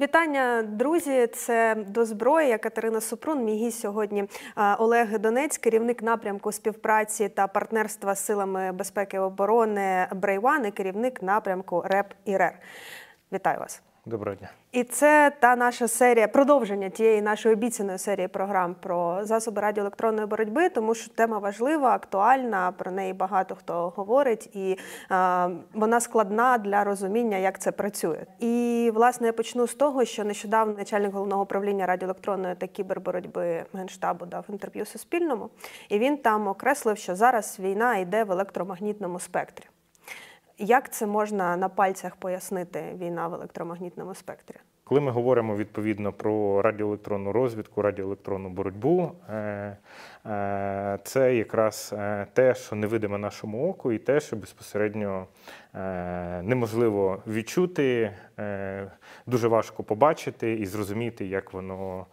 Вітання, 0.00 0.62
друзі! 0.62 1.26
Це 1.26 1.74
до 1.74 2.04
зброї. 2.04 2.58
Катерина 2.58 3.00
Супрун. 3.00 3.44
Мій 3.44 3.56
гість 3.56 3.80
сьогодні 3.80 4.24
Олег 4.78 5.18
Донець, 5.18 5.58
керівник 5.58 6.02
напрямку 6.02 6.52
співпраці 6.52 7.28
та 7.28 7.46
партнерства 7.46 8.14
з 8.14 8.24
силами 8.24 8.72
безпеки 8.72 9.16
і 9.16 9.20
оборони 9.20 10.08
Брейван 10.12 10.66
і 10.66 10.70
керівник 10.70 11.22
напрямку 11.22 11.82
РЕП 11.86 12.12
і 12.24 12.36
РЕР. 12.36 12.58
Вітаю 13.32 13.60
вас. 13.60 13.82
Доброго 14.06 14.36
дня. 14.36 14.50
І 14.72 14.84
це 14.84 15.32
та 15.40 15.56
наша 15.56 15.88
серія 15.88 16.28
продовження 16.28 16.88
тієї 16.88 17.22
нашої 17.22 17.54
обіцяної 17.54 17.98
серії 17.98 18.28
програм 18.28 18.76
про 18.80 19.18
засоби 19.22 19.62
радіоелектронної 19.62 20.26
боротьби, 20.26 20.68
тому 20.68 20.94
що 20.94 21.10
тема 21.10 21.38
важлива, 21.38 21.94
актуальна. 21.94 22.72
Про 22.72 22.90
неї 22.90 23.12
багато 23.12 23.54
хто 23.54 23.92
говорить, 23.96 24.56
і 24.56 24.78
е, 25.10 25.48
вона 25.74 26.00
складна 26.00 26.58
для 26.58 26.84
розуміння, 26.84 27.36
як 27.36 27.58
це 27.58 27.72
працює. 27.72 28.26
І 28.40 28.90
власне 28.94 29.26
я 29.26 29.32
почну 29.32 29.66
з 29.66 29.74
того, 29.74 30.04
що 30.04 30.24
нещодавно 30.24 30.74
начальник 30.78 31.12
головного 31.12 31.42
управління 31.42 31.86
радіоелектронної 31.86 32.54
та 32.54 32.66
кіберборотьби 32.66 33.64
генштабу 33.74 34.26
дав 34.26 34.44
інтерв'ю 34.48 34.84
Суспільному, 34.84 35.50
і 35.88 35.98
він 35.98 36.16
там 36.16 36.48
окреслив, 36.48 36.98
що 36.98 37.16
зараз 37.16 37.56
війна 37.60 37.96
йде 37.96 38.24
в 38.24 38.32
електромагнітному 38.32 39.20
спектрі. 39.20 39.64
Як 40.58 40.92
це 40.92 41.06
можна 41.06 41.56
на 41.56 41.68
пальцях 41.68 42.16
пояснити 42.16 42.96
війна 43.00 43.28
в 43.28 43.34
електромагнітному 43.34 44.14
спектрі? 44.14 44.56
Коли 44.84 45.00
ми 45.00 45.10
говоримо 45.10 45.56
відповідно 45.56 46.12
про 46.12 46.62
радіоелектронну 46.62 47.32
розвідку, 47.32 47.82
радіоелектронну 47.82 48.48
боротьбу, 48.48 49.12
е, 49.30 49.76
е, 50.26 50.98
це 51.04 51.36
якраз 51.36 51.94
е, 51.98 52.26
те, 52.32 52.54
що 52.54 52.76
невидиме 52.76 53.18
нашому 53.18 53.70
оку, 53.70 53.92
і 53.92 53.98
те, 53.98 54.20
що 54.20 54.36
безпосередньо 54.36 55.26
неможливо 56.42 57.22
відчути, 57.26 58.12
дуже 59.26 59.48
важко 59.48 59.82
побачити 59.82 60.52
і 60.52 60.66
зрозуміти, 60.66 61.26
як 61.26 61.52
воно 61.52 62.06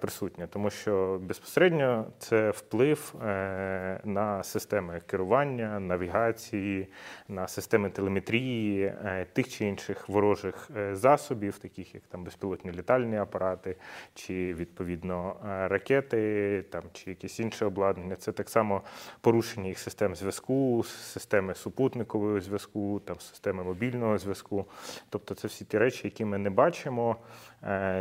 присутня, 0.00 0.46
тому 0.46 0.70
що 0.70 1.20
безпосередньо 1.22 2.06
це 2.18 2.50
вплив 2.50 3.14
е, 3.22 4.00
на 4.04 4.42
системи 4.42 5.00
керування, 5.06 5.80
навігації, 5.80 6.88
на 7.28 7.48
системи 7.48 7.90
телеметрії 7.90 8.84
е, 8.84 9.26
тих 9.32 9.48
чи 9.48 9.64
інших 9.64 10.08
ворожих 10.08 10.70
засобів, 10.92 11.58
таких 11.58 11.94
як 11.94 12.02
там 12.08 12.24
безпілотні 12.24 12.72
літальні 12.72 13.16
апарати, 13.16 13.76
чи 14.14 14.54
відповідно 14.54 15.36
ракети, 15.44 16.64
там 16.70 16.82
чи 16.92 17.10
якісь 17.10 17.40
інше 17.40 17.66
обладнання. 17.66 18.16
Це 18.16 18.32
так 18.32 18.48
само 18.48 18.82
порушення 19.20 19.68
їх 19.68 19.78
систем 19.78 20.16
зв'язку, 20.16 20.84
системи 20.84 21.54
супутникового 21.54 22.40
зв'язку, 22.40 23.00
там 23.04 23.20
системи 23.20 23.64
мобільного 23.64 24.18
зв'язку. 24.18 24.66
Тобто, 25.08 25.34
це 25.34 25.48
всі 25.48 25.64
ті 25.64 25.78
речі, 25.78 26.00
які 26.04 26.24
ми 26.24 26.38
не 26.38 26.50
бачимо, 26.50 27.16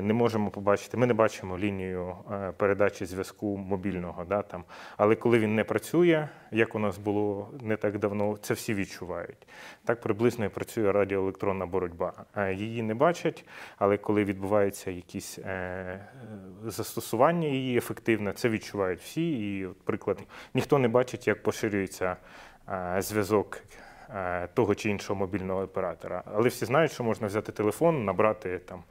не 0.02 0.14
можемо 0.14 0.50
побачити. 0.50 0.98
Ми 0.98 1.08
не 1.08 1.14
бачимо 1.14 1.58
лінію 1.58 2.16
е, 2.32 2.52
передачі 2.58 3.06
зв'язку 3.06 3.58
мобільного. 3.58 4.26
Да, 4.26 4.42
там. 4.42 4.64
Але 4.98 5.16
коли 5.16 5.40
він 5.40 5.56
не 5.56 5.64
працює, 5.64 6.28
як 6.52 6.76
у 6.76 6.80
нас 6.80 6.98
було 6.98 7.50
не 7.62 7.76
так 7.76 8.00
давно, 8.00 8.38
це 8.42 8.54
всі 8.54 8.74
відчувають. 8.74 9.48
Так 9.86 10.02
приблизно 10.02 10.46
і 10.46 10.50
працює 10.50 10.92
радіоелектронна 10.92 11.66
боротьба. 11.66 12.14
Е, 12.36 12.54
її 12.54 12.82
не 12.82 12.94
бачать, 12.94 13.46
але 13.78 13.98
коли 13.98 14.24
відбувається 14.24 14.92
якісь 14.92 15.40
е, 15.40 16.00
застосування 16.66 17.48
її 17.48 17.78
ефективне, 17.78 18.34
це 18.34 18.50
відчувають 18.50 19.00
всі. 19.00 19.32
І, 19.32 19.68
приклад, 19.84 20.24
ніхто 20.54 20.80
не 20.80 20.88
бачить, 20.88 21.28
як 21.28 21.44
поширюється 21.44 22.18
зв'язок. 22.98 23.64
Того 24.54 24.76
чи 24.76 24.90
іншого 24.90 25.20
мобільного 25.20 25.62
оператора, 25.62 26.24
але 26.26 26.50
всі 26.50 26.66
знають, 26.66 26.92
що 26.92 27.04
можна 27.04 27.28
взяти 27.28 27.52
телефон, 27.52 28.06
набрати 28.06 28.60
там 28.60 28.84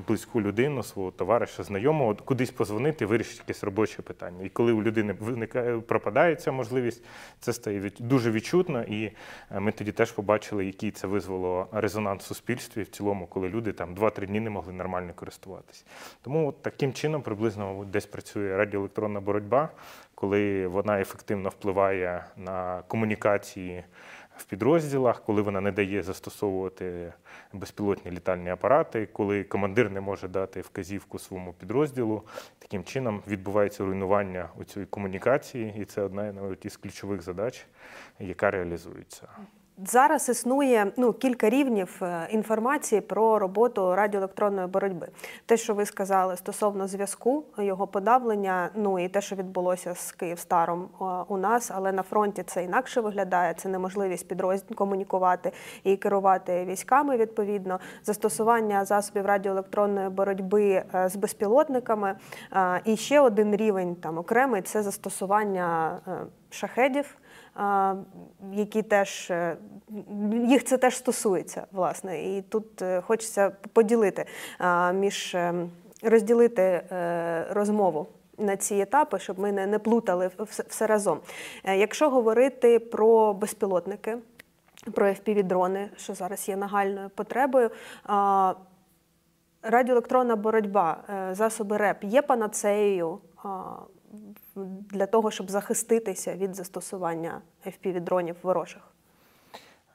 близьку 0.00 0.40
людину, 0.40 0.82
свого 0.82 1.10
товариша, 1.10 1.62
знайомого, 1.62 2.14
кудись 2.14 2.50
позвонити, 2.50 3.06
вирішити 3.06 3.38
якесь 3.38 3.64
робоче 3.64 4.02
питання. 4.02 4.44
І 4.44 4.48
коли 4.48 4.72
у 4.72 4.82
людини 4.82 5.16
виникає 5.20 5.78
пропадає 5.80 6.36
ця 6.36 6.52
можливість, 6.52 7.04
це 7.40 7.52
стає 7.52 7.92
дуже 7.98 8.30
відчутно. 8.30 8.82
І 8.82 9.12
е, 9.50 9.60
ми 9.60 9.72
тоді 9.72 9.92
теж 9.92 10.12
побачили, 10.12 10.66
який 10.66 10.90
це 10.90 11.06
визвало 11.06 11.68
резонанс 11.72 12.22
в 12.24 12.26
суспільстві 12.26 12.82
в 12.82 12.88
цілому, 12.88 13.26
коли 13.26 13.48
люди 13.48 13.72
там 13.72 13.94
2-3 13.94 14.26
дні 14.26 14.40
не 14.40 14.50
могли 14.50 14.72
нормально 14.72 15.12
користуватися. 15.14 15.84
Тому 16.22 16.48
от 16.48 16.62
таким 16.62 16.92
чином 16.92 17.22
приблизно 17.22 17.84
десь 17.92 18.06
працює 18.06 18.56
радіоелектронна 18.56 19.20
боротьба, 19.20 19.68
коли 20.14 20.66
вона 20.66 21.00
ефективно 21.00 21.48
впливає 21.48 22.24
на 22.36 22.82
комунікації 22.88 23.84
в 24.36 24.44
підрозділах, 24.44 25.22
коли 25.24 25.42
вона 25.42 25.60
не 25.60 25.72
дає 25.72 26.02
застосовувати 26.02 27.12
безпілотні 27.52 28.10
літальні 28.10 28.50
апарати, 28.50 29.08
коли 29.12 29.44
командир 29.44 29.90
не 29.90 30.00
може 30.00 30.28
дати 30.28 30.60
вказівку 30.60 31.18
своєму 31.18 31.52
підрозділу. 31.52 32.22
Таким 32.58 32.84
чином 32.84 33.22
відбувається 33.28 33.84
руйнування 33.84 34.48
у 34.56 34.64
цій 34.64 34.84
комунікації, 34.84 35.74
і 35.76 35.84
це 35.84 36.02
одна 36.02 36.34
з 36.64 36.76
ключових 36.76 37.22
задач, 37.22 37.66
яка 38.20 38.50
реалізується. 38.50 39.28
Зараз 39.78 40.28
існує 40.28 40.92
ну 40.96 41.12
кілька 41.12 41.50
рівнів 41.50 41.98
е, 42.02 42.28
інформації 42.30 43.00
про 43.00 43.38
роботу 43.38 43.94
радіоелектронної 43.94 44.66
боротьби. 44.66 45.08
Те, 45.46 45.56
що 45.56 45.74
ви 45.74 45.86
сказали 45.86 46.36
стосовно 46.36 46.88
зв'язку, 46.88 47.44
його 47.58 47.86
подавлення, 47.86 48.70
ну 48.74 48.98
і 48.98 49.08
те, 49.08 49.20
що 49.20 49.36
відбулося 49.36 49.94
з 49.94 50.12
Київстаром 50.12 50.82
е, 50.82 51.04
у 51.28 51.36
нас, 51.36 51.70
але 51.74 51.92
на 51.92 52.02
фронті 52.02 52.42
це 52.42 52.64
інакше 52.64 53.00
виглядає. 53.00 53.54
Це 53.54 53.68
неможливість 53.68 54.28
підрозділ 54.28 54.76
комунікувати 54.76 55.52
і 55.84 55.96
керувати 55.96 56.64
військами. 56.64 57.16
Відповідно, 57.16 57.80
застосування 58.04 58.84
засобів 58.84 59.26
радіоелектронної 59.26 60.08
боротьби 60.08 60.84
е, 60.94 61.08
з 61.08 61.16
безпілотниками. 61.16 62.14
І 62.84 62.96
ще 62.96 63.20
один 63.20 63.56
рівень 63.56 63.94
там 63.94 64.18
окремий 64.18 64.62
це 64.62 64.82
застосування 64.82 65.98
шахедів 66.50 67.16
які 68.52 68.82
теж 68.82 69.30
е, 69.30 69.56
їх 70.46 70.64
це 70.64 70.78
теж 70.78 70.96
стосується, 70.96 71.66
власне. 71.72 72.36
І 72.36 72.42
тут 72.42 72.82
е, 72.82 73.00
хочеться 73.00 73.50
поділити 73.72 74.24
між 74.94 75.34
е, 75.34 75.54
розділити 76.02 76.82
розмову. 77.50 78.06
На 78.38 78.56
ці 78.56 78.74
етапи, 78.74 79.18
щоб 79.18 79.38
ми 79.38 79.52
не 79.52 79.66
не 79.66 79.78
плутали 79.78 80.30
все 80.68 80.86
разом. 80.86 81.20
Якщо 81.64 82.10
говорити 82.10 82.78
про 82.78 83.34
безпілотники, 83.34 84.18
про 84.94 85.06
FPV-дрони, 85.06 85.88
що 85.96 86.14
зараз 86.14 86.48
є 86.48 86.56
нагальною 86.56 87.10
потребою, 87.10 87.70
радіоелектронна 89.62 90.36
боротьба, 90.36 90.96
засоби 91.32 91.76
РЕП 91.76 92.04
є 92.04 92.22
панацеєю 92.22 93.18
для 94.90 95.06
того, 95.06 95.30
щоб 95.30 95.50
захиститися 95.50 96.36
від 96.36 96.54
застосування 96.54 97.40
FPV-дронів 97.66 98.34
ворожих? 98.42 98.82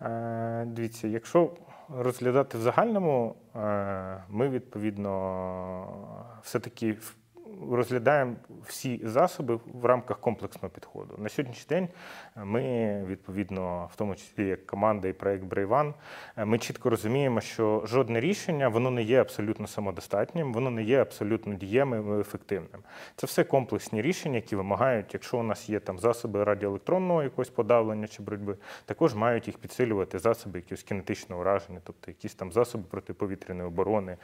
Е, 0.01 0.65
дивіться, 0.67 1.07
якщо 1.07 1.51
розглядати 1.97 2.57
в 2.57 2.61
загальному, 2.61 3.35
е, 3.55 4.23
ми 4.29 4.49
відповідно 4.49 6.39
все-таки 6.43 6.95
розглядаємо 7.71 8.35
всі 8.65 9.01
засоби 9.03 9.59
в 9.73 9.85
рамках 9.85 10.19
комплексного 10.19 10.69
підходу. 10.69 11.15
На 11.17 11.29
сьогоднішній 11.29 11.69
день 11.69 11.87
ми, 12.35 13.03
відповідно, 13.05 13.89
в 13.93 13.95
тому 13.95 14.15
числі 14.15 14.47
як 14.47 14.65
команда 14.65 15.07
і 15.07 15.13
проект 15.13 15.43
Брейван, 15.43 15.93
ми 16.37 16.59
чітко 16.59 16.89
розуміємо, 16.89 17.41
що 17.41 17.83
жодне 17.85 18.19
рішення 18.19 18.67
воно 18.67 18.91
не 18.91 19.03
є 19.03 19.21
абсолютно 19.21 19.67
самодостатнім, 19.67 20.53
воно 20.53 20.69
не 20.69 20.83
є 20.83 21.01
абсолютно 21.01 21.53
діємим 21.53 22.17
і 22.17 22.21
ефективним. 22.21 22.81
Це 23.15 23.27
все 23.27 23.43
комплексні 23.43 24.01
рішення, 24.01 24.35
які 24.35 24.55
вимагають, 24.55 25.13
якщо 25.13 25.37
у 25.37 25.43
нас 25.43 25.69
є 25.69 25.79
там 25.79 25.99
засоби 25.99 26.43
радіоелектронного 26.43 27.23
якогось 27.23 27.49
подавлення 27.49 28.07
чи 28.07 28.23
боротьби, 28.23 28.57
також 28.85 29.15
мають 29.15 29.47
їх 29.47 29.57
підсилювати 29.57 30.19
засоби 30.19 30.59
якогось 30.59 30.83
кінетичного 30.83 31.41
ураження, 31.41 31.79
тобто 31.83 32.11
якісь 32.11 32.35
там 32.35 32.51
засоби 32.51 32.83
протиповітряної 32.89 33.67
оборони, 33.67 34.17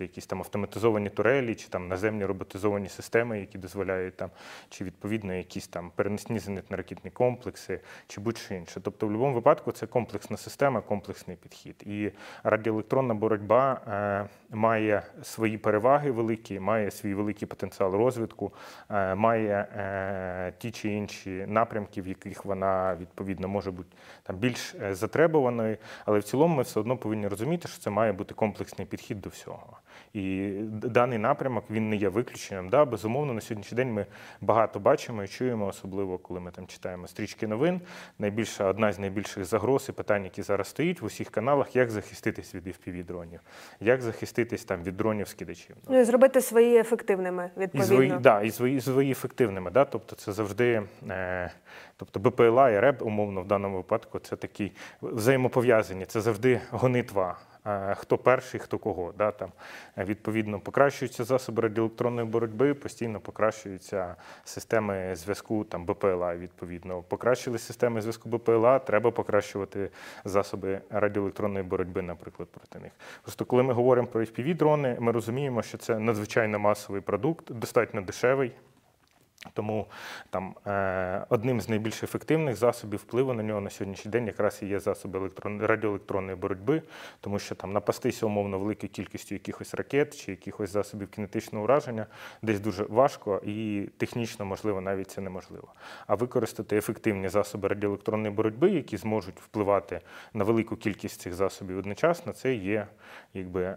якісь 0.00 0.26
там 0.26 0.38
автоматизовані 0.38 1.08
турелі 1.08 1.54
чи 1.54 1.68
там 1.68 1.88
наземні 1.88 2.24
роботизовані 2.24 2.69
автоматизовані 2.70 2.88
системи, 2.88 3.40
які 3.40 3.58
дозволяють 3.58 4.16
там, 4.16 4.30
чи 4.68 4.84
відповідно 4.84 5.34
якісь 5.34 5.68
там 5.68 5.90
перенесні 5.96 6.38
зенитно-ракетні 6.38 7.10
комплекси, 7.10 7.80
чи 8.06 8.20
будь-що 8.20 8.54
інше. 8.54 8.80
Тобто, 8.80 9.06
в 9.06 9.10
будь-якому 9.10 9.34
випадку 9.34 9.72
це 9.72 9.86
комплексна 9.86 10.36
система, 10.36 10.80
комплексний 10.80 11.36
підхід. 11.36 11.82
І 11.86 12.10
радіоелектронна 12.42 13.14
боротьба 13.14 13.80
е, 13.88 14.56
має 14.56 15.02
свої 15.22 15.58
переваги 15.58 16.10
великі, 16.10 16.60
має 16.60 16.90
свій 16.90 17.14
великий 17.14 17.48
потенціал 17.48 17.92
розвитку, 17.92 18.52
е, 18.90 19.14
має 19.14 19.66
е, 19.76 20.52
ті 20.58 20.70
чи 20.70 20.88
інші 20.88 21.44
напрямки, 21.48 22.02
в 22.02 22.06
яких 22.06 22.44
вона 22.44 22.96
відповідно 23.00 23.48
може 23.48 23.70
бути 23.70 23.96
там 24.22 24.36
більш 24.36 24.74
е, 24.74 24.94
затребуваною, 24.94 25.76
але 26.06 26.18
в 26.18 26.22
цілому 26.22 26.56
ми 26.56 26.62
все 26.62 26.80
одно 26.80 26.96
повинні 26.96 27.28
розуміти, 27.28 27.68
що 27.68 27.78
це 27.78 27.90
має 27.90 28.12
бути 28.12 28.34
комплексний 28.34 28.86
підхід 28.86 29.20
до 29.20 29.28
всього. 29.28 29.80
І 30.12 30.54
даний 30.70 31.18
напрямок 31.18 31.64
він 31.70 31.90
не 31.90 31.96
є 31.96 32.08
виключенням 32.08 32.59
порівнюємо, 32.60 32.70
да, 32.70 32.84
безумовно, 32.84 33.32
на 33.32 33.40
сьогоднішній 33.40 33.76
день 33.76 33.92
ми 33.92 34.06
багато 34.40 34.80
бачимо 34.80 35.22
і 35.22 35.28
чуємо, 35.28 35.66
особливо 35.66 36.18
коли 36.18 36.40
ми 36.40 36.50
там 36.50 36.66
читаємо 36.66 37.08
стрічки 37.08 37.46
новин. 37.46 37.80
Найбільша 38.18 38.64
одна 38.64 38.92
з 38.92 38.98
найбільших 38.98 39.44
загроз 39.44 39.86
і 39.88 39.92
питань, 39.92 40.24
які 40.24 40.42
зараз 40.42 40.68
стоїть 40.68 41.00
в 41.00 41.04
усіх 41.04 41.30
каналах, 41.30 41.76
як 41.76 41.90
захиститись 41.90 42.54
від 42.54 42.66
fpv 42.66 43.04
дронів, 43.04 43.40
як 43.80 44.02
захиститись 44.02 44.64
там 44.64 44.82
від 44.82 44.96
дронів 44.96 45.28
скидачів. 45.28 45.76
Ну 45.88 46.00
і 46.00 46.04
зробити 46.04 46.40
свої 46.40 46.78
ефективними 46.78 47.50
І 47.72 47.82
свої, 47.82 48.10
да, 48.20 48.42
і 48.42 48.50
свої, 48.50 48.80
свої 48.80 49.10
ефективними. 49.10 49.70
Да? 49.70 49.84
Тобто 49.84 50.16
це 50.16 50.32
завжди, 50.32 50.82
е, 51.08 51.52
тобто 51.96 52.20
БПЛА 52.20 52.70
і 52.70 52.80
РЕБ, 52.80 53.02
умовно, 53.02 53.42
в 53.42 53.46
даному 53.46 53.76
випадку, 53.76 54.18
це 54.18 54.36
такі 54.36 54.72
взаємопов'язані, 55.02 56.06
це 56.06 56.20
завжди 56.20 56.60
гонитва. 56.70 57.38
Е, 57.66 57.94
Хто 57.94 58.18
перший, 58.18 58.60
хто 58.60 58.78
кого. 58.78 59.12
Да? 59.18 59.30
Там, 59.30 59.52
е, 59.98 60.04
відповідно, 60.04 60.60
покращуються 60.60 61.24
засоби 61.24 61.62
радіоелектронної 61.62 62.26
боротьби, 62.26 62.74
постійно 62.74 63.20
покращуються 63.20 64.16
системи 64.44 65.16
зв'язку 65.16 65.64
там, 65.64 65.86
БПЛА, 65.86 66.36
відповідно. 66.36 67.02
Покращили 67.02 67.58
системи 67.58 68.00
зв'язку 68.00 68.28
БПЛА, 68.28 68.78
треба 68.78 69.10
покращувати 69.10 69.90
засоби 70.24 70.80
радіоелектронної 70.90 71.64
боротьби, 71.64 72.02
наприклад, 72.02 72.48
проти 72.48 72.78
них. 72.78 72.92
Просто 73.22 73.44
коли 73.44 73.62
ми 73.62 73.72
говоримо 73.72 74.08
про 74.08 74.20
FPV-дрони, 74.20 75.00
ми 75.00 75.12
розуміємо, 75.12 75.62
що 75.62 75.78
це 75.78 75.98
надзвичайно 75.98 76.58
масовий 76.58 77.00
продукт, 77.00 77.52
достатньо 77.52 78.00
дешевий. 78.00 78.52
Тому 79.52 79.86
там 80.30 80.54
е, 80.66 81.26
одним 81.28 81.60
з 81.60 81.68
найбільш 81.68 82.02
ефективних 82.02 82.56
засобів 82.56 82.98
впливу 82.98 83.32
на 83.32 83.42
нього 83.42 83.60
на 83.60 83.70
сьогоднішній 83.70 84.10
день 84.10 84.26
якраз 84.26 84.58
і 84.62 84.66
є 84.66 84.80
засоби 84.80 85.18
електрон... 85.18 85.62
радіоелектронної 85.62 86.36
боротьби, 86.36 86.82
тому 87.20 87.38
що 87.38 87.54
там 87.54 87.72
напастися 87.72 88.26
умовно 88.26 88.58
великою 88.58 88.92
кількістю 88.92 89.34
якихось 89.34 89.74
ракет 89.74 90.24
чи 90.24 90.30
якихось 90.30 90.70
засобів 90.70 91.10
кінетичного 91.10 91.64
ураження 91.64 92.06
десь 92.42 92.60
дуже 92.60 92.84
важко 92.84 93.42
і 93.44 93.88
технічно, 93.96 94.44
можливо, 94.44 94.80
навіть 94.80 95.10
це 95.10 95.20
неможливо. 95.20 95.68
А 96.06 96.14
використати 96.14 96.76
ефективні 96.76 97.28
засоби 97.28 97.68
радіоелектронної 97.68 98.34
боротьби, 98.34 98.70
які 98.70 98.96
зможуть 98.96 99.40
впливати 99.40 100.00
на 100.34 100.44
велику 100.44 100.76
кількість 100.76 101.20
цих 101.20 101.34
засобів 101.34 101.78
одночасно, 101.78 102.32
це 102.32 102.54
є 102.54 102.86
якби 103.34 103.62
е, 103.62 103.76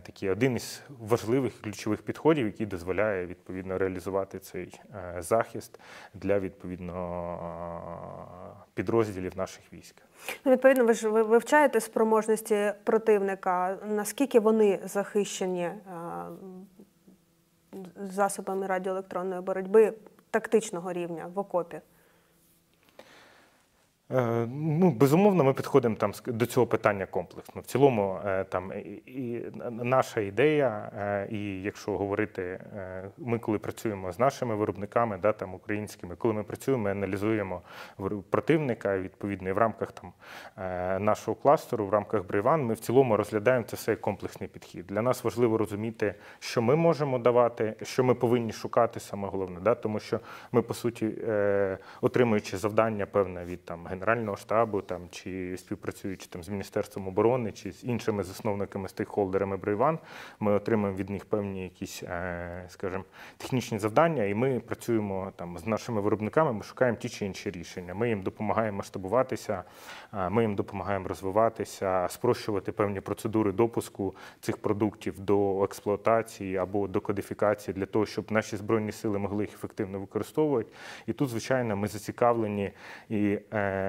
такий 0.00 0.30
один 0.30 0.56
із 0.56 0.82
важливих 0.88 1.60
ключових 1.60 2.02
підходів, 2.02 2.46
який 2.46 2.66
дозволяє 2.66 3.26
відповідно 3.26 3.78
реалізувати 3.78 4.38
цей 4.38 4.80
е, 4.94 4.97
захист 5.18 5.80
для 6.14 6.38
відповідно 6.38 6.94
е, 8.54 8.64
підрозділів 8.74 9.36
наших 9.36 9.72
військ. 9.72 9.96
Ну, 10.44 10.52
відповідно, 10.52 10.84
ви 10.84 10.94
ж 10.94 11.08
ви 11.08 11.22
вивчаєте 11.22 11.80
спроможності 11.80 12.72
противника. 12.84 13.78
Наскільки 13.86 14.40
вони 14.40 14.80
захищені 14.84 15.62
е, 15.64 15.78
засобами 17.96 18.66
радіоелектронної 18.66 19.40
боротьби 19.40 19.92
тактичного 20.30 20.92
рівня 20.92 21.30
в 21.34 21.38
окопі? 21.38 21.80
Е, 24.10 24.46
Ну, 24.50 24.90
безумовно, 24.90 25.44
ми 25.44 25.52
підходимо 25.52 25.94
там 25.94 26.12
до 26.26 26.46
цього 26.46 26.66
питання 26.66 27.06
комплексно. 27.06 27.60
В 27.60 27.64
цілому, 27.64 28.18
е, 28.26 28.44
там 28.44 28.72
і, 29.06 29.42
наша 29.70 30.20
ідея, 30.20 30.90
е, 30.98 31.28
і 31.30 31.62
якщо 31.62 31.98
говорити, 31.98 32.60
ми 33.18 33.38
коли 33.38 33.58
працюємо 33.58 34.12
з 34.12 34.18
нашими 34.18 34.54
виробниками, 34.54 35.18
да, 35.22 35.32
там 35.32 35.54
українськими, 35.54 36.16
коли 36.16 36.34
ми 36.34 36.42
працюємо, 36.42 36.84
ми 36.84 36.90
аналізуємо 36.90 37.62
противника 38.30 38.98
відповідно 38.98 39.48
і 39.48 39.52
в 39.52 39.58
рамках 39.58 39.92
там 39.92 40.12
нашого 41.04 41.34
кластеру, 41.34 41.86
в 41.86 41.90
рамках 41.90 42.26
Брейван, 42.26 42.64
ми 42.64 42.74
в 42.74 42.80
цілому 42.80 43.16
розглядаємо 43.16 43.64
це 43.64 43.76
все 43.76 43.90
як 43.90 44.00
комплексний 44.00 44.48
підхід. 44.48 44.86
Для 44.86 45.02
нас 45.02 45.24
важливо 45.24 45.58
розуміти, 45.58 46.14
що 46.38 46.62
ми 46.62 46.76
можемо 46.76 47.18
давати, 47.18 47.74
що 47.82 48.04
ми 48.04 48.14
повинні 48.14 48.52
шукати, 48.52 49.00
саме 49.00 49.28
головне, 49.28 49.60
да, 49.60 49.74
тому 49.74 50.00
що 50.00 50.20
ми 50.52 50.62
по 50.62 50.74
суті, 50.74 51.10
отримуючи 52.00 52.56
завдання 52.56 53.06
певне 53.06 53.44
від 53.44 53.64
там 53.64 53.86
Генерального 53.98 54.36
штабу 54.36 54.82
там, 54.82 55.00
чи 55.10 55.56
співпрацюючи 55.58 56.26
там, 56.26 56.42
з 56.42 56.48
Міністерством 56.48 57.08
оборони 57.08 57.52
чи 57.52 57.72
з 57.72 57.84
іншими 57.84 58.22
засновниками, 58.22 58.88
стейкхолдерами 58.88 59.56
Брейван, 59.56 59.98
ми 60.40 60.52
отримуємо 60.52 60.98
від 60.98 61.10
них 61.10 61.24
певні 61.24 61.62
якісь, 61.62 62.02
е, 62.02 62.64
скажімо, 62.68 63.04
технічні 63.36 63.78
завдання, 63.78 64.24
і 64.24 64.34
ми 64.34 64.60
працюємо 64.60 65.32
там, 65.36 65.58
з 65.58 65.66
нашими 65.66 66.00
виробниками, 66.00 66.52
ми 66.52 66.62
шукаємо 66.62 66.98
ті 66.98 67.08
чи 67.08 67.26
інші 67.26 67.50
рішення. 67.50 67.94
Ми 67.94 68.08
їм 68.08 68.22
допомагаємо 68.22 68.76
масштабуватися, 68.76 69.64
е, 70.14 70.28
ми 70.28 70.42
їм 70.42 70.54
допомагаємо 70.54 71.08
розвиватися, 71.08 72.06
спрощувати 72.10 72.72
певні 72.72 73.00
процедури 73.00 73.52
допуску 73.52 74.14
цих 74.40 74.56
продуктів 74.56 75.20
до 75.20 75.64
експлуатації 75.64 76.56
або 76.56 76.88
до 76.88 77.00
кодифікації 77.00 77.74
для 77.74 77.86
того, 77.86 78.06
щоб 78.06 78.32
наші 78.32 78.56
збройні 78.56 78.92
сили 78.92 79.18
могли 79.18 79.44
їх 79.44 79.54
ефективно 79.54 80.00
використовувати. 80.00 80.70
І 81.06 81.12
тут, 81.12 81.28
звичайно, 81.28 81.76
ми 81.76 81.88
зацікавлені 81.88 82.72
і 83.08 83.38
е, 83.52 83.87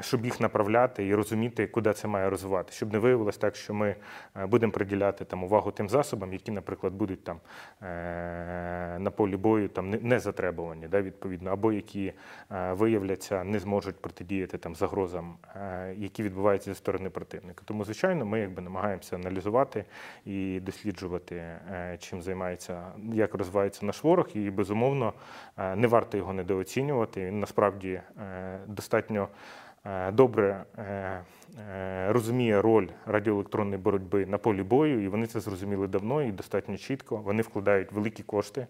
щоб 0.00 0.24
їх 0.24 0.40
направляти 0.40 1.06
і 1.06 1.14
розуміти, 1.14 1.66
куди 1.66 1.92
це 1.92 2.08
має 2.08 2.30
розвивати, 2.30 2.72
щоб 2.72 2.92
не 2.92 2.98
виявилось 2.98 3.36
так, 3.36 3.56
що 3.56 3.74
ми 3.74 3.96
е, 4.36 4.46
будемо 4.46 4.72
приділяти 4.72 5.24
там 5.24 5.44
увагу 5.44 5.70
тим 5.70 5.88
засобам, 5.88 6.32
які, 6.32 6.50
наприклад, 6.52 6.92
будуть 6.92 7.24
там 7.24 7.40
е, 7.82 8.98
на 8.98 9.10
полі 9.10 9.36
бою 9.36 9.68
там 9.68 9.90
не- 9.90 10.20
затребувані, 10.20 10.88
да, 10.88 11.02
відповідно, 11.02 11.50
або 11.50 11.72
які 11.72 12.12
е, 12.52 12.72
виявляться, 12.72 13.44
не 13.44 13.58
зможуть 13.58 13.96
протидіяти 14.02 14.58
там 14.58 14.74
загрозам, 14.74 15.36
е, 15.56 15.94
які 15.96 16.22
відбуваються 16.22 16.70
зі 16.70 16.78
сторони 16.78 17.10
противника. 17.10 17.62
Тому, 17.64 17.84
звичайно, 17.84 18.26
ми 18.26 18.40
якби 18.40 18.62
намагаємося 18.62 19.16
аналізувати 19.16 19.84
і 20.24 20.60
досліджувати, 20.60 21.36
е, 21.36 21.96
чим 22.00 22.22
займається, 22.22 22.82
як 23.12 23.34
розвивається 23.34 23.86
наш 23.86 24.04
ворог, 24.04 24.28
і 24.34 24.50
безумовно 24.50 25.12
е, 25.58 25.76
не 25.76 25.86
варто 25.86 26.16
його 26.16 26.32
недооцінювати. 26.32 27.24
Він 27.26 27.40
насправді 27.40 28.00
е, 28.20 28.58
достатньо 28.66 29.28
е, 29.28 29.29
добре 30.12 30.64
е, 30.78 30.82
е, 31.70 32.12
розуміє 32.12 32.62
роль 32.62 32.88
радіоелектронної 33.06 33.78
боротьби 33.78 34.26
на 34.26 34.38
полі 34.38 34.62
бою, 34.62 35.04
і 35.04 35.08
вони 35.08 35.26
це 35.26 35.40
зрозуміли 35.40 35.88
давно 35.88 36.22
і 36.22 36.32
достатньо 36.32 36.76
чітко. 36.76 37.16
Вони 37.16 37.42
вкладають 37.42 37.92
великі 37.92 38.22
кошти 38.22 38.66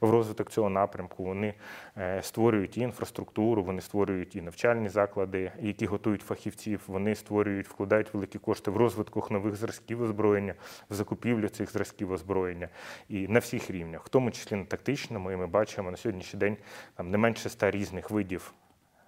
в 0.00 0.10
розвиток 0.10 0.50
цього 0.50 0.70
напрямку. 0.70 1.24
Вони 1.24 1.54
е, 1.96 2.22
створюють 2.22 2.76
і 2.76 2.80
інфраструктуру, 2.80 3.62
вони 3.62 3.80
створюють 3.80 4.36
і 4.36 4.42
навчальні 4.42 4.88
заклади, 4.88 5.52
які 5.60 5.86
готують 5.86 6.22
фахівців. 6.22 6.82
Вони 6.86 7.14
створюють, 7.14 7.68
вкладають 7.68 8.14
великі 8.14 8.38
кошти 8.38 8.70
в 8.70 8.76
розвиток 8.76 9.30
нових 9.30 9.56
зразків 9.56 10.02
озброєння, 10.02 10.54
в 10.90 10.94
закупівлю 10.94 11.48
цих 11.48 11.72
зразків 11.72 12.12
озброєння 12.12 12.68
і 13.08 13.28
на 13.28 13.38
всіх 13.38 13.70
рівнях, 13.70 14.04
в 14.04 14.08
тому 14.08 14.30
числі 14.30 14.56
на 14.56 14.64
тактичному. 14.64 15.32
І 15.32 15.36
ми 15.36 15.46
бачимо 15.46 15.90
на 15.90 15.96
сьогоднішній 15.96 16.40
день 16.40 16.56
там 16.94 17.10
не 17.10 17.18
менше 17.18 17.48
ста 17.48 17.70
різних 17.70 18.10
видів 18.10 18.54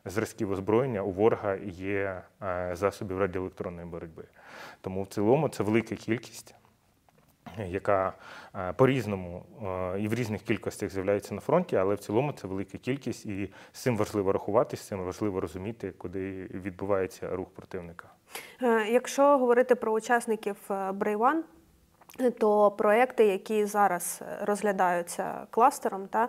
зразків 0.05 0.51
озброєння 0.51 1.03
у 1.03 1.11
ворога 1.11 1.55
є 1.65 2.23
е, 2.43 2.71
засобів 2.75 3.19
радіоелектронної 3.19 3.87
боротьби. 3.87 4.25
Тому 4.81 5.03
в 5.03 5.07
цілому 5.07 5.49
це 5.49 5.63
велика 5.63 5.95
кількість, 5.95 6.55
яка 7.67 8.13
е, 8.55 8.73
по-різному 8.73 9.45
е, 9.63 10.01
і 10.01 10.09
в 10.09 10.15
різних 10.15 10.43
кількостях 10.43 10.91
з'являється 10.91 11.35
на 11.35 11.41
фронті, 11.41 11.77
але 11.77 11.95
в 11.95 11.99
цілому 11.99 12.33
це 12.33 12.47
велика 12.47 12.79
кількість, 12.79 13.27
і 13.27 13.53
з 13.73 13.81
цим 13.81 13.97
важливо 13.97 14.33
рахуватись, 14.33 14.81
з 14.81 14.87
цим 14.87 15.05
важливо 15.05 15.41
розуміти, 15.41 15.93
куди 15.99 16.51
відбувається 16.55 17.37
рух 17.37 17.49
противника. 17.49 18.09
Якщо 18.91 19.39
говорити 19.39 19.75
про 19.75 19.93
учасників 19.93 20.57
Брейван, 20.93 21.45
то 22.39 22.71
проекти, 22.71 23.27
які 23.27 23.65
зараз 23.65 24.23
розглядаються 24.41 25.47
кластером, 25.51 26.09
та 26.09 26.29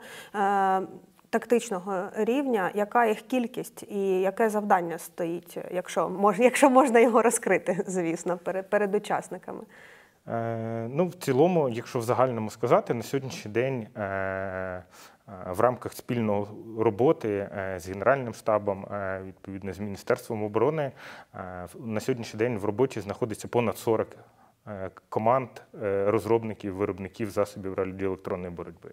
тактичного 1.33 2.09
рівня, 2.15 2.71
яка 2.73 3.05
їх 3.05 3.21
кількість 3.21 3.83
і 3.83 4.21
яке 4.21 4.49
завдання 4.49 4.97
стоїть, 4.97 5.57
якщо 5.71 6.09
мож, 6.09 6.39
якщо 6.39 6.69
можна 6.69 6.99
його 6.99 7.21
розкрити, 7.21 7.83
звісно, 7.87 8.37
перед, 8.37 8.69
перед 8.69 8.95
учасниками. 8.95 9.63
Е, 10.27 10.87
Ну, 10.89 11.07
в 11.07 11.13
цілому, 11.13 11.69
якщо 11.69 11.99
в 11.99 12.01
загальному 12.01 12.49
сказати, 12.49 12.93
на 12.93 13.03
сьогоднішній 13.03 13.51
день 13.51 13.87
е, 13.95 14.01
е, 14.01 14.83
в 15.47 15.59
рамках 15.59 15.93
спільної 15.93 16.45
роботи 16.79 17.29
е, 17.29 17.79
з 17.79 17.89
Генеральним 17.89 18.33
штабом, 18.33 18.85
е, 18.85 19.21
відповідно 19.27 19.73
з 19.73 19.79
Міністерством 19.79 20.43
оборони, 20.43 20.91
на 21.79 21.99
сьогоднішній 21.99 22.37
день 22.37 22.57
в 22.57 22.65
роботі 22.65 23.01
знаходиться 23.01 23.47
понад 23.47 23.77
40 23.77 24.07
е, 24.11 24.15
команд 25.10 25.50
е, 25.84 26.12
розробників, 26.12 26.75
виробників 26.75 27.29
засобів 27.29 27.74
радіоелектронної 27.74 28.53
боротьби. 28.53 28.89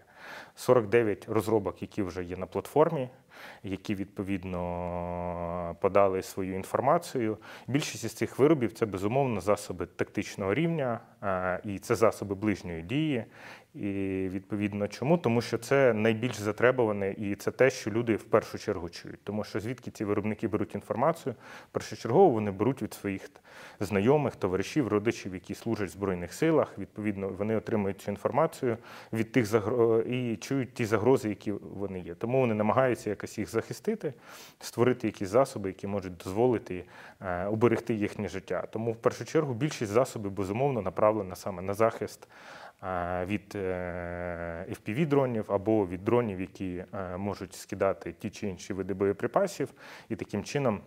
49 0.54 1.28
розробок, 1.28 1.82
які 1.82 2.02
вже 2.02 2.24
є 2.24 2.36
на 2.36 2.46
платформі. 2.46 3.08
Які 3.62 3.94
відповідно 3.94 5.76
подали 5.80 6.22
свою 6.22 6.54
інформацію. 6.54 7.38
Більшість 7.66 8.04
із 8.04 8.12
цих 8.12 8.38
виробів 8.38 8.72
це 8.72 8.86
безумовно 8.86 9.40
засоби 9.40 9.86
тактичного 9.86 10.54
рівня, 10.54 11.00
е, 11.22 11.60
і 11.64 11.78
це 11.78 11.94
засоби 11.94 12.34
ближньої 12.34 12.82
дії. 12.82 13.24
І 13.74 13.80
відповідно 14.30 14.88
чому? 14.88 15.18
Тому 15.18 15.40
що 15.42 15.58
це 15.58 15.92
найбільш 15.92 16.36
затребуване, 16.36 17.14
і 17.18 17.34
це 17.34 17.50
те, 17.50 17.70
що 17.70 17.90
люди 17.90 18.16
в 18.16 18.24
першу 18.24 18.58
чергу 18.58 18.88
чують. 18.88 19.24
Тому 19.24 19.44
що 19.44 19.60
звідки 19.60 19.90
ці 19.90 20.04
виробники 20.04 20.48
беруть 20.48 20.74
інформацію, 20.74 21.34
першочергово 21.72 22.30
вони 22.30 22.50
беруть 22.50 22.82
від 22.82 22.94
своїх 22.94 23.30
знайомих, 23.80 24.36
товаришів, 24.36 24.88
родичів, 24.88 25.34
які 25.34 25.54
служать 25.54 25.88
в 25.88 25.92
збройних 25.92 26.32
силах. 26.32 26.78
Відповідно, 26.78 27.28
вони 27.28 27.56
отримують 27.56 28.00
цю 28.00 28.10
інформацію 28.10 28.76
від 29.12 29.32
тих 29.32 29.46
загро... 29.46 30.00
і 30.00 30.36
чують 30.36 30.74
ті 30.74 30.84
загрози, 30.84 31.28
які 31.28 31.52
вони 31.52 32.00
є. 32.00 32.14
Тому 32.14 32.40
вони 32.40 32.54
намагаються 32.54 33.10
якось 33.10 33.29
їх 33.38 33.48
захистити, 33.48 34.14
створити 34.60 35.06
якісь 35.06 35.28
засоби, 35.28 35.68
які 35.68 35.86
можуть 35.86 36.16
дозволити 36.16 36.84
е, 37.20 37.46
уберегти 37.46 37.94
їхнє 37.94 38.28
життя. 38.28 38.66
Тому 38.70 38.92
в 38.92 38.96
першу 38.96 39.24
чергу 39.24 39.54
більшість 39.54 39.92
засобів 39.92 40.30
безумовно 40.30 40.82
направлена 40.82 41.36
саме 41.36 41.62
на 41.62 41.74
захист 41.74 42.28
е, 42.82 43.24
від 43.24 43.54
fpv 44.70 45.06
дронів 45.06 45.52
або 45.52 45.86
від 45.86 46.04
дронів, 46.04 46.40
які 46.40 46.84
е, 46.94 47.16
можуть 47.16 47.54
скидати 47.54 48.12
ті 48.12 48.30
чи 48.30 48.48
інші 48.48 48.72
види 48.72 48.94
боєприпасів, 48.94 49.68
і 50.08 50.16
таким 50.16 50.44
чином. 50.44 50.80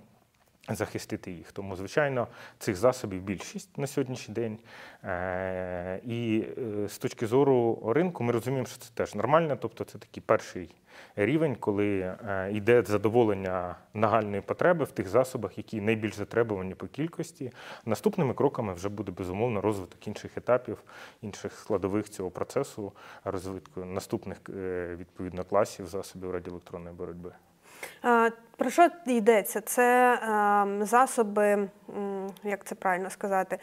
Захистити 0.70 1.32
їх. 1.32 1.51
Тому, 1.51 1.75
звичайно, 1.75 2.27
цих 2.60 2.75
засобів 2.75 3.22
більшість 3.22 3.77
на 3.77 3.88
сьогоднішній 3.88 4.34
день. 4.34 4.58
Е, 5.03 6.00
І 6.05 6.46
е, 6.58 6.88
з 6.88 6.98
точки 6.98 7.27
зору 7.27 7.79
ринку, 7.96 8.24
ми 8.24 8.32
розуміємо, 8.32 8.67
що 8.67 8.77
це 8.77 8.89
теж 8.93 9.15
нормально. 9.15 9.58
Тобто, 9.62 9.84
це 9.84 9.98
такий 9.98 10.24
перший 10.25 10.75
рівень, 11.15 11.55
коли 11.55 12.00
е, 12.00 12.51
йде 12.53 12.82
задоволення 12.82 13.75
нагальної 13.93 14.41
потреби 14.41 14.86
в 14.86 14.91
тих 14.91 15.08
засобах, 15.08 15.58
які 15.58 15.82
найбільш 15.82 16.15
затребувані 16.15 16.75
по 16.75 16.88
кількості. 16.88 17.51
Наступними 17.86 18.34
кроками 18.34 18.74
вже 18.74 18.89
буде 18.89 19.12
безумовно 19.12 19.62
розвиток 19.62 20.08
інших 20.08 20.38
етапів, 20.38 20.84
інших 21.22 21.53
складових 21.53 22.10
цього 22.10 22.32
процесу, 22.32 22.93
розвитку 23.24 23.86
наступних 23.86 24.38
відповідно 24.98 25.43
класів 25.43 25.88
засобів 25.88 26.32
радіоелектронної 26.32 26.96
боротьби. 26.96 27.32
Е, 28.06 28.32
Про 28.58 28.70
що 28.70 28.88
йдеться? 29.08 29.62
Це 29.62 30.13
е, 30.13 30.86
засоби, 30.86 31.70
як 32.44 32.63
це 32.66 32.75
правильно 32.75 33.10
сказати, 33.10 33.60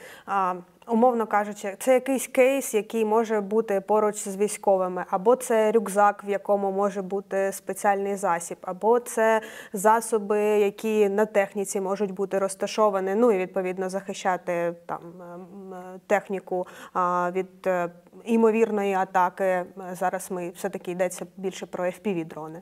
умовно 0.91 1.27
кажучи, 1.27 1.77
це 1.79 1.95
якийсь 1.95 2.27
кейс, 2.27 2.75
який 2.75 3.05
може 3.05 3.41
бути 3.41 3.81
поруч 3.81 4.29
з 4.29 4.37
військовими, 4.37 5.05
або 5.11 5.37
це 5.37 5.73
рюкзак, 5.73 6.25
в 6.25 6.29
якому 6.29 6.73
може 6.73 7.03
бути 7.03 7.53
спеціальний 7.53 8.17
засіб, 8.17 8.59
або 8.63 9.01
це 9.01 9.41
засоби, 9.73 10.41
які 10.41 11.09
на 11.09 11.27
техніці 11.27 11.81
можуть 11.81 12.11
бути 12.11 12.39
розташовані, 12.39 13.15
ну 13.15 13.33
і 13.33 13.39
відповідно 13.39 13.89
захищати 13.89 14.75
там 14.87 15.01
ем, 15.21 15.75
е, 15.75 16.01
техніку 16.07 16.67
від 17.33 17.67
е, 17.67 17.91
імовірної 18.25 18.95
атаки. 18.95 19.45
Е, 19.45 19.67
Зараз 19.93 20.31
ми 20.31 20.51
все-таки 20.51 20.91
йдеться 20.91 21.27
більше 21.37 21.67
про 21.67 21.85
FPV-дрони. 21.85 22.61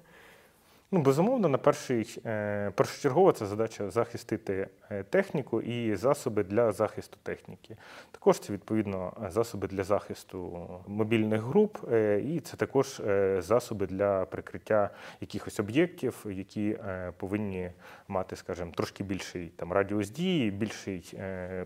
Ну, 0.90 1.02
безумовно, 1.02 1.48
на 1.48 1.58
перший 1.58 2.20
е, 2.26 2.70
першочергово 2.70 3.32
це 3.32 3.46
задача 3.46 3.90
захистити 3.90 4.68
е, 4.90 5.02
техніку 5.02 5.62
і 5.62 5.96
засоби 5.96 6.44
для 6.44 6.72
захисту 6.72 7.18
техніки. 7.22 7.76
Також 8.10 8.38
це 8.38 8.52
відповідно 8.52 9.12
засоби 9.30 9.68
для 9.68 9.84
захисту 9.84 10.68
мобільних 10.86 11.42
груп, 11.42 11.78
е, 11.92 12.20
і 12.20 12.40
це 12.40 12.56
також 12.56 13.02
засоби 13.38 13.86
для 13.86 14.24
прикриття 14.24 14.90
якихось 15.20 15.60
об'єктів, 15.60 16.26
які 16.30 16.78
повинні 17.16 17.70
мати, 18.08 18.36
скажімо, 18.36 18.72
трошки 18.76 19.04
більший 19.04 19.48
там 19.48 19.72
радіус 19.72 20.10
дії, 20.10 20.50
більший 20.50 21.18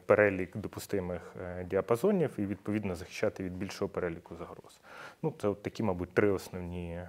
перелік 0.06 0.56
допустимих 0.56 1.34
діапазонів, 1.66 2.30
і 2.38 2.46
відповідно 2.46 2.94
захищати 2.94 3.44
від 3.44 3.56
більшого 3.56 3.88
переліку 3.88 4.36
загроз. 4.36 4.80
Ну, 5.22 5.34
це 5.40 5.48
от 5.48 5.62
такі, 5.62 5.82
мабуть, 5.82 6.14
три 6.14 6.30
основні 6.30 7.00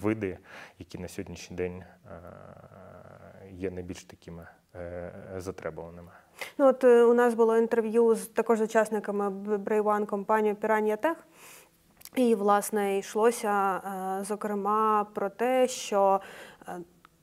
види, 0.00 0.38
які 0.80 0.98
на 0.98 1.08
сьогоднішній 1.08 1.56
день 1.56 1.82
е, 1.82 2.20
є 3.52 3.70
найбільш 3.70 4.04
такими 4.04 4.46
е, 4.74 5.12
затребуваними. 5.36 6.10
Ну, 6.58 6.66
от 6.66 6.84
е, 6.84 7.04
у 7.04 7.14
нас 7.14 7.34
було 7.34 7.58
інтерв'ю 7.58 8.14
з 8.14 8.26
також 8.26 8.60
учасниками 8.60 9.30
Брейван 9.58 10.06
компанії 10.06 10.54
Piranha 10.54 10.96
Tech. 10.96 11.16
І, 12.16 12.34
власне, 12.34 12.98
йшлося 12.98 13.80
зокрема 14.24 15.06
про 15.14 15.30
те, 15.30 15.68
що 15.68 16.20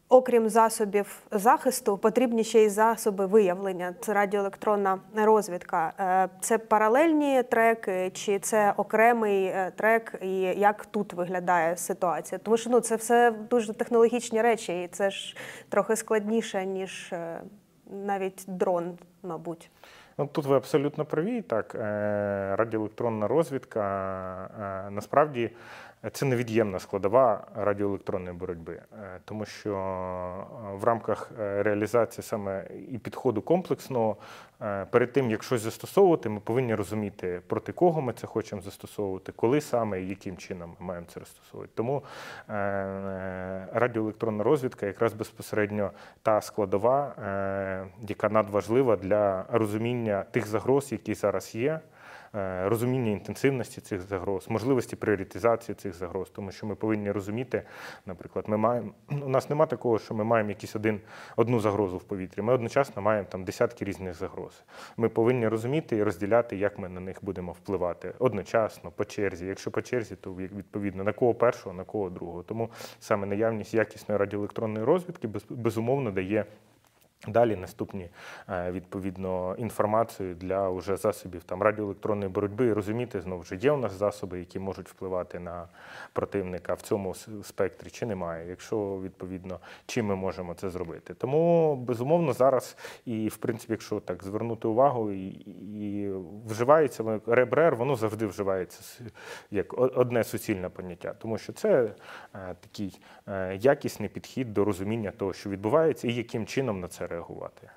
окрім 0.10 0.50
засобів 0.50 1.20
захисту, 1.32 1.98
потрібні 1.98 2.44
ще 2.44 2.64
й 2.64 2.70
засоби 2.70 3.26
виявлення. 3.26 3.96
Це 4.02 4.14
радіоелектронна 4.14 5.00
розвідка. 5.16 5.94
Е, 6.00 6.30
Це 6.42 6.58
паралельні 6.58 7.44
треки, 7.44 8.12
чи 8.14 8.40
це 8.40 8.74
окремий 8.78 9.46
е, 9.46 9.72
трек, 9.76 10.16
і 10.22 10.40
як 10.42 10.86
тут 10.86 11.14
виглядає 11.14 11.78
ситуація? 11.78 12.40
Тому 12.44 12.58
що 12.58 12.70
ну, 12.70 12.80
це 12.80 12.96
все 12.96 13.32
дуже 13.50 13.74
технологічні 13.74 14.42
речі, 14.42 14.84
і 14.84 14.88
це 14.88 15.10
ж 15.10 15.38
трохи 15.70 15.96
складніше, 15.96 16.66
ніж 16.66 17.10
е, 17.14 17.42
навіть 18.06 18.44
дрон, 18.48 18.98
мабуть. 19.24 19.72
Ну, 20.20 20.28
тут 20.32 20.46
ви 20.46 20.56
абсолютно 20.56 21.06
праві. 21.06 21.42
Так, 21.42 21.76
радіоелектронна 22.58 23.28
розвідка 23.28 24.90
насправді 24.92 25.52
це 26.12 26.26
невід'ємна 26.26 26.80
складова 26.80 27.48
радіоелектронної 27.56 28.38
боротьби, 28.38 28.82
Е, 29.04 29.20
тому 29.26 29.46
що 29.46 29.74
е, 29.74 30.76
в 30.76 30.84
рамках 30.84 31.32
е, 31.40 31.64
реалізації 31.64 32.24
саме 32.24 32.68
і 32.92 32.98
підходу 32.98 33.42
комплексного, 33.42 34.18
перед 34.90 35.14
тим 35.14 35.32
як 35.32 35.44
щось 35.44 35.62
застосовувати, 35.62 36.30
ми 36.30 36.40
повинні 36.40 36.76
розуміти, 36.76 37.42
проти 37.48 37.72
кого 37.72 38.02
ми 38.02 38.14
це 38.14 38.28
хочемо 38.28 38.62
застосовувати, 38.62 39.32
коли 39.32 39.62
саме 39.62 40.02
і 40.02 40.08
яким 40.08 40.38
чином 40.38 40.76
ми 40.80 40.86
маємо 40.86 41.06
це 41.14 41.20
застосовувати. 41.20 41.72
Тому 41.76 42.04
радіоелектронна 43.74 44.44
розвідка 44.44 44.86
якраз 44.86 45.14
безпосередньо 45.14 45.92
та 46.22 46.42
складова, 46.42 47.14
яка 48.08 48.30
надважлива 48.30 48.96
для 48.96 49.46
розуміння 49.52 50.24
тих 50.32 50.48
загроз, 50.48 50.92
які 50.92 51.14
зараз 51.14 51.56
є. 51.56 51.80
Е, 52.36 52.70
Розуміння 52.70 53.12
інтенсивності 53.12 53.82
цих 53.82 54.02
загроз, 54.02 54.50
можливості 54.50 54.96
пріоритизації 54.96 55.76
цих 55.76 55.94
загроз, 55.94 56.30
тому 56.30 56.52
що 56.52 56.68
ми 56.68 56.76
повинні 56.76 57.12
розуміти, 57.12 57.64
наприклад, 58.06 58.46
ми 58.48 58.58
маємо 58.58 58.92
у 59.10 59.30
нас 59.30 59.50
немає 59.50 59.68
такого, 59.70 60.00
що 60.00 60.14
ми 60.14 60.24
маємо 60.24 60.50
якийсь 60.50 60.76
один 60.76 61.02
одну 61.36 61.60
загрозу 61.60 61.98
в 61.98 62.04
повітрі. 62.04 62.42
Ми 62.42 62.54
одночасно 62.54 63.02
маємо 63.02 63.28
там 63.32 63.44
десятки 63.44 63.86
різних 63.86 64.14
загроз. 64.14 64.64
Ми 64.98 65.10
повинні 65.10 65.48
розуміти 65.48 65.98
і 65.98 66.04
розділяти, 66.04 66.58
як 66.58 66.80
ми 66.80 66.90
на 66.90 67.00
них 67.00 67.18
будемо 67.22 67.52
впливати 67.52 68.14
одночасно, 68.20 68.92
по 68.92 69.06
черзі. 69.06 69.46
Якщо 69.46 69.72
по 69.72 69.82
черзі, 69.82 70.16
то 70.16 70.34
відповідно 70.34 71.04
на 71.04 71.14
кого 71.14 71.34
першого, 71.34 71.76
на 71.76 71.84
кого 71.84 72.10
другого. 72.10 72.44
Тому 72.44 72.70
саме 73.00 73.28
наявність 73.28 73.74
якісної 73.74 74.20
радіоелектронної 74.20 74.86
розвідки 74.86 75.28
без- 75.28 75.46
безумовно 75.50 76.12
дає. 76.12 76.46
Далі 77.28 77.56
наступні 77.56 78.10
е, 78.50 78.72
відповідно 78.72 79.56
інформацію 79.58 80.36
для 80.36 80.70
уже 80.70 80.98
засобів 80.98 81.44
там 81.44 81.62
радіоелектронної 81.62 82.32
боротьби. 82.32 82.66
І 82.66 82.74
розуміти 82.74 83.22
знову 83.22 83.44
ж 83.44 83.56
є 83.56 83.72
у 83.72 83.78
нас 83.78 83.94
засоби, 83.94 84.40
які 84.40 84.60
можуть 84.60 84.90
впливати 84.90 85.40
на 85.40 85.68
противника 86.14 86.74
в 86.74 86.82
цьому 86.82 87.16
спектрі, 87.44 87.90
чи 87.90 88.06
немає. 88.06 88.50
Якщо 88.50 89.00
відповідно 89.04 89.60
чим 89.86 90.06
ми 90.06 90.16
можемо 90.16 90.54
це 90.54 90.70
зробити. 90.70 91.14
Тому 91.14 91.76
безумовно 91.76 92.34
зараз 92.34 92.78
і 93.06 93.28
в 93.28 93.38
принципі, 93.38 93.74
якщо 93.74 94.00
так 94.00 94.24
звернути 94.24 94.68
увагу, 94.68 95.12
і, 95.12 95.28
і 95.28 96.12
вживається 96.48 97.20
РЕБРЕР, 97.28 97.76
воно 97.76 97.96
завжди 97.96 98.26
вживається 98.26 99.04
як 99.52 99.98
одне 99.98 100.24
суцільне 100.24 100.70
поняття, 100.70 101.14
тому 101.14 101.38
що 101.38 101.54
це 101.54 101.84
е, 101.84 102.56
такий 102.60 103.00
е, 103.28 103.56
якісний 103.62 104.10
підхід 104.10 104.54
до 104.54 104.66
розуміння 104.66 105.12
того, 105.12 105.34
що 105.34 105.50
відбувається, 105.50 106.08
і 106.08 106.14
яким 106.14 106.46
чином 106.46 106.80
на 106.80 106.88
це 106.88 107.07
реагувати. 107.08 107.70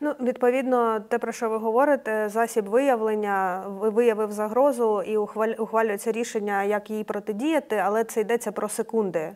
Ну, 0.00 0.14
відповідно, 0.20 1.00
те, 1.00 1.18
про 1.18 1.32
що 1.32 1.48
ви 1.48 1.56
говорите, 1.56 2.28
засіб 2.28 2.68
виявлення 2.68 3.62
виявив 3.68 4.32
загрозу 4.32 5.02
і 5.02 5.16
ухвалюється 5.58 6.12
рішення, 6.12 6.62
як 6.62 6.90
їй 6.90 7.04
протидіяти, 7.04 7.76
але 7.76 8.04
це 8.04 8.20
йдеться 8.20 8.52
про 8.52 8.68
секунди 8.68 9.18
е, 9.18 9.34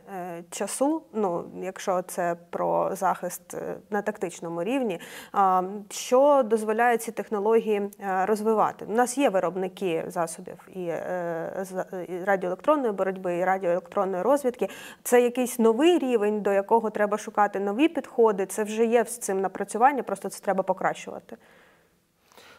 часу. 0.51 1.03
Ну, 1.13 1.45
якщо 1.63 2.03
це 2.03 2.37
про 2.51 2.91
захист 2.93 3.55
е, 3.55 3.77
на 3.91 4.03
тактичному 4.03 4.65
рівні, 4.65 5.01
що 5.91 6.43
дозволяє 6.45 6.99
ці 6.99 7.13
технології 7.13 7.91
е, 8.01 8.27
розвивати? 8.27 8.85
У 8.85 8.93
нас 8.93 9.19
є 9.19 9.29
виробники 9.29 10.05
засобів 10.07 10.69
і, 10.75 10.93
радіоелектронної 12.25 12.93
боротьби, 12.93 13.37
і 13.37 13.45
радіоелектронної 13.45 14.23
розвідки. 14.23 14.69
Це 15.03 15.21
якийсь 15.21 15.59
новий 15.59 15.99
рівень, 15.99 16.41
до 16.41 16.53
якого 16.53 16.91
треба 16.91 17.19
шукати 17.19 17.61
нові 17.61 17.89
підходи. 17.89 18.47
Це 18.47 18.65
вже 18.65 18.85
є 18.85 19.05
з 19.05 19.19
цим 19.19 19.41
напрацювання, 19.41 20.03
просто 20.03 20.29
це 20.37 20.45
треба 20.45 20.63
покращувати. 20.63 21.37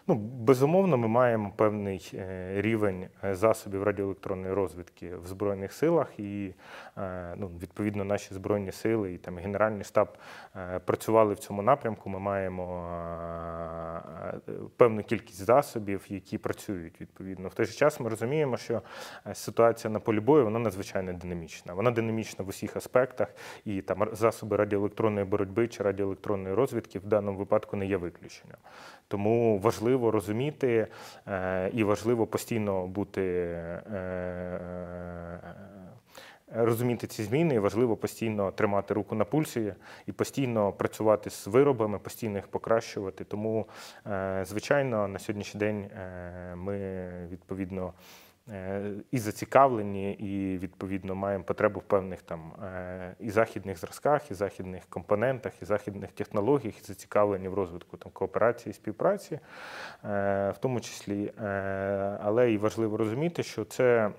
Ну, 0.07 0.15
безумовно, 0.15 0.98
ми 0.98 1.07
маємо 1.07 1.51
певний 1.55 2.12
е, 2.13 2.53
рівень 2.62 3.07
е, 3.24 3.36
засобів 3.36 3.84
радіоелектронної 3.84 4.53
розвідки 4.53 5.15
в 5.15 5.27
Збройних 5.27 5.74
силах, 5.74 6.19
і 6.19 6.53
ну, 7.38 7.51
відповідно 7.62 8.04
наші 8.04 8.34
Збройні 8.34 8.72
сили 8.72 9.13
і 9.13 9.18
там 9.18 9.38
Генеральний 9.38 9.84
штаб 9.84 10.08
е, 10.56 10.80
працювали 10.80 11.34
в 11.34 11.39
цьому 11.39 11.62
напрямку. 11.62 12.10
Ми 12.10 12.20
маємо 12.20 12.89
е, 14.48 14.51
певну 14.77 15.04
кількість 15.04 15.46
засобів, 15.46 16.06
які 16.10 16.38
працюють 16.38 17.01
відповідно. 17.01 17.50
В 17.50 17.54
той 17.54 17.66
же 17.66 17.74
час 17.74 18.00
ми 18.00 18.10
розуміємо, 18.10 18.58
що 18.58 18.82
е, 19.27 19.36
ситуація 19.36 19.94
на 19.94 20.00
полі 20.00 20.20
бою 20.20 20.44
вона 20.44 20.60
надзвичайно 20.60 21.13
динамічна. 21.13 21.74
Вона 21.74 21.92
динамічна 21.92 22.46
в 22.46 22.48
усіх 22.48 22.75
аспектах, 22.75 23.27
і 23.66 23.82
там 23.82 24.10
засоби 24.12 24.58
радіоелектронної 24.58 25.25
боротьби 25.25 25.68
чи 25.68 25.84
радіоелектронної 25.84 26.56
розвідки 26.56 27.00
в 27.00 27.06
даному 27.06 27.38
випадку 27.38 27.77
не 27.77 27.86
є 27.86 27.98
виключенням. 27.98 28.58
Тому 29.08 29.60
важливо 29.60 30.12
розуміти 30.12 30.88
е, 31.27 31.70
і 31.74 31.84
важливо 31.84 32.27
постійно 32.27 32.88
бути. 32.88 33.58
Розуміти 36.56 37.08
ці 37.08 37.24
зміни, 37.24 37.56
і 37.56 37.60
важливо 37.60 37.98
постійно 37.98 38.51
тримати 38.51 38.94
руку 38.94 39.16
на 39.16 39.25
пульсі 39.25 39.74
і 40.06 40.12
постійно 40.12 40.72
працювати 40.72 41.30
з 41.30 41.48
виробами, 41.48 42.00
постійно 42.00 42.36
їх 42.36 42.48
покращувати. 42.48 43.24
Тому, 43.24 43.68
е, 44.08 44.44
звичайно, 44.48 45.08
на 45.08 45.20
сьогоднішній 45.20 45.60
день 45.60 45.82
е, 45.82 46.56
ми 46.56 47.10
відповідно 47.32 47.94
е, 48.50 48.82
і 49.12 49.20
зацікавлені, 49.20 50.13
і 50.13 50.58
відповідно 50.58 51.16
маємо 51.16 51.44
потребу 51.44 51.80
в 51.80 51.84
певних 51.84 52.22
там 52.22 52.51
і 53.20 53.30
західних 53.30 53.77
зразках, 53.77 54.32
і 54.32 54.34
західних 54.34 54.86
компонентах, 54.89 55.62
і 55.62 55.66
західних 55.66 56.12
технологіях, 56.12 56.80
і 56.80 56.84
зацікавлені 56.84 57.48
в 57.48 57.54
розвитку 57.54 57.98
там 57.98 58.12
кооперації 58.12 58.74
співпраці, 58.74 59.39
в 60.04 60.56
тому 60.60 60.80
числі. 60.80 61.32
Але 62.24 62.51
і 62.51 62.58
важливо 62.58 62.98
розуміти, 62.98 63.44
що 63.44 63.66
це, 63.66 64.12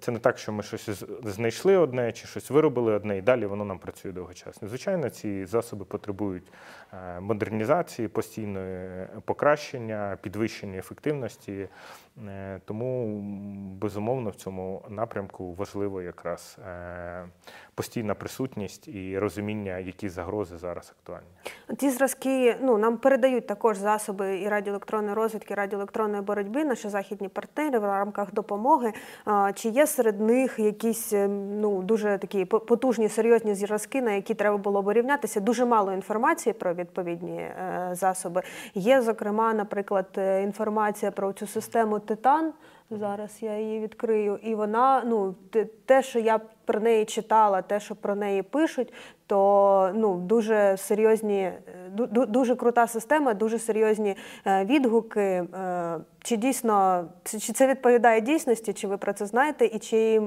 це 0.00 0.10
не 0.10 0.18
так, 0.18 0.38
що 0.38 0.52
ми 0.52 0.62
щось 0.62 1.04
знайшли 1.24 1.76
одне 1.76 2.12
чи 2.12 2.26
щось 2.26 2.50
виробили 2.50 2.92
одне, 2.92 3.18
і 3.18 3.22
далі 3.22 3.46
воно 3.46 3.64
нам 3.64 3.78
працює 3.78 4.12
довгочасно. 4.12 4.68
Звичайно, 4.68 5.10
ці 5.10 5.44
засоби 5.44 5.84
потребують 5.84 6.52
е, 6.92 7.20
модернізації, 7.20 8.08
постійної 8.08 9.06
покращення, 9.24 10.18
підвищення 10.22 10.78
ефективності. 10.78 11.68
Е, 12.28 12.60
Тому 12.64 13.20
безумовно 13.80 14.30
в 14.30 14.34
цьому 14.34 14.82
напрямку 14.88 15.54
важливо 15.54 16.02
якраз 16.02 16.58
е, 16.66 17.24
постійна 17.74 18.14
присутність 18.14 18.88
і 18.88 19.18
розуміння, 19.18 19.78
які 19.78 20.08
загрози 20.08 20.58
зараз 20.58 20.92
актуальні. 20.98 21.26
Ті 21.78 21.90
зразки 21.90 22.56
ну, 22.62 22.78
нам 22.78 22.96
передають 22.96 23.46
також 23.46 23.78
засоби 23.78 24.40
і 24.40 24.48
радіоелектронної 24.48 25.14
розвідки, 25.14 25.54
і 25.54 25.56
радіоелектронної 25.56 26.22
боротьби, 26.22 26.64
наші 26.64 26.88
західні 26.88 27.28
партнери 27.28 27.78
в 27.78 27.84
рамках 27.84 28.34
допомоги. 28.34 28.92
Чи 29.54 29.68
є 29.68 29.86
серед 29.86 30.20
них 30.20 30.58
якісь 30.58 31.12
е, 31.12 31.28
ну, 31.28 31.82
дуже 31.82 32.18
такі 32.18 32.44
потужні, 32.44 33.08
серйозні 33.08 33.54
зразки, 33.54 34.02
на 34.02 34.12
які 34.12 34.34
треба 34.34 34.56
було 34.56 34.82
б 34.82 34.92
рівнятися? 34.92 35.40
Дуже 35.40 35.64
мало 35.64 35.92
інформації 35.92 36.52
про 36.52 36.74
відповідні 36.74 37.38
е, 37.38 37.88
засоби. 37.92 38.42
Є, 38.74 39.02
зокрема, 39.02 39.54
наприклад, 39.54 40.06
е, 40.16 40.42
інформація 40.42 41.10
про 41.10 41.32
цю 41.32 41.46
систему 41.46 41.98
Титан. 41.98 42.52
Зараз 42.90 43.38
я 43.40 43.58
її 43.58 43.80
відкрию, 43.80 44.38
і 44.42 44.54
вона, 44.54 45.02
ну, 45.06 45.34
те, 45.86 46.02
що 46.02 46.18
я 46.18 46.40
про 46.64 46.80
неї 46.80 47.04
читала, 47.04 47.62
те, 47.62 47.80
що 47.80 47.94
про 47.94 48.14
неї 48.14 48.42
пишуть, 48.42 48.92
то 49.26 49.90
ну, 49.94 50.14
дуже 50.14 50.76
серйозні, 50.76 51.40
е, 51.42 51.60
ду- 51.96 52.08
ду- 52.08 52.26
дуже 52.26 52.56
крута 52.56 52.86
система, 52.86 53.34
дуже 53.34 53.58
серйозні 53.58 54.16
е, 54.46 54.64
відгуки. 54.64 55.20
Е, 55.20 55.98
Чи 56.22 56.36
дійсно 56.36 57.04
чи 57.24 57.52
це 57.52 57.66
відповідає 57.66 58.20
дійсності, 58.20 58.72
чи 58.72 58.86
ви 58.88 58.96
про 58.96 59.12
це 59.12 59.26
знаєте, 59.26 59.64
і 59.66 59.78
чи 59.78 60.22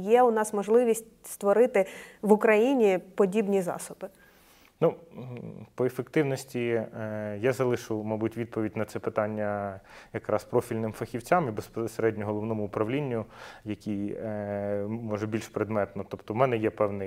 є 0.00 0.22
у 0.22 0.30
нас 0.30 0.52
можливість 0.54 1.06
створити 1.26 1.86
в 2.22 2.32
Україні 2.32 2.98
подібні 3.14 3.62
засоби? 3.62 4.08
Ну, 4.80 4.94
по 5.74 5.84
ефективності 5.86 6.60
е, 6.60 7.38
я 7.40 7.52
залишу, 7.52 8.02
мабуть, 8.02 8.36
відповідь 8.36 8.76
на 8.76 8.84
це 8.84 8.98
питання 8.98 9.80
якраз 10.12 10.44
профільним 10.44 10.92
фахівцям 10.92 11.48
і 11.48 11.50
безпосередньо 11.50 12.26
головному 12.26 12.64
управлінню, 12.64 13.24
який 13.64 14.12
е, 14.12 14.86
може 14.88 15.26
більш 15.26 15.48
предметно. 15.48 16.04
Тобто, 16.08 16.34
в 16.34 16.36
мене 16.36 16.56
є 16.56 16.70
певна 16.70 17.04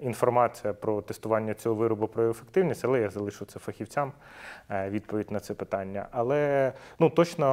інформація 0.00 0.72
про 0.72 1.02
тестування 1.02 1.54
цього 1.54 1.74
виробу 1.74 2.08
про 2.08 2.30
ефективність, 2.30 2.84
але 2.84 3.00
я 3.00 3.10
залишу 3.10 3.44
це 3.44 3.58
фахівцям 3.58 4.12
е, 4.70 4.90
відповідь 4.90 5.30
на 5.30 5.40
це 5.40 5.54
питання. 5.54 6.08
Але 6.10 6.72
ну, 6.98 7.10
точно 7.10 7.46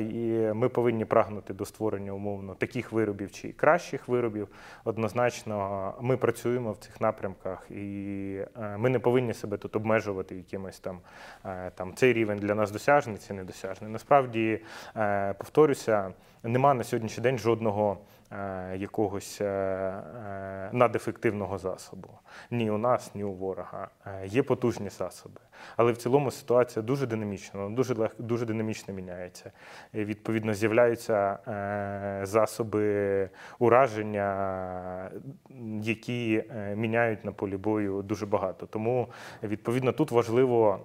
е, 0.00 0.54
ми 0.54 0.68
повинні 0.68 1.04
прагнути 1.04 1.54
до 1.54 1.64
створення 1.64 2.12
умовно 2.12 2.54
таких 2.54 2.92
виробів 2.92 3.32
чи 3.32 3.52
кращих 3.52 4.08
виробів. 4.08 4.48
Однозначно, 4.84 5.94
ми 6.00 6.16
працюємо 6.16 6.72
в 6.72 6.76
цих 6.76 7.00
напрямках, 7.00 7.70
і 7.70 8.36
е, 8.38 8.49
ми 8.56 8.88
не 8.88 8.98
повинні 8.98 9.34
себе 9.34 9.56
тут 9.56 9.76
обмежувати 9.76 10.36
якимось 10.36 10.78
там, 10.78 11.00
е, 11.44 11.70
там 11.74 11.94
цей 11.94 12.12
рівень 12.12 12.38
для 12.38 12.54
нас 12.54 12.70
досяжний, 12.70 13.16
це 13.16 13.34
недосяжний. 13.34 13.90
Насправді, 13.90 14.60
е, 14.96 15.32
повторюся, 15.32 16.12
нема 16.42 16.74
на 16.74 16.84
сьогоднішній 16.84 17.22
день 17.22 17.38
жодного. 17.38 17.98
Е, 18.32 18.76
Якогось 18.76 19.40
е, 19.40 19.44
е, 19.44 20.70
надефективного 20.72 21.58
засобу. 21.58 22.08
Ні 22.50 22.70
у 22.70 22.78
нас, 22.78 23.14
ні 23.14 23.24
у 23.24 23.32
ворога. 23.32 23.88
Є 24.24 24.42
потужні 24.42 24.88
засоби. 24.88 25.40
Але 25.76 25.92
в 25.92 25.96
цілому 25.96 26.30
ситуація 26.30 26.82
дуже 26.82 27.06
динамічна, 27.06 27.68
дуже, 27.68 27.94
лег, 27.94 28.14
дуже 28.18 28.46
динамічно 28.46 28.94
міняється. 28.94 29.52
І, 29.92 30.04
відповідно, 30.04 30.54
з'являються 30.54 31.38
засоби 32.22 33.30
ураження, 33.58 35.10
які 35.82 36.44
міняють 36.74 37.24
на 37.24 37.32
полі 37.32 37.56
бою 37.56 38.02
дуже 38.02 38.26
багато. 38.26 38.66
Тому, 38.66 39.08
відповідно, 39.42 39.92
тут 39.92 40.10
важливо 40.10 40.80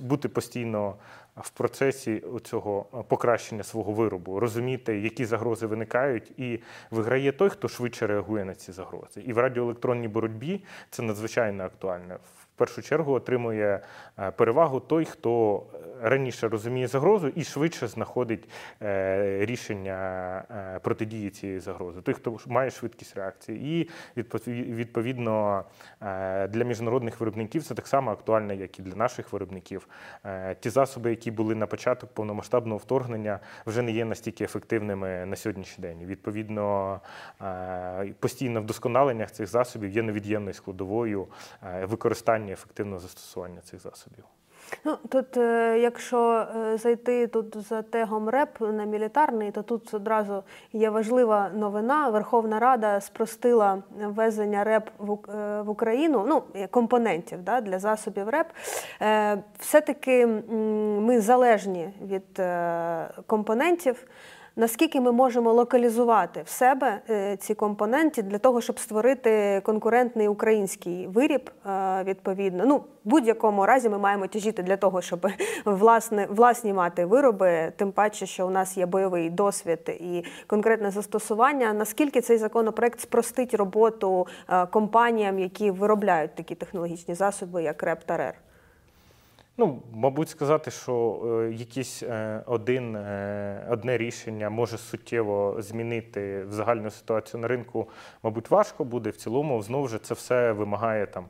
бути 0.00 0.28
постійно 0.28 0.94
в 1.42 1.50
процесі 1.50 2.22
цього 2.42 3.04
покращення 3.08 3.62
свого 3.62 3.92
виробу, 3.92 4.40
розуміти, 4.40 5.00
які 5.00 5.24
загрози 5.24 5.66
виникають, 5.66 6.32
і 6.36 6.60
виграє 6.90 7.32
той, 7.32 7.48
хто 7.48 7.68
швидше 7.68 8.06
реагує 8.06 8.44
на 8.44 8.54
ці 8.54 8.72
загрози. 8.72 9.20
І 9.20 9.32
в 9.32 9.38
радіоелектронній 9.38 10.08
боротьбі 10.08 10.64
це 10.90 11.02
надзвичайно 11.02 11.64
актуально. 11.64 12.18
Першу 12.60 12.82
чергу 12.82 13.12
отримує 13.12 13.80
е, 14.18 14.30
перевагу 14.30 14.80
той, 14.80 15.04
хто 15.04 15.62
раніше 16.02 16.48
розуміє 16.48 16.86
загрозу 16.86 17.28
і 17.28 17.44
швидше 17.44 17.86
знаходить 17.86 18.48
е, 18.82 19.38
рішення 19.46 19.94
е, 20.50 20.78
протидії 20.78 21.30
цієї 21.30 21.60
загрози. 21.60 22.00
Той, 22.00 22.14
хто 22.14 22.38
має 22.46 22.70
швидкість 22.70 23.16
реакції. 23.16 23.80
І 23.80 23.90
відпов- 24.20 24.74
відповідно 24.74 25.64
е, 26.02 26.48
для 26.48 26.64
міжнародних 26.64 27.20
виробників 27.20 27.62
це 27.62 27.74
так 27.74 27.86
само 27.86 28.10
актуально, 28.10 28.52
як 28.52 28.78
і 28.78 28.82
для 28.82 28.94
наших 28.96 29.32
виробників. 29.32 29.88
Е, 30.24 30.56
Ті 30.60 30.70
засоби, 30.70 31.10
які 31.10 31.30
були 31.30 31.54
на 31.54 31.66
початок 31.66 32.10
повномасштабного 32.14 32.78
вторгнення, 32.78 33.38
вже 33.66 33.82
не 33.82 33.90
є 33.92 34.04
настільки 34.04 34.44
ефективними 34.44 35.26
на 35.26 35.36
сьогоднішній 35.36 35.82
день. 35.82 35.98
Відповідно, 36.06 37.00
е, 37.42 38.14
постійне 38.20 38.60
вдосконалення 38.60 39.26
цих 39.26 39.46
засобів 39.46 39.90
є 39.90 40.02
невід'ємною 40.02 40.54
складовою 40.54 41.26
е, 41.62 41.86
використання 42.50 42.52
ефективного 42.52 43.00
застосування 43.00 43.60
цих 43.60 43.80
засобів. 43.80 44.24
Ну 44.84 44.96
тут, 45.08 45.36
е, 45.36 45.78
якщо 45.78 46.46
е, 46.56 46.76
зайти 46.76 47.26
тут 47.26 47.56
за 47.56 47.82
тегом 47.82 48.28
РЕП 48.28 48.60
на 48.60 48.84
мілітарний, 48.84 49.50
то 49.50 49.62
тут 49.62 49.94
одразу 49.94 50.42
є 50.72 50.90
важлива 50.90 51.50
новина. 51.54 52.10
Верховна 52.10 52.58
Рада 52.58 53.00
спростила 53.00 53.82
ввезення 53.90 54.64
РЕП 54.64 54.88
в, 54.98 55.30
е, 55.30 55.60
Україну, 55.60 56.24
ну 56.28 56.42
компонентів 56.70 57.42
да, 57.42 57.60
для 57.60 57.78
засобів 57.78 58.28
РЕП. 58.28 58.46
Е, 59.02 59.42
Все-таки 59.58 60.26
ми 60.26 61.20
залежні 61.20 61.90
від 62.02 62.42
компонентів. 63.26 64.06
Наскільки 64.60 65.00
ми 65.00 65.12
можемо 65.12 65.52
локалізувати 65.52 66.42
в 66.44 66.48
себе 66.48 67.00
е, 67.10 67.36
ці 67.36 67.54
компоненти 67.54 68.22
для 68.22 68.38
того, 68.38 68.60
щоб 68.60 68.78
створити 68.78 69.60
конкурентний 69.64 70.28
український 70.28 71.06
виріб, 71.06 71.50
е, 71.66 72.02
відповідно. 72.04 72.64
Ну, 72.66 72.76
в 72.76 72.84
будь-якому 73.04 73.66
разі 73.66 73.88
ми 73.88 73.98
маємо 73.98 74.26
тяжіти 74.26 74.62
для 74.62 74.76
того, 74.76 75.02
щоб 75.02 75.26
власне, 75.64 76.26
власні 76.30 76.72
мати 76.72 77.04
вироби, 77.04 77.72
тим 77.76 77.92
паче, 77.92 78.26
що 78.26 78.46
у 78.46 78.50
нас 78.50 78.76
є 78.76 78.86
бойовий 78.86 79.30
досвід 79.30 79.98
і 80.00 80.24
конкретне 80.46 80.90
застосування. 80.90 81.72
Наскільки 81.72 82.20
цей 82.20 82.38
законопроект 82.38 83.00
спростить 83.00 83.54
роботу 83.54 84.26
е, 84.48 84.66
компаніям, 84.66 85.38
які 85.38 85.70
виробляють 85.70 86.34
такі 86.34 86.54
технологічні 86.54 87.14
засоби, 87.14 87.62
як 87.62 87.82
РЕП 87.82 88.04
та? 88.06 88.49
Ну, 89.56 89.82
мабуть, 89.92 90.28
сказати, 90.28 90.70
що 90.70 91.22
е, 91.24 91.52
якийсь 91.52 92.02
е, 92.02 92.42
один, 92.46 92.96
е, 92.96 93.66
одне 93.70 93.98
рішення 93.98 94.50
може 94.50 94.78
суттєво 94.78 95.56
змінити 95.58 96.44
в 96.44 96.52
загальну 96.52 96.90
ситуацію 96.90 97.40
на 97.40 97.48
ринку, 97.48 97.88
мабуть, 98.22 98.50
важко 98.50 98.84
буде. 98.84 99.10
В 99.10 99.16
цілому, 99.16 99.62
знову 99.62 99.88
ж 99.88 99.98
це 99.98 100.14
все 100.14 100.52
вимагає 100.52 101.06
там 101.06 101.26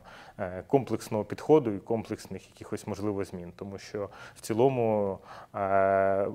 комплексного 0.67 1.25
підходу 1.25 1.71
і 1.73 1.79
комплексних 1.79 2.49
якихось 2.49 2.87
можливо 2.87 3.25
змін, 3.25 3.53
тому 3.57 3.79
що 3.79 4.09
в 4.35 4.41
цілому 4.41 5.19
е, 5.55 6.27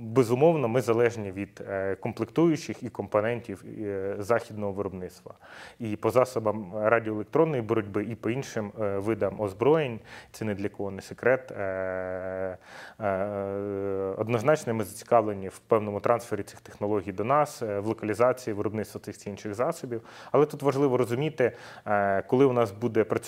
безумовно 0.00 0.68
ми 0.68 0.80
залежні 0.80 1.32
від 1.32 1.64
е, 1.68 1.94
комплектуючих 1.94 2.82
і 2.82 2.88
компонентів 2.90 3.64
е, 3.78 4.16
західного 4.18 4.72
виробництва. 4.72 5.34
І 5.78 5.96
по 5.96 6.10
засобам 6.10 6.72
радіоелектронної 6.74 7.62
боротьби, 7.62 8.04
і 8.04 8.14
по 8.14 8.30
іншим 8.30 8.72
е, 8.80 8.98
видам 8.98 9.40
озброєнь, 9.40 10.00
це 10.32 10.44
не 10.44 10.54
для 10.54 10.68
кого 10.68 10.90
не 10.90 11.02
секрет. 11.02 11.52
е, 11.52 12.58
е, 13.00 13.04
Однозначно 14.18 14.74
ми 14.74 14.84
зацікавлені 14.84 15.48
в 15.48 15.58
певному 15.58 16.00
трансфері 16.00 16.42
цих 16.42 16.60
технологій 16.60 17.12
до 17.12 17.24
нас, 17.24 17.62
е, 17.62 17.80
в 17.80 17.86
локалізації 17.86 18.54
виробництва 18.54 19.00
цих 19.00 19.18
чи 19.18 19.30
інших 19.30 19.54
засобів. 19.54 20.02
Але 20.32 20.46
тут 20.46 20.62
важливо 20.62 20.96
розуміти, 20.96 21.52
е, 21.86 22.22
коли 22.22 22.44
у 22.44 22.52
нас 22.52 22.72
буде 22.72 23.04
працювати 23.04 23.27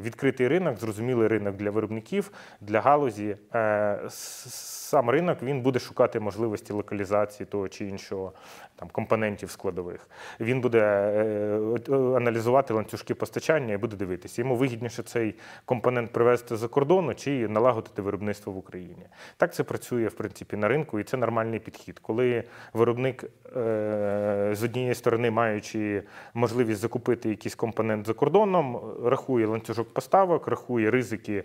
відкритий 0.00 0.48
ринок, 0.48 0.78
зрозумілий 0.78 1.28
ринок 1.28 1.56
для 1.56 1.70
виробників, 1.70 2.32
для 2.60 2.80
галузі, 2.80 3.36
е, 3.54 4.00
сам 4.08 5.10
ринок 5.10 5.42
він 5.42 5.60
буде 5.60 5.78
шукати 5.78 6.20
можливості 6.20 6.72
локалізації 6.72 7.46
того 7.46 7.68
чи 7.68 7.84
іншого 7.84 8.32
там 8.76 8.88
компонентів 8.92 9.50
складових. 9.50 10.08
Він 10.40 10.60
буде 10.60 10.78
е, 10.78 11.92
е, 11.92 11.94
аналізувати 11.94 12.74
ланцюжки 12.74 13.14
постачання 13.14 13.74
і 13.74 13.76
буде 13.76 13.96
дивитися, 13.96 14.42
йому 14.42 14.56
вигідніше 14.56 15.02
цей 15.02 15.34
компонент 15.64 16.12
привезти 16.12 16.56
за 16.56 16.68
кордону 16.68 17.14
чи 17.14 17.48
налагодити 17.48 18.02
виробництво 18.02 18.52
в 18.52 18.56
Україні. 18.56 19.06
Так 19.36 19.54
це 19.54 19.62
працює 19.62 20.08
в 20.08 20.12
принципі 20.12 20.56
на 20.56 20.68
ринку, 20.68 21.00
і 21.00 21.04
це 21.04 21.16
нормальний 21.16 21.60
підхід. 21.60 21.98
Коли 21.98 22.44
виробник 22.72 23.24
е, 23.24 24.50
з 24.52 24.62
однієї 24.62 24.94
сторони, 24.94 25.30
маючи 25.30 26.02
можливість 26.34 26.80
закупити 26.80 27.28
якийсь 27.28 27.54
компонент 27.54 28.06
за 28.06 28.14
кордоном, 28.14 28.80
рахує 29.04 29.46
ланцюжок 29.46 29.94
поставок, 29.94 30.48
рахує 30.48 30.90
ризики 30.90 31.44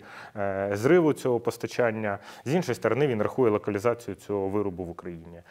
зриву 0.72 1.12
цього 1.12 1.40
постачання. 1.40 2.18
З 2.44 2.54
іншої 2.54 2.76
сторони, 2.76 3.06
він 3.06 3.22
рахує 3.22 3.50
локалізацію 3.50 4.14
цього 4.14 4.48
виробу 4.48 4.84
в 4.84 4.90
Україні. 4.90 5.42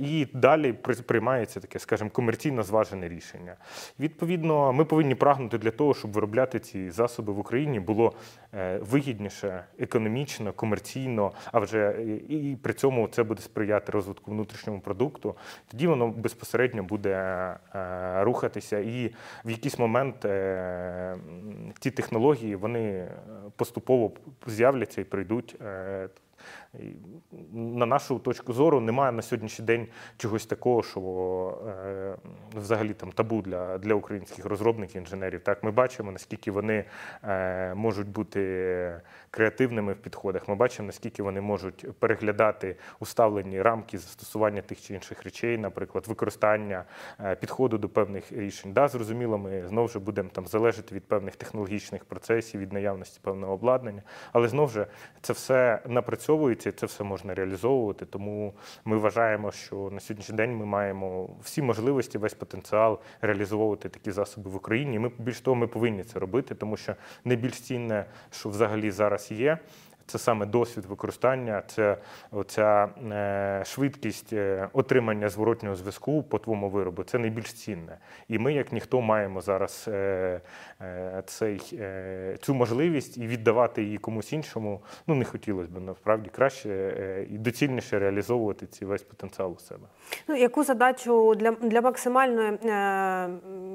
І 0.00 0.26
далі 0.32 0.73
приймається 0.82 1.60
таке, 1.60 1.78
скажімо, 1.78 2.10
комерційно 2.10 2.62
зважене 2.62 3.08
рішення. 3.08 3.56
Відповідно, 4.00 4.72
ми 4.72 4.84
повинні 4.84 5.14
прагнути 5.14 5.58
для 5.58 5.70
того, 5.70 5.94
щоб 5.94 6.12
виробляти 6.12 6.60
ці 6.60 6.90
засоби 6.90 7.32
в 7.32 7.38
Україні 7.38 7.80
було 7.80 8.12
е, 8.54 8.78
вигідніше, 8.78 9.64
економічно, 9.78 10.52
комерційно, 10.52 11.32
а 11.52 11.58
вже 11.58 11.96
і 12.28 12.56
при 12.62 12.72
цьому 12.72 13.08
це 13.08 13.22
буде 13.22 13.42
сприяти 13.42 13.92
розвитку 13.92 14.30
внутрішнього 14.30 14.80
продукту. 14.80 15.34
Тоді 15.70 15.86
воно 15.86 16.08
безпосередньо 16.08 16.82
буде 16.82 17.10
е, 17.74 18.24
рухатися, 18.24 18.78
і 18.78 19.14
в 19.44 19.50
якийсь 19.50 19.78
момент 19.78 20.24
е, 20.24 20.28
м, 20.28 21.72
ті 21.78 21.90
технології 21.90 22.56
вони 22.56 22.80
е, 22.80 23.10
поступово 23.56 24.12
з'являться 24.46 25.00
і 25.00 25.04
прийдуть. 25.04 25.56
На 27.52 27.86
нашу 27.86 28.18
точку 28.18 28.52
зору 28.52 28.80
немає 28.80 29.12
на 29.12 29.22
сьогоднішній 29.22 29.64
день 29.64 29.86
чогось 30.16 30.46
такого, 30.46 30.82
що 30.82 31.00
е, 31.68 32.16
взагалі 32.54 32.94
там 32.94 33.12
табу 33.12 33.42
для, 33.42 33.78
для 33.78 33.94
українських 33.94 34.44
розробників, 34.44 35.00
інженерів. 35.00 35.40
Так, 35.40 35.64
ми 35.64 35.70
бачимо, 35.70 36.12
наскільки 36.12 36.50
вони 36.50 36.84
е, 37.24 37.74
можуть 37.74 38.08
бути 38.08 39.00
креативними 39.30 39.92
в 39.92 39.96
підходах. 39.96 40.48
Ми 40.48 40.54
бачимо, 40.54 40.86
наскільки 40.86 41.22
вони 41.22 41.40
можуть 41.40 41.98
переглядати 41.98 42.76
уставлені 43.00 43.62
рамки 43.62 43.98
застосування 43.98 44.62
тих 44.62 44.82
чи 44.82 44.94
інших 44.94 45.22
речей, 45.22 45.58
наприклад, 45.58 46.04
використання 46.08 46.84
е, 47.20 47.34
підходу 47.34 47.78
до 47.78 47.88
певних 47.88 48.32
рішень. 48.32 48.72
Да, 48.72 48.88
зрозуміло, 48.88 49.38
ми 49.38 49.68
знову 49.68 49.88
ж 49.88 49.98
будемо 49.98 50.28
там 50.28 50.46
залежати 50.46 50.94
від 50.94 51.04
певних 51.04 51.36
технологічних 51.36 52.04
процесів, 52.04 52.60
від 52.60 52.72
наявності 52.72 53.20
певного 53.22 53.52
обладнання, 53.52 54.02
але 54.32 54.48
знову 54.48 54.68
ж 54.68 54.86
це 55.20 55.32
все 55.32 55.80
напрацьовується, 55.86 56.63
і 56.68 56.72
це 56.72 56.86
все 56.86 57.04
можна 57.04 57.34
реалізовувати. 57.34 58.06
Тому 58.06 58.54
ми 58.84 58.96
вважаємо, 58.96 59.52
що 59.52 59.90
на 59.92 60.00
сьогоднішній 60.00 60.36
день 60.36 60.56
ми 60.56 60.66
маємо 60.66 61.30
всі 61.42 61.62
можливості, 61.62 62.18
весь 62.18 62.34
потенціал 62.34 62.98
реалізовувати 63.20 63.88
такі 63.88 64.10
засоби 64.10 64.50
в 64.50 64.56
Україні. 64.56 64.98
Ми 64.98 65.10
більш 65.18 65.40
того, 65.40 65.54
ми 65.54 65.66
повинні 65.66 66.04
це 66.04 66.18
робити, 66.18 66.54
тому 66.54 66.76
що 66.76 66.94
найбільш 67.24 67.60
цінне, 67.60 68.04
що 68.30 68.48
взагалі 68.48 68.90
зараз 68.90 69.30
є. 69.30 69.58
Це 70.06 70.18
саме 70.18 70.46
досвід 70.46 70.84
використання, 70.84 71.62
це 71.66 71.96
оця 72.30 72.88
е, 73.12 73.62
швидкість 73.66 74.32
е, 74.32 74.68
отримання 74.72 75.28
зворотнього 75.28 75.76
зв'язку 75.76 76.22
по 76.22 76.38
твоєму 76.38 76.68
виробу. 76.68 77.04
Це 77.04 77.18
найбільш 77.18 77.52
цінне. 77.52 77.98
І 78.28 78.38
ми, 78.38 78.52
як 78.52 78.72
ніхто, 78.72 79.00
маємо 79.00 79.40
зараз 79.40 79.84
е, 79.88 80.40
цей, 81.26 81.58
цю 82.40 82.54
можливість 82.54 83.18
і 83.18 83.26
віддавати 83.26 83.82
її 83.82 83.98
комусь 83.98 84.32
іншому. 84.32 84.82
Ну 85.06 85.14
не 85.14 85.24
хотілося 85.24 85.70
б 85.70 85.80
насправді 85.80 86.30
краще 86.30 87.26
і 87.30 87.38
доцільніше 87.38 87.98
реалізовувати 87.98 88.66
цей 88.66 88.88
весь 88.88 89.02
потенціал 89.02 89.52
у 89.52 89.58
себе. 89.58 89.86
Ну, 90.28 90.36
яку 90.36 90.64
задачу 90.64 91.34
для, 91.34 91.50
для 91.50 91.80
максимальної, 91.80 92.58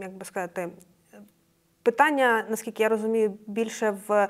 як 0.02 0.14
би 0.14 0.26
сказати, 0.26 0.70
питання, 1.84 2.46
наскільки 2.50 2.84
я 2.84 2.90
розумію, 2.90 3.38
більше 3.48 3.98
в 4.08 4.28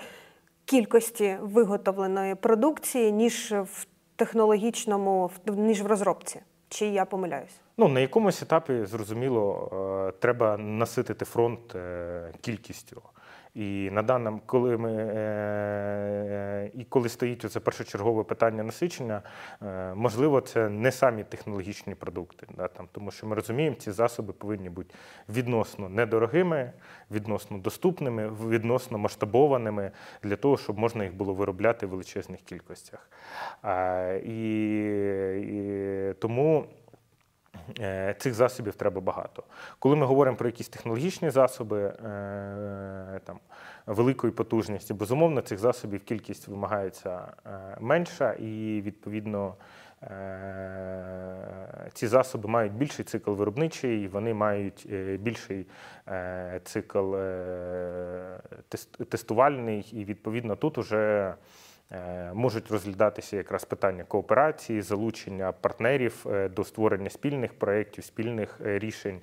кількості 0.69 1.37
виготовленої 1.41 2.35
продукції, 2.35 3.11
ніж 3.11 3.51
в 3.51 3.85
технологічному, 4.15 5.31
ніж 5.47 5.81
в 5.81 5.85
розробці? 5.85 6.39
Чи 6.69 6.85
я 6.85 7.05
помиляюсь? 7.05 7.61
Ну, 7.77 7.87
на 7.87 7.99
якомусь 7.99 8.41
етапі, 8.41 8.85
зрозуміло, 8.85 9.69
е, 10.09 10.19
треба 10.19 10.57
наситити 10.57 11.25
фронт 11.25 11.75
е, 11.75 12.31
кількістю. 12.41 13.01
І 13.55 13.89
на 13.91 14.01
даному, 14.01 14.41
коли 14.45 14.77
ми 14.77 14.91
е, 14.91 16.71
і 16.73 16.83
коли 16.83 17.09
стоїть 17.09 17.51
це 17.51 17.59
першочергове 17.59 18.23
питання 18.23 18.63
насичення, 18.63 19.21
е, 19.61 19.93
можливо, 19.95 20.41
це 20.41 20.69
не 20.69 20.91
самі 20.91 21.23
технологічні 21.23 21.95
продукти, 21.95 22.47
да, 22.57 22.67
там, 22.67 22.87
тому 22.91 23.11
що 23.11 23.27
ми 23.27 23.35
розуміємо, 23.35 23.75
ці 23.75 23.91
засоби 23.91 24.33
повинні 24.33 24.69
бути 24.69 24.95
відносно 25.29 25.89
недорогими, 25.89 26.71
відносно 27.11 27.57
доступними, 27.57 28.29
відносно 28.49 28.97
масштабованими 28.97 29.91
для 30.23 30.35
того, 30.35 30.57
щоб 30.57 30.79
можна 30.79 31.03
їх 31.03 31.13
було 31.13 31.33
виробляти 31.33 31.85
в 31.85 31.89
величезних 31.89 32.39
кількостях. 32.41 33.09
І, 34.25 34.59
і 35.41 36.13
тому. 36.19 36.65
Е, 37.79 38.15
Цих 38.19 38.33
засобів 38.33 38.75
треба 38.75 39.01
багато. 39.01 39.43
Коли 39.79 39.95
ми 39.95 40.05
говоримо 40.05 40.37
про 40.37 40.47
якісь 40.47 40.69
технологічні 40.69 41.29
засоби 41.29 41.81
е, 41.83 43.19
там, 43.23 43.39
великої 43.85 44.33
потужності, 44.33 44.93
безумовно, 44.93 45.41
цих 45.41 45.59
засобів 45.59 46.03
кількість 46.03 46.47
вимагається 46.47 47.27
е, 47.45 47.77
менша, 47.79 48.33
і 48.33 48.81
відповідно 48.85 49.55
ці 51.93 52.07
засоби 52.07 52.49
мають 52.49 52.73
більший 52.73 53.05
цикл 53.05 53.31
виробничий, 53.31 54.07
вони 54.07 54.33
мають 54.33 54.87
більший 55.19 55.65
цикл 56.63 57.15
тестувальний, 59.09 59.89
і 59.93 60.05
відповідно 60.05 60.55
тут 60.55 60.77
уже. 60.77 61.33
Е, 61.91 62.31
Можуть 62.33 62.71
розглядатися 62.71 63.37
якраз 63.37 63.65
питання 63.65 64.03
кооперації, 64.03 64.81
залучення 64.81 65.51
партнерів 65.51 66.25
е, 66.29 66.49
до 66.49 66.63
створення 66.63 67.09
спільних 67.09 67.53
проєктів, 67.53 68.03
спільних 68.03 68.59
е, 68.65 68.79
рішень 68.79 69.19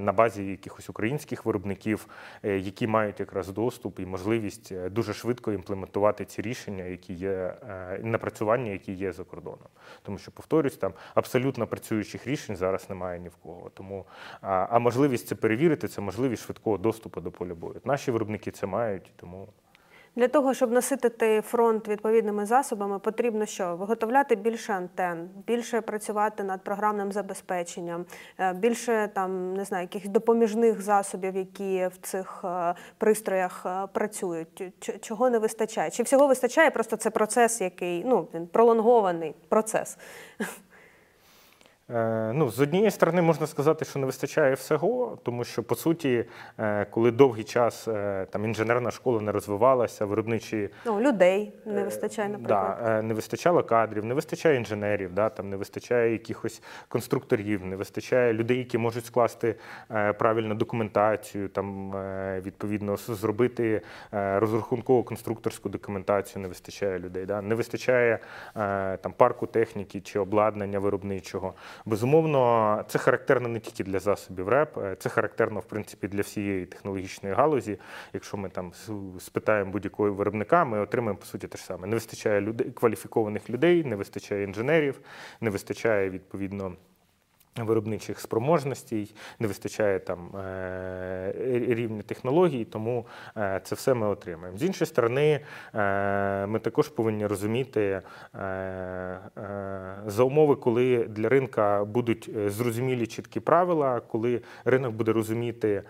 на 0.00 0.12
базі 0.12 0.44
якихось 0.44 0.90
українських 0.90 1.44
виробників, 1.44 2.06
які 2.42 2.86
мають 2.86 3.20
якраз 3.20 3.48
доступ 3.48 4.00
і 4.00 4.06
можливість 4.06 4.88
дуже 4.88 5.14
швидко 5.14 5.52
імплементувати 5.52 6.24
ці 6.24 6.42
рішення, 6.42 6.84
які 6.84 7.12
є 7.12 7.54
напрацювання, 8.02 8.70
які 8.70 8.92
є 8.92 9.12
за 9.12 9.24
кордоном. 9.24 9.68
Тому 10.02 10.18
що, 10.18 10.30
повторюсь, 10.30 10.76
там 10.76 10.92
абсолютно 11.14 11.66
працюючих 11.66 12.26
рішень 12.26 12.56
зараз 12.56 12.90
немає 12.90 13.20
ні 13.20 13.28
в 13.28 13.36
кого. 13.36 13.70
Тому 13.74 14.06
а 14.40 14.78
можливість 14.78 15.26
це 15.26 15.34
перевірити, 15.34 15.88
це 15.88 16.00
можливість 16.00 16.44
швидкого 16.44 16.78
доступу 16.78 17.20
до 17.20 17.30
поля 17.30 17.54
бою. 17.54 17.80
Наші 17.84 18.10
виробники 18.10 18.50
це 18.50 18.66
мають, 18.66 19.12
тому. 19.16 19.48
Для 20.16 20.28
того, 20.28 20.54
щоб 20.54 20.72
наситити 20.72 21.40
фронт 21.40 21.88
відповідними 21.88 22.46
засобами, 22.46 22.98
потрібно 22.98 23.46
що? 23.46 23.76
Виготовляти 23.76 24.36
більше 24.36 24.72
антен, 24.72 25.28
більше 25.46 25.80
працювати 25.80 26.42
над 26.42 26.64
програмним 26.64 27.12
забезпеченням, 27.12 28.04
е, 28.38 28.52
більше 28.52 29.10
там 29.14 29.54
не 29.54 29.64
знаю, 29.64 29.82
якихось 29.82 30.10
допоміжних 30.10 30.82
засобів, 30.82 31.36
які 31.36 31.86
в 31.86 31.96
цих 32.02 32.44
е, 32.44 32.74
пристроях 32.98 33.66
е, 33.66 33.86
працюють. 33.92 34.72
Чого 35.00 35.30
не 35.30 35.38
вистачає? 35.38 35.90
Чи 35.90 36.02
всього 36.02 36.26
вистачає? 36.26 36.70
Просто 36.70 36.96
це 36.96 37.10
процес, 37.10 37.60
який 37.60 38.04
ну 38.04 38.28
він 38.34 38.46
пролонгований 38.46 39.34
процес. 39.48 39.98
Е, 41.90 42.32
Ну, 42.34 42.50
з 42.50 42.60
однієї 42.60 42.90
сторони, 42.90 43.22
можна 43.22 43.46
сказати, 43.46 43.84
що 43.84 43.98
не 43.98 44.06
вистачає 44.06 44.54
всього, 44.54 45.18
тому 45.22 45.44
що 45.44 45.62
по 45.62 45.74
суті, 45.74 46.24
е, 46.58 46.86
коли 46.90 47.10
довгий 47.10 47.44
час 47.44 47.88
е, 47.88 48.26
там 48.30 48.44
інженерна 48.44 48.90
школа 48.90 49.20
не 49.20 49.32
розвивалася, 49.32 50.04
виробничі 50.04 50.68
Ну, 50.86 51.00
людей 51.00 51.52
не 51.66 51.84
вистачає, 51.84 52.28
наприклад. 52.28 52.78
Да, 52.84 53.02
не 53.02 53.14
вистачало 53.14 53.62
кадрів, 53.62 54.04
не 54.04 54.14
вистачає 54.14 54.56
інженерів, 54.56 55.14
да, 55.14 55.28
там 55.28 55.50
не 55.50 55.56
вистачає 55.56 56.12
якихось 56.12 56.62
конструкторів, 56.88 57.66
не 57.66 57.76
вистачає 57.76 58.32
людей, 58.32 58.58
які 58.58 58.78
можуть 58.78 59.06
скласти 59.06 59.54
правильну 60.18 60.54
документацію, 60.54 61.48
там 61.48 61.92
відповідно 62.40 62.96
зробити 62.96 63.82
розрахунково 64.12 65.02
конструкторську 65.02 65.68
документацію. 65.68 66.42
Не 66.42 66.48
вистачає 66.48 66.98
людей. 66.98 67.26
Да, 67.26 67.42
не 67.42 67.54
вистачає 67.54 68.18
там 69.00 69.12
парку 69.16 69.46
техніки 69.46 70.00
чи 70.00 70.18
обладнання 70.18 70.78
виробничого. 70.78 71.54
Безумовно, 71.84 72.84
це 72.88 72.98
характерно 72.98 73.48
не 73.48 73.60
тільки 73.60 73.84
для 73.84 73.98
засобів 73.98 74.48
РЕП, 74.48 74.78
е, 74.78 74.96
це 74.98 75.08
характерно 75.08 75.60
в 75.60 75.64
принципі 75.64 76.08
для 76.08 76.20
всієї 76.20 76.66
технологічної 76.66 77.34
галузі. 77.34 77.78
Якщо 78.12 78.36
ми 78.36 78.48
там 78.48 78.72
спитаємо 79.18 79.70
будь-якого 79.70 80.12
виробника, 80.12 80.64
ми 80.64 80.80
отримаємо 80.80 81.18
по 81.18 81.26
суті 81.26 81.48
те 81.48 81.58
ж 81.58 81.64
саме. 81.64 81.86
Не 81.86 81.96
вистачає 81.96 82.40
людей, 82.40 82.70
кваліфікованих 82.70 83.50
людей, 83.50 83.84
не 83.84 83.96
вистачає 83.96 84.44
інженерів, 84.44 85.00
не 85.40 85.50
вистачає 85.50 86.10
відповідно. 86.10 86.72
Виробничих 87.62 88.20
спроможностей, 88.20 89.14
не 89.38 89.46
вистачає 89.46 89.98
там 89.98 90.36
е, 90.36 91.34
рівня 91.68 92.02
технологій, 92.02 92.64
тому 92.64 93.06
е, 93.36 93.60
це 93.64 93.74
все 93.74 93.94
ми 93.94 94.06
отримаємо. 94.06 94.58
З 94.58 94.62
іншої 94.62 94.88
сторони, 94.88 95.40
е, 95.74 96.46
ми 96.46 96.58
також 96.58 96.88
повинні 96.88 97.26
розуміти 97.26 98.00
за 100.06 100.22
умови, 100.22 100.56
коли 100.56 101.04
для 101.04 101.28
ринка 101.28 101.84
будуть 101.84 102.30
зрозумілі 102.46 103.06
чіткі 103.06 103.40
правила, 103.40 104.00
коли 104.00 104.40
ринок 104.64 104.94
буде 104.94 105.12
розуміти 105.12 105.82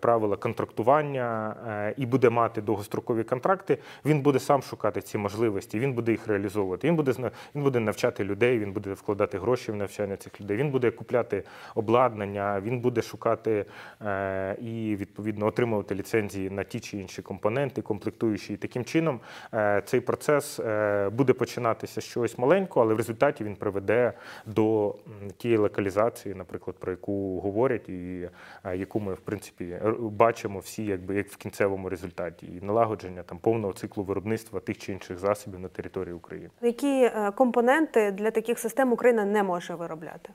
правила 0.00 0.36
контрактування 0.36 1.54
і 1.96 2.06
буде 2.06 2.30
мати 2.30 2.62
довгострокові 2.62 3.24
контракти, 3.24 3.78
він 4.04 4.20
буде 4.20 4.38
сам 4.38 4.62
шукати 4.62 5.00
ці 5.00 5.18
можливості, 5.18 5.78
він 5.78 5.92
буде 5.92 6.12
їх 6.12 6.26
реалізовувати. 6.26 6.88
Він 6.88 6.96
буде 6.96 7.12
він 7.54 7.62
буде 7.62 7.80
навчати 7.80 8.24
людей, 8.24 8.58
він 8.58 8.72
буде 8.72 8.92
вкладати 8.92 9.38
гроші 9.38 9.72
в 9.72 9.76
навчання 9.76 10.16
цих 10.16 10.40
людей. 10.40 10.56
Він 10.56 10.70
буде 10.70 10.89
купляти 10.90 11.42
обладнання, 11.74 12.60
він 12.60 12.80
буде 12.80 13.02
шукати 13.02 13.64
е, 14.02 14.56
і 14.60 14.96
відповідно 14.96 15.46
отримувати 15.46 15.94
ліцензії 15.94 16.50
на 16.50 16.64
ті 16.64 16.80
чи 16.80 16.98
інші 16.98 17.22
компоненти, 17.22 17.82
комплектуючі. 17.82 18.54
І 18.54 18.56
таким 18.56 18.84
чином 18.84 19.20
е, 19.54 19.82
цей 19.86 20.00
процес 20.00 20.60
е, 20.60 21.08
буде 21.10 21.32
починатися 21.32 22.00
з 22.00 22.04
чогось 22.04 22.38
маленького, 22.38 22.86
але 22.86 22.94
в 22.94 22.96
результаті 22.96 23.44
він 23.44 23.56
приведе 23.56 24.12
до 24.46 24.94
тієї 25.36 25.58
локалізації, 25.58 26.34
наприклад, 26.34 26.76
про 26.76 26.90
яку 26.92 27.40
говорять, 27.40 27.88
і 27.88 28.28
яку 28.74 29.00
ми 29.00 29.14
в 29.14 29.20
принципі 29.20 29.78
бачимо 30.00 30.58
всі, 30.58 30.84
якби 30.84 31.14
як 31.14 31.28
в 31.28 31.36
кінцевому 31.36 31.88
результаті, 31.88 32.46
і 32.46 32.64
налагодження 32.64 33.22
там 33.22 33.38
повного 33.38 33.72
циклу 33.72 34.04
виробництва 34.04 34.60
тих 34.60 34.78
чи 34.78 34.92
інших 34.92 35.18
засобів 35.18 35.60
на 35.60 35.68
території 35.68 36.14
України. 36.14 36.50
Які 36.62 37.10
компоненти 37.34 38.10
для 38.10 38.30
таких 38.30 38.58
систем 38.58 38.92
Україна 38.92 39.24
не 39.24 39.42
може 39.42 39.74
виробляти? 39.74 40.30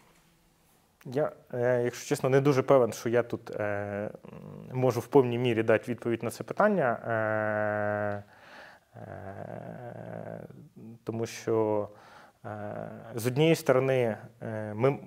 Я, 1.05 1.31
е, 1.53 1.81
якщо 1.83 2.07
чесно, 2.09 2.29
не 2.29 2.41
дуже 2.41 2.61
певен, 2.63 2.93
що 2.93 3.09
я 3.09 3.23
тут 3.23 3.51
е, 3.51 4.09
можу 4.73 4.99
в 4.99 5.07
повній 5.07 5.37
мірі 5.37 5.63
дати 5.63 5.91
відповідь 5.91 6.23
на 6.23 6.29
це 6.31 6.43
питання, 6.43 6.91
е, 7.07 8.23
е, 8.99 10.47
тому 11.03 11.25
що 11.25 11.89
е, 12.45 12.49
з 13.15 13.27
однієї 13.27 13.55
сторони, 13.55 14.17
е, 14.41 14.73
ми 14.73 14.99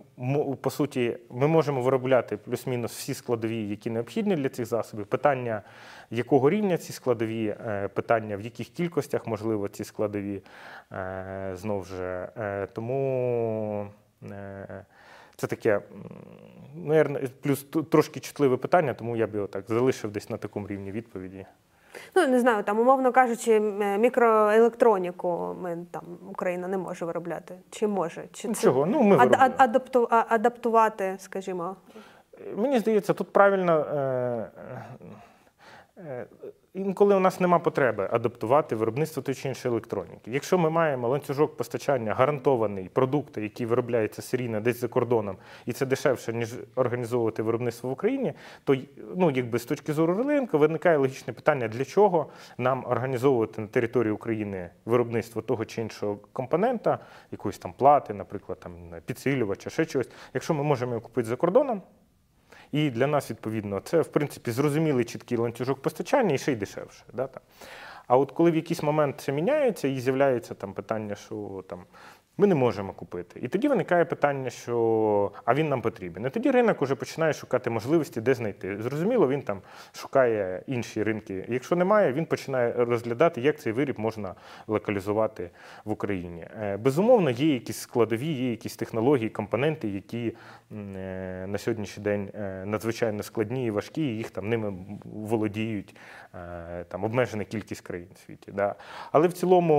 по 0.60 0.70
суті 0.70 1.18
ми 1.30 1.46
можемо 1.46 1.80
виробляти 1.82 2.36
плюс-мінус 2.36 2.92
всі 2.92 3.14
складові, 3.14 3.68
які 3.68 3.90
необхідні 3.90 4.36
для 4.36 4.48
цих 4.48 4.66
засобів. 4.66 5.06
Питання, 5.06 5.62
якого 6.10 6.50
рівня 6.50 6.76
ці 6.78 6.92
складові, 6.92 7.56
е, 7.66 7.88
питання, 7.88 8.36
в 8.36 8.40
яких 8.40 8.68
кількостях 8.68 9.26
можливо 9.26 9.68
ці 9.68 9.84
складові, 9.84 10.42
е, 10.92 11.50
знову 11.54 11.84
ж. 11.84 12.28
е, 12.38 12.66
Тому. 12.72 13.88
е, 14.30 14.84
це 15.38 15.46
таке, 15.46 15.74
м, 15.74 15.82
наверно, 16.74 17.20
плюс 17.42 17.66
трошки 17.90 18.20
чутливе 18.20 18.56
питання, 18.56 18.94
тому 18.94 19.16
я 19.16 19.26
б 19.26 19.34
його 19.34 19.46
так 19.46 19.64
залишив 19.68 20.10
десь 20.10 20.30
на 20.30 20.36
такому 20.36 20.66
рівні 20.68 20.92
відповіді. 20.92 21.46
Ну 22.16 22.26
не 22.28 22.40
знаю, 22.40 22.62
там 22.64 22.78
умовно 22.80 23.12
кажучи, 23.12 23.52
е, 23.52 23.98
мікроелектроніку 23.98 25.56
ми 25.60 25.78
там 25.90 26.02
Україна 26.30 26.68
не 26.68 26.78
може 26.78 27.04
виробляти. 27.04 27.54
Чи 27.70 27.86
може? 27.86 28.24
Чи 28.32 28.48
це 28.52 28.62
Чого? 28.62 28.86
Ну, 28.86 29.02
ми 29.02 29.16
виробляємо. 29.16 29.54
ад- 29.58 29.70
адапту- 29.76 30.06
адаптувати, 30.10 31.16
скажімо. 31.18 31.76
Мені 32.56 32.78
здається, 32.78 33.14
тут 33.14 33.32
правильно. 33.32 33.72
Е, 33.80 34.50
е, 35.98 36.26
Інколи 36.74 37.14
у 37.14 37.20
нас 37.20 37.40
нема 37.40 37.58
потреби 37.58 38.08
адаптувати 38.12 38.76
виробництво 38.76 39.22
тої 39.22 39.34
чи 39.34 39.48
іншої 39.48 39.72
електроніки. 39.72 40.30
Якщо 40.30 40.58
ми 40.58 40.70
маємо 40.70 41.08
ланцюжок 41.08 41.56
постачання 41.56 42.14
гарантований 42.14 42.88
продукти, 42.88 43.42
які 43.42 43.66
виробляються 43.66 44.22
серійно 44.22 44.60
десь 44.60 44.80
за 44.80 44.88
кордоном, 44.88 45.36
і 45.66 45.72
це 45.72 45.86
дешевше, 45.86 46.32
ніж 46.32 46.54
організовувати 46.74 47.42
виробництво 47.42 47.90
в 47.90 47.92
Україні, 47.92 48.32
то 48.64 48.76
ну, 49.16 49.30
якби 49.30 49.58
з 49.58 49.64
точки 49.64 49.92
зору 49.92 50.22
ринку 50.22 50.58
виникає 50.58 50.96
логічне 50.96 51.32
питання, 51.32 51.68
для 51.68 51.84
чого 51.84 52.26
нам 52.58 52.84
організовувати 52.86 53.60
на 53.60 53.66
території 53.66 54.12
України 54.12 54.70
виробництво 54.84 55.42
того 55.42 55.64
чи 55.64 55.82
іншого 55.82 56.18
компонента, 56.32 56.98
якоїсь 57.30 57.58
там 57.58 57.72
плати, 57.72 58.14
наприклад, 58.14 58.60
там 58.60 58.72
підсилювача, 59.06 59.70
ще 59.70 59.86
чогось, 59.86 60.10
якщо 60.34 60.54
ми 60.54 60.62
можемо 60.62 60.92
його 60.92 61.02
купити 61.02 61.28
за 61.28 61.36
кордоном. 61.36 61.82
І 62.72 62.90
для 62.90 63.06
нас, 63.06 63.30
відповідно, 63.30 63.80
це, 63.80 64.00
в 64.00 64.08
принципі, 64.08 64.50
зрозумілий 64.50 65.04
чіткий 65.04 65.38
ланцюжок 65.38 65.82
постачання 65.82 66.34
і 66.34 66.38
ще 66.38 66.52
й 66.52 66.56
дешевше. 66.56 67.04
Да. 67.12 67.28
А 68.06 68.16
от 68.16 68.32
коли 68.32 68.50
в 68.50 68.56
якийсь 68.56 68.82
момент 68.82 69.20
це 69.20 69.32
міняється 69.32 69.88
і 69.88 70.00
з'являється 70.00 70.54
там 70.54 70.72
питання, 70.72 71.14
що 71.14 71.64
там. 71.68 71.84
Ми 72.40 72.46
не 72.46 72.54
можемо 72.54 72.92
купити. 72.92 73.40
І 73.40 73.48
тоді 73.48 73.68
виникає 73.68 74.04
питання, 74.04 74.50
що 74.50 75.32
а 75.44 75.54
він 75.54 75.68
нам 75.68 75.82
потрібен. 75.82 76.26
І 76.26 76.30
тоді 76.30 76.50
ринок 76.50 76.82
уже 76.82 76.94
починає 76.94 77.32
шукати 77.32 77.70
можливості, 77.70 78.20
де 78.20 78.34
знайти. 78.34 78.82
Зрозуміло, 78.82 79.28
він 79.28 79.42
там 79.42 79.60
шукає 79.92 80.62
інші 80.66 81.02
ринки. 81.02 81.44
Якщо 81.48 81.76
немає, 81.76 82.12
він 82.12 82.26
починає 82.26 82.72
розглядати, 82.72 83.40
як 83.40 83.60
цей 83.60 83.72
виріб 83.72 84.00
можна 84.00 84.34
локалізувати 84.66 85.50
в 85.84 85.90
Україні. 85.90 86.46
Е, 86.62 86.76
Безумовно, 86.76 87.30
є 87.30 87.54
якісь 87.54 87.78
складові, 87.78 88.32
є 88.32 88.50
якісь 88.50 88.76
технології, 88.76 89.28
компоненти, 89.28 89.88
які 89.88 90.36
е, 90.72 91.44
на 91.48 91.58
сьогоднішній 91.58 92.02
день 92.02 92.30
е, 92.34 92.64
надзвичайно 92.66 93.22
складні 93.22 93.66
і 93.66 93.70
важкі, 93.70 94.02
і 94.02 94.16
їх 94.16 94.30
там 94.30 94.48
ними 94.48 94.74
володіють 95.04 95.96
там 96.88 97.04
обмежена 97.04 97.44
кількість 97.44 97.80
країн 97.80 98.08
в 98.14 98.18
світі. 98.18 98.52
Да. 98.52 98.74
Але 99.12 99.28
в 99.28 99.32
цілому, 99.32 99.74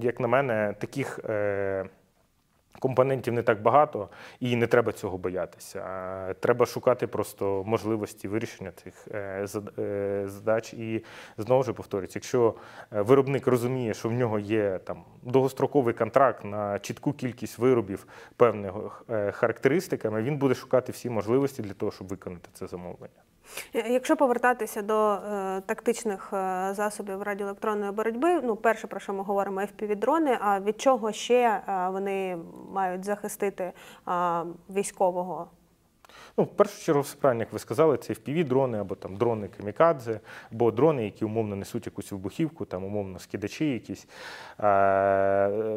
як 0.00 0.20
на 0.20 0.28
мене, 0.28 0.74
таких. 0.80 1.20
е, 1.24 1.84
Компонентів 2.78 3.34
не 3.34 3.42
так 3.42 3.62
багато, 3.62 4.08
і 4.40 4.56
не 4.56 4.66
треба 4.66 4.92
цього 4.92 5.18
боятися. 5.18 6.34
Треба 6.40 6.66
шукати 6.66 7.06
просто 7.06 7.64
можливості 7.66 8.28
вирішення 8.28 8.72
цих 8.72 9.08
е, 9.10 9.46
е, 9.78 10.22
задач. 10.26 10.74
І 10.74 11.04
знову 11.38 11.62
ж 11.62 11.72
повторюється, 11.72 12.18
якщо 12.18 12.54
виробник 12.90 13.46
розуміє, 13.46 13.94
що 13.94 14.08
в 14.08 14.12
нього 14.12 14.38
є 14.38 14.78
там 14.78 15.04
довгостроковий 15.22 15.94
контракт 15.94 16.44
на 16.44 16.78
чітку 16.78 17.12
кількість 17.12 17.58
виробів 17.58 18.06
певними 18.36 18.72
характеристиками, 19.32 20.22
він 20.22 20.36
буде 20.36 20.54
шукати 20.54 20.92
всі 20.92 21.10
можливості 21.10 21.62
для 21.62 21.74
того, 21.74 21.92
щоб 21.92 22.08
виконати 22.08 22.48
це 22.52 22.66
замовлення. 22.66 23.22
Е, 23.74 23.90
Якщо 23.90 24.16
повертатися 24.16 24.82
до 24.82 25.12
е, 25.12 25.62
тактичних 25.66 26.32
е, 26.32 26.68
засобів 26.74 27.22
радіоелектронної 27.22 27.92
боротьби, 27.92 28.40
ну 28.42 28.56
перше 28.56 28.86
про 28.86 29.00
що 29.00 29.12
ми 29.12 29.22
говоримо 29.22 29.60
FPV-дрони, 29.60 30.38
а 30.40 30.60
від 30.60 30.80
чого 30.80 31.12
ще 31.12 31.34
е, 31.34 31.62
вони 31.92 32.38
мають 32.72 33.04
захистити 33.04 33.64
е, 33.64 33.72
військового? 34.70 35.48
Ну, 36.36 36.44
в 36.44 36.48
першу 36.56 36.84
чергу, 36.84 37.00
все 37.02 37.16
правильно, 37.16 37.42
як 37.42 37.52
ви 37.52 37.58
сказали, 37.58 37.96
це 37.96 38.12
FPV-дрони 38.12 38.80
або 38.80 38.94
там 38.94 39.16
дрони 39.16 39.48
камікадзе, 39.56 40.20
або 40.52 40.70
дрони, 40.70 41.04
які 41.04 41.24
умовно 41.24 41.56
несуть 41.56 41.86
якусь 41.86 42.12
вибухівку, 42.12 42.64
там 42.64 42.84
умовно 42.84 43.18
скидачі 43.18 43.72
якісь. 43.72 44.06
Е, 44.60 44.68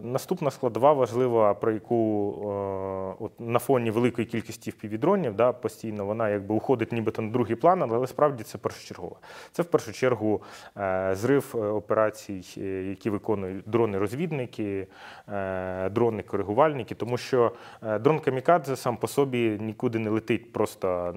наступна 0.04 0.52
складова 0.52 0.94
важлива, 0.94 1.54
про 1.54 1.72
яку 1.72 2.34
е, 2.42 3.24
от, 3.24 3.32
на 3.40 3.60
фоні 3.60 3.92
великої 3.92 4.28
кількості 4.28 4.72
FPV-дронів 4.72 5.34
да, 5.36 5.54
постійно 5.54 6.06
вона 6.06 6.30
якби 6.30 6.56
уходить 6.56 6.92
нібито 6.92 7.22
на 7.22 7.32
другий 7.32 7.56
план, 7.56 7.84
але 7.84 8.08
справді 8.08 8.44
це 8.44 8.58
першочергово. 8.58 9.18
Це 9.52 9.64
в 9.64 9.66
першу 9.66 9.94
чергу 9.94 10.42
е, 10.78 11.16
зрив 11.16 11.56
е, 11.56 11.58
операцій, 11.58 12.42
е, 12.58 12.62
які 12.84 13.10
виконують 13.10 13.66
дрони-розвідники, 13.66 14.88
е, 15.30 15.90
дрони-коригувальники, 15.90 16.96
тому 16.96 17.18
що 17.18 17.52
е, 17.84 18.00
дрон 18.00 18.20
камікадзе 18.20 18.76
сам 18.76 18.98
по 18.98 19.08
собі 19.08 19.58
нікуди 19.62 20.00
не 20.00 20.10
летить 20.10 20.43
просто 20.52 21.16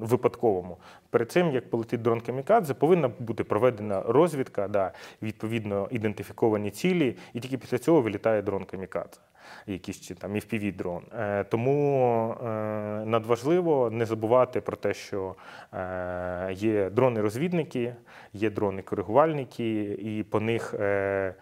випадковому. 0.00 0.76
Перед 1.10 1.32
цим, 1.32 1.50
як 1.50 1.70
полетить 1.70 2.02
дрон 2.02 2.20
камікадзе, 2.20 2.74
повинна 2.74 3.10
бути 3.18 3.44
проведена 3.44 4.02
розвідка, 4.02 4.68
да, 4.68 4.92
відповідно 5.22 5.88
ідентифіковані 5.90 6.70
цілі, 6.70 7.16
і 7.34 7.40
тільки 7.40 7.58
після 7.58 7.78
цього 7.78 8.00
вилітає 8.00 8.42
дрон 8.42 8.64
камікадзе. 8.64 9.20
Якийсь 9.66 10.00
чи 10.00 10.14
там 10.14 10.34
fpv 10.34 10.76
дрон. 10.76 11.02
Е, 11.18 11.44
тому 11.44 12.30
е, 12.32 12.46
надважливо 13.04 13.90
не 13.90 14.06
забувати 14.06 14.60
про 14.60 14.76
те, 14.76 14.94
що 14.94 15.34
е, 15.74 16.52
є 16.52 16.90
дрони-розвідники, 16.90 17.94
є 18.32 18.50
дрони-коригувальники, 18.50 19.94
і 19.98 20.22
по 20.22 20.40
них 20.40 20.74
е, 20.74 21.34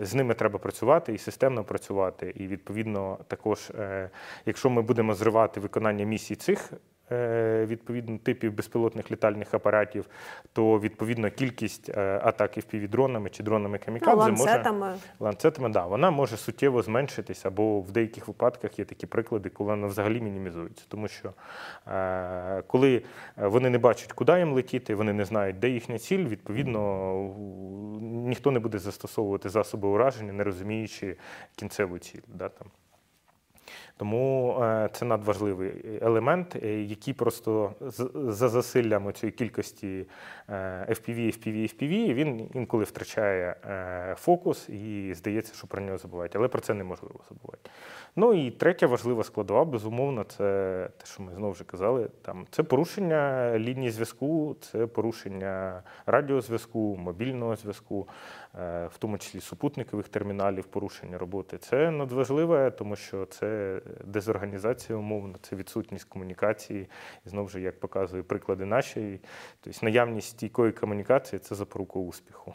з 0.00 0.14
ними 0.14 0.34
треба 0.34 0.58
працювати 0.58 1.14
і 1.14 1.18
системно 1.18 1.64
працювати. 1.64 2.32
І 2.36 2.46
відповідно, 2.46 3.18
також, 3.28 3.70
е, 3.70 4.10
якщо 4.46 4.70
ми 4.70 4.82
будемо 4.82 5.14
зривати 5.14 5.60
виконання 5.60 6.04
місій 6.04 6.36
цих. 6.36 6.72
Е, 7.12 7.66
Відповідно, 7.66 8.18
типів 8.18 8.52
безпілотних 8.52 9.10
літальних 9.10 9.54
апаратів, 9.54 10.06
то 10.52 10.80
відповідно 10.80 11.30
кількість 11.30 11.88
е, 11.88 12.20
атак 12.24 12.58
FPV-дронами 12.58 13.30
чи 13.30 13.42
дронами 13.42 13.78
Ну, 13.80 13.84
камікадзе 13.84 14.16
може 14.16 14.42
ланцетами. 14.44 14.94
ланцетами, 15.20 15.68
да, 15.68 15.86
вона 15.86 16.10
може 16.10 16.36
суттєво 16.36 16.82
зменшитися, 16.82 17.48
або 17.48 17.80
в 17.80 17.92
деяких 17.92 18.28
випадках 18.28 18.78
є 18.78 18.84
такі 18.84 19.06
приклади, 19.06 19.48
коли 19.48 19.70
вона 19.70 19.86
взагалі 19.86 20.20
мінімізується. 20.20 20.84
Тому 20.88 21.08
що 21.08 21.32
е, 21.88 22.62
коли 22.66 23.02
вони 23.36 23.70
не 23.70 23.78
бачать, 23.78 24.12
куди 24.12 24.38
їм 24.38 24.52
летіти, 24.52 24.94
вони 24.94 25.12
не 25.12 25.24
знають, 25.24 25.58
де 25.58 25.68
їхня 25.68 25.98
ціль, 25.98 26.24
відповідно, 26.26 26.80
ніхто 28.00 28.50
не 28.50 28.58
буде 28.58 28.78
застосовувати 28.78 29.48
засоби 29.48 29.88
ураження, 29.88 30.32
не 30.32 30.44
розуміючи 30.44 31.16
кінцеву 31.56 31.98
ціль. 31.98 32.20
Да, 32.28 32.48
там. 32.48 32.68
Тому 33.98 34.56
е, 34.62 34.88
це 34.92 35.04
надважливий 35.04 35.98
елемент, 36.02 36.56
е, 36.56 36.82
який 36.82 37.14
просто 37.14 37.72
за 38.14 38.48
засиллям 38.48 39.12
цієї 39.12 39.32
кількості 39.32 40.06
е, 40.48 40.86
FPV, 40.88 41.18
FPV, 41.18 41.62
FPV, 41.62 42.14
він 42.14 42.50
інколи 42.54 42.84
втрачає 42.84 43.56
е, 43.64 44.14
фокус 44.18 44.68
і 44.68 45.14
здається, 45.14 45.54
що 45.54 45.66
про 45.66 45.82
нього 45.82 45.98
забувають. 45.98 46.36
Але 46.36 46.48
про 46.48 46.60
це 46.60 46.74
неможливо 46.74 47.20
забувати. 47.28 47.70
Ну 48.18 48.34
і 48.34 48.50
третя 48.50 48.86
важлива 48.86 49.24
складова, 49.24 49.64
безумовно, 49.64 50.24
це 50.24 50.88
те, 50.98 51.06
що 51.06 51.22
ми 51.22 51.34
знову 51.34 51.52
вже 51.52 51.64
казали. 51.64 52.08
Там 52.22 52.46
це 52.50 52.62
порушення 52.62 53.52
лінії 53.58 53.90
зв'язку, 53.90 54.56
це 54.60 54.86
порушення 54.86 55.82
радіозв'язку, 56.06 56.96
мобільного 56.96 57.56
зв'язку, 57.56 58.08
е, 58.08 58.45
в 58.64 58.98
тому 58.98 59.18
числі 59.18 59.40
супутникових 59.40 60.08
терміналів, 60.08 60.64
порушення 60.64 61.18
роботи. 61.18 61.58
Це 61.58 61.90
надважливе, 61.90 62.70
тому 62.70 62.96
що 62.96 63.26
це 63.26 63.80
дезорганізація 64.04 64.98
умовно, 64.98 65.34
це 65.42 65.56
відсутність 65.56 66.04
комунікації. 66.04 66.88
І 67.26 67.28
знову 67.28 67.48
ж, 67.48 67.60
як 67.60 67.80
показує 67.80 68.22
приклади 68.22 68.64
нашої, 68.64 69.20
тобто 69.60 69.78
наявність 69.82 70.28
стійкої 70.28 70.72
комунікації 70.72 71.40
це 71.40 71.54
запорука 71.54 71.98
успіху. 71.98 72.54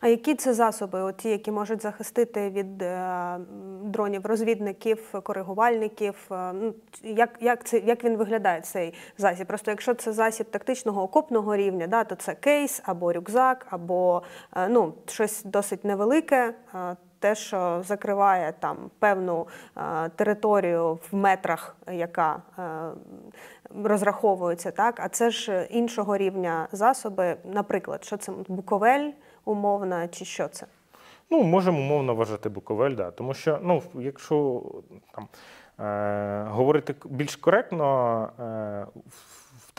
А 0.00 0.08
які 0.08 0.34
це 0.34 0.54
засоби, 0.54 1.12
ті, 1.12 1.28
які 1.28 1.50
можуть 1.50 1.82
захистити 1.82 2.50
від 2.50 2.82
е, 2.82 3.36
дронів 3.82 4.26
розвідників, 4.26 5.20
коригувальників? 5.22 6.14
Е, 6.30 6.52
ну, 6.52 6.74
як, 7.02 7.30
як, 7.40 7.64
це, 7.64 7.78
як 7.78 8.04
він 8.04 8.16
виглядає 8.16 8.60
цей 8.60 8.94
засіб? 9.18 9.46
Просто 9.46 9.70
якщо 9.70 9.94
це 9.94 10.12
засіб 10.12 10.50
тактичного 10.50 11.02
окопного 11.02 11.56
рівня, 11.56 11.86
да, 11.86 12.04
то 12.04 12.14
це 12.14 12.34
кейс 12.34 12.82
або 12.84 13.12
рюкзак, 13.12 13.66
або 13.70 14.22
е, 14.56 14.68
ну, 14.68 14.94
щось 15.06 15.44
досить 15.44 15.84
невелике. 15.84 16.54
те, 17.18 17.34
що 17.34 17.82
закриває 17.86 18.54
там 18.60 18.90
певну 18.98 19.46
е, 19.76 20.08
територію 20.08 20.98
в 21.10 21.16
метрах, 21.16 21.76
яка 21.92 22.42
е, 22.58 22.62
розраховується, 23.84 24.70
так 24.70 25.00
а 25.00 25.08
це 25.08 25.30
ж 25.30 25.66
іншого 25.70 26.16
рівня 26.16 26.68
засоби. 26.72 27.36
Наприклад, 27.44 28.04
що 28.04 28.16
це 28.16 28.32
буковель 28.48 29.10
умовна, 29.50 30.08
чи 30.08 30.24
що 30.24 30.48
це? 30.48 30.66
Ну, 31.30 31.42
можемо 31.42 31.78
умовно 31.78 32.14
вважати 32.14 32.48
Буковель, 32.48 32.94
да. 32.94 33.10
тому 33.10 33.34
що, 33.34 33.58
ну, 33.62 33.82
якщо 33.94 34.62
там, 35.14 35.28
е, 35.86 36.44
говорити 36.50 36.94
більш 37.04 37.36
коректно, 37.36 38.28
е, 38.40 38.86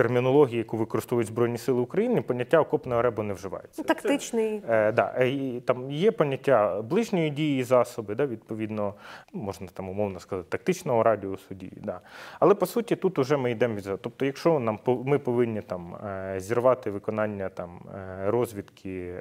термінології, 0.02 0.58
яку 0.58 0.78
використовують 0.78 1.28
Збройні 1.28 1.58
Сили 1.58 1.82
України, 1.82 2.22
поняття 2.22 2.60
окопного 2.60 3.02
ребу 3.02 3.24
не 3.24 3.34
вживається. 3.34 3.82
Ну, 3.82 3.84
тактичний. 3.84 4.62
Е, 4.70 4.92
да, 4.92 5.14
е, 5.18 5.30
і 5.30 5.60
там 5.60 5.92
є 5.92 6.12
поняття 6.12 6.82
ближньої 6.82 7.30
дії 7.30 7.64
засоби, 7.64 8.16
да, 8.16 8.26
відповідно, 8.26 8.94
можна 9.34 9.68
там 9.74 9.90
умовно 9.90 10.20
сказати, 10.20 10.48
тактичного 10.50 11.04
радіусу 11.04 11.56
дії. 11.56 11.78
Да. 11.84 12.00
Але 12.40 12.56
по 12.56 12.66
суті, 12.66 12.96
тут 12.96 13.20
уже 13.20 13.38
ми 13.38 13.52
йдемо 13.52 13.76
від. 13.76 13.90
Тобто, 14.02 14.26
якщо 14.26 14.60
нам 14.60 14.80
ми 14.86 15.20
повинні 15.20 15.62
там 15.62 15.96
е, 15.96 16.40
зірвати 16.40 16.92
виконання 16.92 17.50
там 17.50 17.80
е, 17.96 18.32
розвідки, 18.32 19.14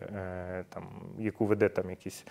там 0.68 0.84
яку 1.18 1.46
веде 1.46 1.68
там 1.68 1.90
якийсь 1.90 2.24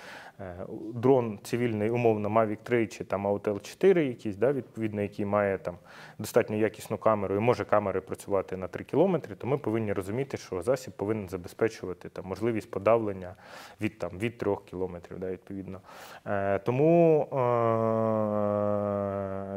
дрон 0.93 1.39
цивільний, 1.43 1.89
умовно 1.89 2.29
Mavic 2.29 2.57
3 2.63 2.88
чи 2.88 3.03
там 3.03 3.27
Autel 3.27 3.59
4 3.62 4.05
якийсь, 4.05 4.35
да, 4.35 4.51
відповідно, 4.51 5.01
який 5.01 5.25
має 5.25 5.57
там 5.57 5.77
достатньо 6.19 6.55
якісну 6.55 6.97
камеру 6.97 7.35
і 7.35 7.39
може 7.39 7.65
камери 7.65 8.01
працювати 8.01 8.38
на 8.58 8.67
3 8.67 8.84
кілометри, 8.84 9.36
то 9.36 9.47
ми 9.47 9.58
повинні 9.58 9.93
розуміти, 9.93 10.38
що 10.38 10.62
засіб 10.62 10.93
повинен 10.93 11.30
забезпечувати 11.30 12.10
там 12.10 12.25
можливість 12.25 12.71
подавлення 12.71 13.36
від 13.82 13.99
там 13.99 14.19
від 14.19 14.38
3 14.38 14.56
кілометрів, 14.69 15.19
да, 15.19 15.32
відповідно. 15.32 15.82
Е, 16.25 16.60
тому 16.60 17.21
е, 17.21 17.39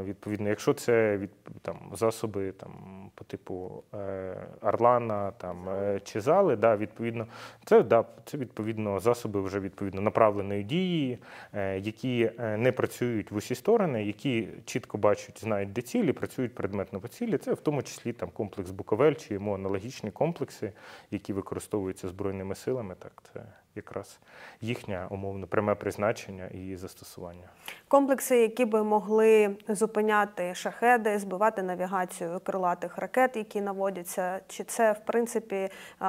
відповідно, 0.03 0.49
якщо 0.49 0.75
це 0.75 1.17
від 1.17 1.31
там 1.63 1.77
засоби 1.93 2.53
там 2.53 2.71
по 3.15 3.25
типу 3.25 3.83
е, 3.95 4.37
Орлана 4.61 5.31
там 5.31 5.69
е, 5.69 6.01
чи 6.05 6.21
зали, 6.21 6.57
да, 6.57 6.77
відповідно, 6.77 7.27
це 7.65 7.83
да, 7.83 8.05
це 8.25 8.39
відповідно 8.39 9.01
засоби 9.01 9.41
вже 9.41 9.61
відповідно 9.61 10.01
направленої 10.01 10.63
дії, 10.63 11.19
е, 11.55 11.79
які 11.79 12.31
е, 12.39 12.57
не 12.57 12.73
працюють 12.73 13.31
в 13.31 13.37
усі 13.37 13.55
сторони, 13.55 14.05
які 14.05 14.49
чітко 14.65 14.99
бачать, 14.99 15.41
знають, 15.41 15.73
де 15.73 15.83
цілі, 15.83 16.13
працюють 16.13 16.55
предметно 16.55 17.01
по 17.01 17.09
цілі. 17.09 17.39
Це 17.39 17.53
в 17.53 17.61
тому 17.61 17.83
числі 17.83 18.13
там 18.13 18.31
комплекс 18.31 18.71
Буковель 18.73 19.15
чи 19.15 19.35
йому 19.35 19.55
аналогічні 19.55 20.11
комплекси, 20.11 20.73
які 21.11 21.33
використовуються 21.33 22.09
збройними 22.09 22.55
силами. 22.55 22.95
Так, 22.99 23.23
це 23.33 23.43
якраз 23.75 24.19
їхнє 24.61 25.07
умовно 25.11 25.47
пряме 25.47 25.75
призначення 25.75 26.47
і 26.47 26.77
застосування. 26.77 27.49
Комплекси, 27.89 28.37
які 28.37 28.65
би 28.65 28.85
могли 28.85 29.57
зупиняти 29.69 30.55
шахеди, 30.55 31.19
збивати 31.19 31.63
навігацію 31.63 32.41
крилатих 32.41 32.99
ракет, 32.99 33.37
які 33.37 33.61
наводяться, 33.61 34.41
чи 34.49 34.65
це 34.65 34.93
в 34.93 35.05
принципі 35.05 35.69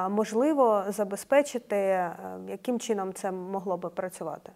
можливо 0.10 0.84
забезпечити, 0.88 2.10
яким 2.48 2.80
чином 2.80 3.14
це 3.14 3.32
могло 3.32 3.78
би 3.78 3.90
працювати? 3.90 4.52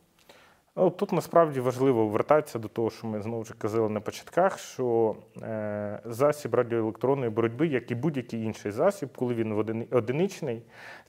Ну, 0.79 0.89
Тут 0.89 1.11
насправді 1.11 1.59
важливо 1.59 2.07
вертатися 2.07 2.59
до 2.59 2.67
того, 2.67 2.89
що 2.89 3.07
ми 3.07 3.21
знову 3.21 3.43
ж 3.43 3.53
казали 3.57 3.89
на 3.89 3.99
початках, 3.99 4.59
що 4.59 5.15
е, 5.41 5.99
засіб 6.05 6.55
радіоелектронної 6.55 7.29
боротьби, 7.31 7.67
як 7.67 7.91
і 7.91 7.95
будь-який 7.95 8.43
інший 8.43 8.71
засіб, 8.71 9.09
коли 9.15 9.33
він 9.33 9.53
в 9.53 9.59
одини- 9.59 9.87
одиничний, 9.97 10.61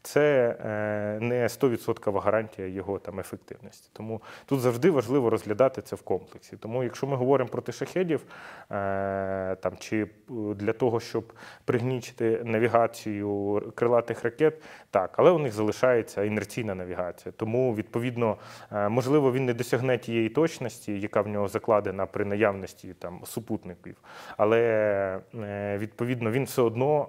це 0.03 0.57
е, 0.65 1.25
не 1.25 1.47
100% 1.47 2.21
гарантія 2.21 2.69
його 2.69 2.99
там 2.99 3.21
ефективності. 3.21 3.91
Тому 3.93 4.23
тут 4.47 4.61
завжди 4.61 4.91
важливо 4.91 5.31
розглядати 5.31 5.83
це 5.83 5.97
в 5.97 6.03
комплексі. 6.03 6.57
Тому, 6.57 6.85
якщо 6.85 7.07
ми 7.07 7.17
говоримо 7.17 7.51
проти 7.51 7.73
шахедів, 7.73 8.21
е, 8.71 9.57
там 9.61 9.73
чи 9.79 10.03
е, 10.03 10.09
для 10.55 10.73
того, 10.73 11.01
щоб 11.01 11.33
пригнічити 11.65 12.41
навігацію 12.45 13.63
крилатих 13.75 14.25
ракет, 14.25 14.63
так, 14.91 15.15
але 15.17 15.31
у 15.31 15.39
них 15.39 15.53
залишається 15.53 16.25
інерційна 16.25 16.75
навігація. 16.75 17.33
Тому, 17.37 17.75
відповідно, 17.75 18.37
можливо, 18.71 19.33
він 19.33 19.45
не 19.45 19.55
досягне 19.55 19.99
тієї 19.99 20.29
точності, 20.29 21.01
яка 21.01 21.21
в 21.21 21.29
нього 21.29 21.49
закладена 21.49 22.07
при 22.07 22.25
наявності 22.25 22.95
там 22.99 23.21
супутників, 23.25 23.97
але 24.37 25.21
відповідно 25.79 26.31
він 26.31 26.45
все 26.45 26.63
одно. 26.63 27.09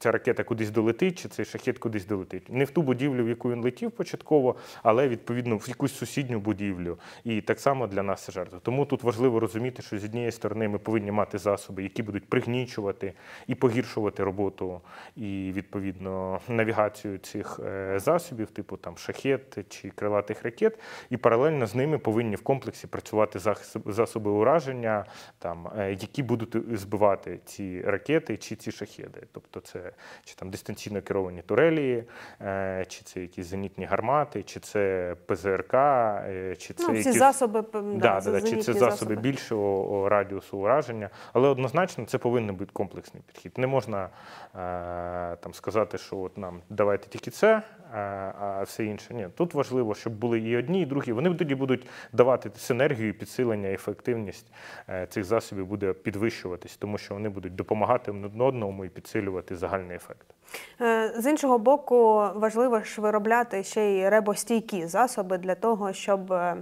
Ця 0.00 0.12
ракета 0.12 0.44
кудись 0.44 0.70
долетить, 0.70 1.18
чи 1.22 1.28
цей 1.28 1.44
шахет 1.44 1.78
кудись 1.78 2.06
долетить. 2.06 2.48
Не 2.48 2.64
в 2.64 2.70
ту 2.70 2.82
будівлю, 2.82 3.24
в 3.24 3.28
яку 3.28 3.50
він 3.50 3.62
летів 3.62 3.90
початково, 3.90 4.56
але 4.82 5.08
відповідно 5.08 5.56
в 5.56 5.68
якусь 5.68 5.94
сусідню 5.94 6.40
будівлю. 6.40 6.98
І 7.24 7.40
так 7.40 7.60
само 7.60 7.86
для 7.86 8.02
нас 8.02 8.30
жертва. 8.30 8.60
Тому 8.62 8.86
тут 8.86 9.02
важливо 9.02 9.40
розуміти, 9.40 9.82
що 9.82 9.98
з 9.98 10.04
однієї 10.04 10.32
сторони 10.32 10.68
ми 10.68 10.78
повинні 10.78 11.10
мати 11.10 11.38
засоби, 11.38 11.82
які 11.82 12.02
будуть 12.02 12.28
пригнічувати 12.28 13.12
і 13.46 13.54
погіршувати 13.54 14.24
роботу 14.24 14.80
і 15.16 15.52
відповідно 15.54 16.40
навігацію 16.48 17.18
цих 17.18 17.60
е, 17.64 17.98
засобів, 17.98 18.50
типу 18.50 18.76
там 18.76 18.98
шахет 18.98 19.58
чи 19.68 19.90
крилатих 19.90 20.42
ракет. 20.42 20.78
І 21.10 21.16
паралельно 21.16 21.66
з 21.66 21.74
ними 21.74 21.98
повинні 21.98 22.36
в 22.36 22.42
комплексі 22.42 22.86
працювати 22.86 23.38
засоби 23.86 24.30
ураження, 24.30 25.04
там 25.38 25.68
е, 25.78 25.90
які 25.90 26.22
будуть 26.22 26.78
збивати 26.78 27.40
ці 27.44 27.82
ракети 27.82 28.36
чи 28.36 28.56
ці 28.56 28.72
шахеди. 28.72 29.22
Тобто 29.32 29.60
це 29.60 29.87
чи 30.24 30.34
там 30.34 30.50
дистанційно 30.50 31.02
керовані 31.02 31.42
турелі, 31.42 32.04
е, 32.40 32.84
чи 32.88 33.02
це 33.02 33.20
якісь 33.20 33.46
зенітні 33.46 33.84
гармати, 33.84 34.42
чи 34.42 34.60
це 34.60 35.14
ПЗРК, 35.26 35.74
е, 35.74 36.56
чи 36.58 36.74
це 36.74 36.84
Ну, 36.88 36.94
якісь... 36.94 37.16
засоби, 37.18 37.64
Да, 37.72 38.20
да, 38.20 38.30
да, 38.30 38.40
чи 38.40 38.56
це 38.56 38.72
засоби 38.72 38.90
засоби. 38.90 39.16
більшого 39.16 40.08
радіусу 40.08 40.58
ураження, 40.58 41.10
але 41.32 41.48
однозначно 41.48 42.04
це 42.04 42.18
повинен 42.18 42.56
бути 42.56 42.70
комплексний 42.72 43.22
підхід. 43.26 43.58
Не 43.58 43.66
можна 43.66 44.02
е, 44.04 44.08
там 45.36 45.54
сказати, 45.54 45.98
що 45.98 46.18
от 46.18 46.38
нам 46.38 46.60
давайте 46.70 47.08
тільки 47.08 47.30
це, 47.30 47.62
а 47.92 48.62
все 48.62 48.84
інше. 48.84 49.14
Ні, 49.14 49.28
тут 49.36 49.54
важливо, 49.54 49.94
щоб 49.94 50.12
були 50.12 50.40
і 50.40 50.56
одні, 50.56 50.82
і 50.82 50.86
другі. 50.86 51.12
Вони 51.12 51.34
тоді 51.34 51.54
будуть 51.54 51.86
давати 52.12 52.50
синергію, 52.56 53.14
підсилення, 53.14 53.68
ефективність 53.68 54.46
е, 54.88 55.06
цих 55.06 55.24
засобів 55.24 55.66
буде 55.66 55.92
підвищуватись, 55.92 56.76
тому 56.76 56.98
що 56.98 57.14
вони 57.14 57.28
будуть 57.28 57.54
допомагати 57.54 58.14
одному 58.38 58.84
і 58.84 58.88
підсилювати 58.88 59.56
загальний 59.56 59.96
ефект. 59.96 60.26
Е, 60.80 61.12
З 61.16 61.30
іншого 61.30 61.58
боку, 61.58 62.28
важливо 62.34 62.80
ж 62.80 63.00
виробляти 63.00 63.62
ще 63.62 63.84
й 63.84 64.08
ребостійкі 64.08 64.86
засоби 64.86 65.38
для 65.38 65.54
того, 65.54 65.92
щоб 65.92 66.32
е, 66.32 66.56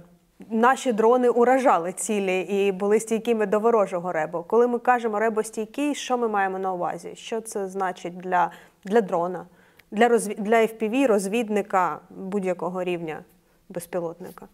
наші 0.49 0.93
дрони 0.93 1.29
уражали 1.29 1.93
цілі 1.93 2.41
і 2.41 2.71
були 2.71 2.99
стійкими 2.99 3.45
до 3.45 3.59
ворожого 3.59 4.11
ребу. 4.11 4.45
Коли 4.47 4.67
ми 4.67 4.79
кажемо 4.79 5.19
ребостійкий, 5.19 5.95
що 5.95 6.17
ми 6.17 6.27
маємо 6.27 6.59
на 6.59 6.73
увазі? 6.73 7.11
Що 7.15 7.41
це 7.41 7.67
значить 7.67 8.17
для, 8.17 8.51
для 8.83 9.01
дрона, 9.01 9.45
для, 9.91 10.07
розві... 10.07 10.35
для 10.35 10.55
FPV, 10.55 11.07
розвідника 11.07 11.99
будь-якого 12.09 12.83
рівня 12.83 13.23
безпілотника? 13.69 14.47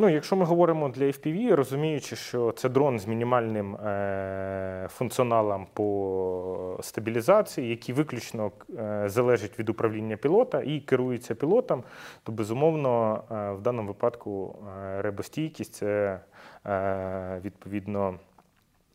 Ну, 0.00 0.08
якщо 0.08 0.36
ми 0.36 0.44
говоримо 0.44 0.88
для 0.88 1.04
FPV, 1.04 1.54
розуміючи, 1.54 2.16
що 2.16 2.52
це 2.52 2.68
дрон 2.68 2.98
з 2.98 3.06
мінімальним 3.06 3.76
е, 3.76 4.88
функціоналом 4.90 5.66
по 5.72 6.78
стабілізації, 6.82 7.70
який 7.70 7.94
виключно 7.94 8.52
е, 8.78 9.04
залежить 9.06 9.58
від 9.58 9.68
управління 9.68 10.16
пілота 10.16 10.62
і 10.62 10.80
керується 10.80 11.34
пілотом, 11.34 11.84
то 12.22 12.32
безумовно 12.32 13.22
е, 13.30 13.52
в 13.52 13.62
даному 13.62 13.88
випадку 13.88 14.56
е, 14.78 15.02
ребостійкість 15.02 15.74
це 15.74 16.20
е, 16.66 17.40
відповідно 17.44 18.18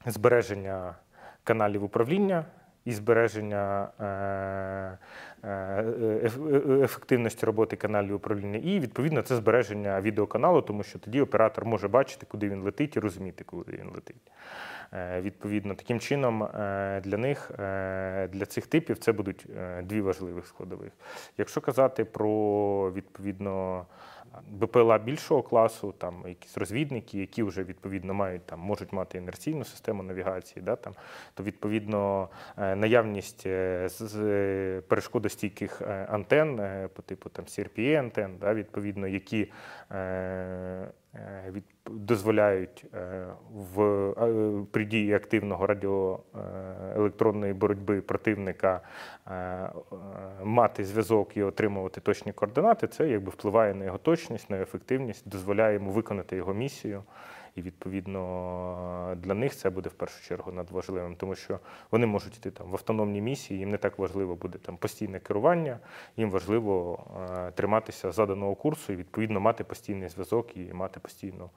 збереження 0.05 0.95
каналів 1.43 1.83
управління 1.83 2.45
і 2.85 2.91
збереження 2.91 3.89
е, 3.99 4.05
е, 5.43 5.49
е, 5.49 6.83
ефективності 6.83 7.45
роботи 7.45 7.75
каналів 7.75 8.15
управління, 8.15 8.59
і 8.63 8.79
відповідно 8.79 9.21
це 9.21 9.35
збереження 9.35 10.01
відеоканалу, 10.01 10.61
тому 10.61 10.83
що 10.83 10.99
тоді 10.99 11.21
оператор 11.21 11.65
може 11.65 11.87
бачити, 11.87 12.25
куди 12.29 12.49
він 12.49 12.61
летить, 12.61 12.95
і 12.95 12.99
розуміти, 12.99 13.43
куди 13.43 13.71
він 13.71 13.89
летить. 13.95 14.31
Е, 14.93 15.21
Відповідно, 15.21 15.75
таким 15.75 15.99
чином 15.99 16.43
е, 16.43 17.01
для 17.03 17.17
них, 17.17 17.51
е, 17.59 18.27
для 18.27 18.45
цих 18.45 18.67
типів, 18.67 18.97
це 18.97 19.11
будуть 19.11 19.47
дві 19.83 20.01
важливих 20.01 20.47
складових. 20.47 20.91
Якщо 21.37 21.61
казати 21.61 22.05
про 22.05 22.91
відповідно 22.91 23.85
БПЛА 24.49 24.97
більшого 24.97 25.43
класу, 25.43 25.91
там 25.97 26.23
якісь 26.27 26.57
розвідники, 26.57 27.19
які 27.19 27.43
вже 27.43 27.63
відповідно 27.63 28.13
мають 28.13 28.45
там 28.45 28.59
можуть 28.59 28.93
мати 28.93 29.17
інерційну 29.17 29.65
систему 29.65 30.03
навігації, 30.03 30.63
да, 30.65 30.75
там, 30.75 30.93
то 31.33 31.43
відповідно 31.43 32.29
наявність 32.57 33.43
перешкодостійких 34.87 35.81
антен 36.07 36.61
по 36.93 37.01
типу 37.01 37.29
там 37.29 37.45
CRPA 37.45 37.95
антен, 37.95 38.37
да, 38.39 38.53
відповідно, 38.53 39.07
які 39.07 39.51
від, 41.51 41.63
дозволяють 41.89 42.85
е, 42.93 43.25
в 43.51 43.81
е, 43.81 44.65
при 44.71 44.85
дії 44.85 45.13
активного 45.13 45.67
радіоелектронної 45.67 47.53
боротьби 47.53 48.01
противника 48.01 48.81
е, 49.27 49.69
мати 50.43 50.85
зв'язок 50.85 51.37
і 51.37 51.43
отримувати 51.43 52.01
точні 52.01 52.33
координати, 52.33 52.87
це 52.87 53.09
якби 53.09 53.29
впливає 53.29 53.73
на 53.73 53.85
його 53.85 53.97
точність, 53.97 54.49
на 54.49 54.55
його 54.55 54.63
ефективність, 54.63 55.29
дозволяє 55.29 55.73
йому 55.73 55.91
виконати 55.91 56.35
його 56.35 56.53
місію. 56.53 57.03
І 57.55 57.61
відповідно 57.61 59.17
для 59.17 59.33
них 59.33 59.55
це 59.55 59.69
буде 59.69 59.89
в 59.89 59.93
першу 59.93 60.23
чергу 60.23 60.51
надважливим, 60.51 61.15
тому 61.15 61.35
що 61.35 61.59
вони 61.91 62.05
можуть 62.05 62.37
йти 62.37 62.51
там 62.51 62.67
в 62.69 62.73
автономні 62.73 63.21
місії, 63.21 63.59
їм 63.59 63.69
не 63.69 63.77
так 63.77 63.99
важливо 63.99 64.35
буде 64.35 64.57
там 64.57 64.77
постійне 64.77 65.19
керування, 65.19 65.79
їм 66.17 66.31
важливо 66.31 67.03
е, 67.31 67.51
триматися 67.51 68.11
заданого 68.11 68.55
курсу 68.55 68.93
і 68.93 68.95
відповідно 68.95 69.39
мати 69.39 69.63
постійний 69.63 70.09
зв'язок 70.09 70.57
і 70.57 70.73
мати 70.73 70.99
постійну 70.99 71.49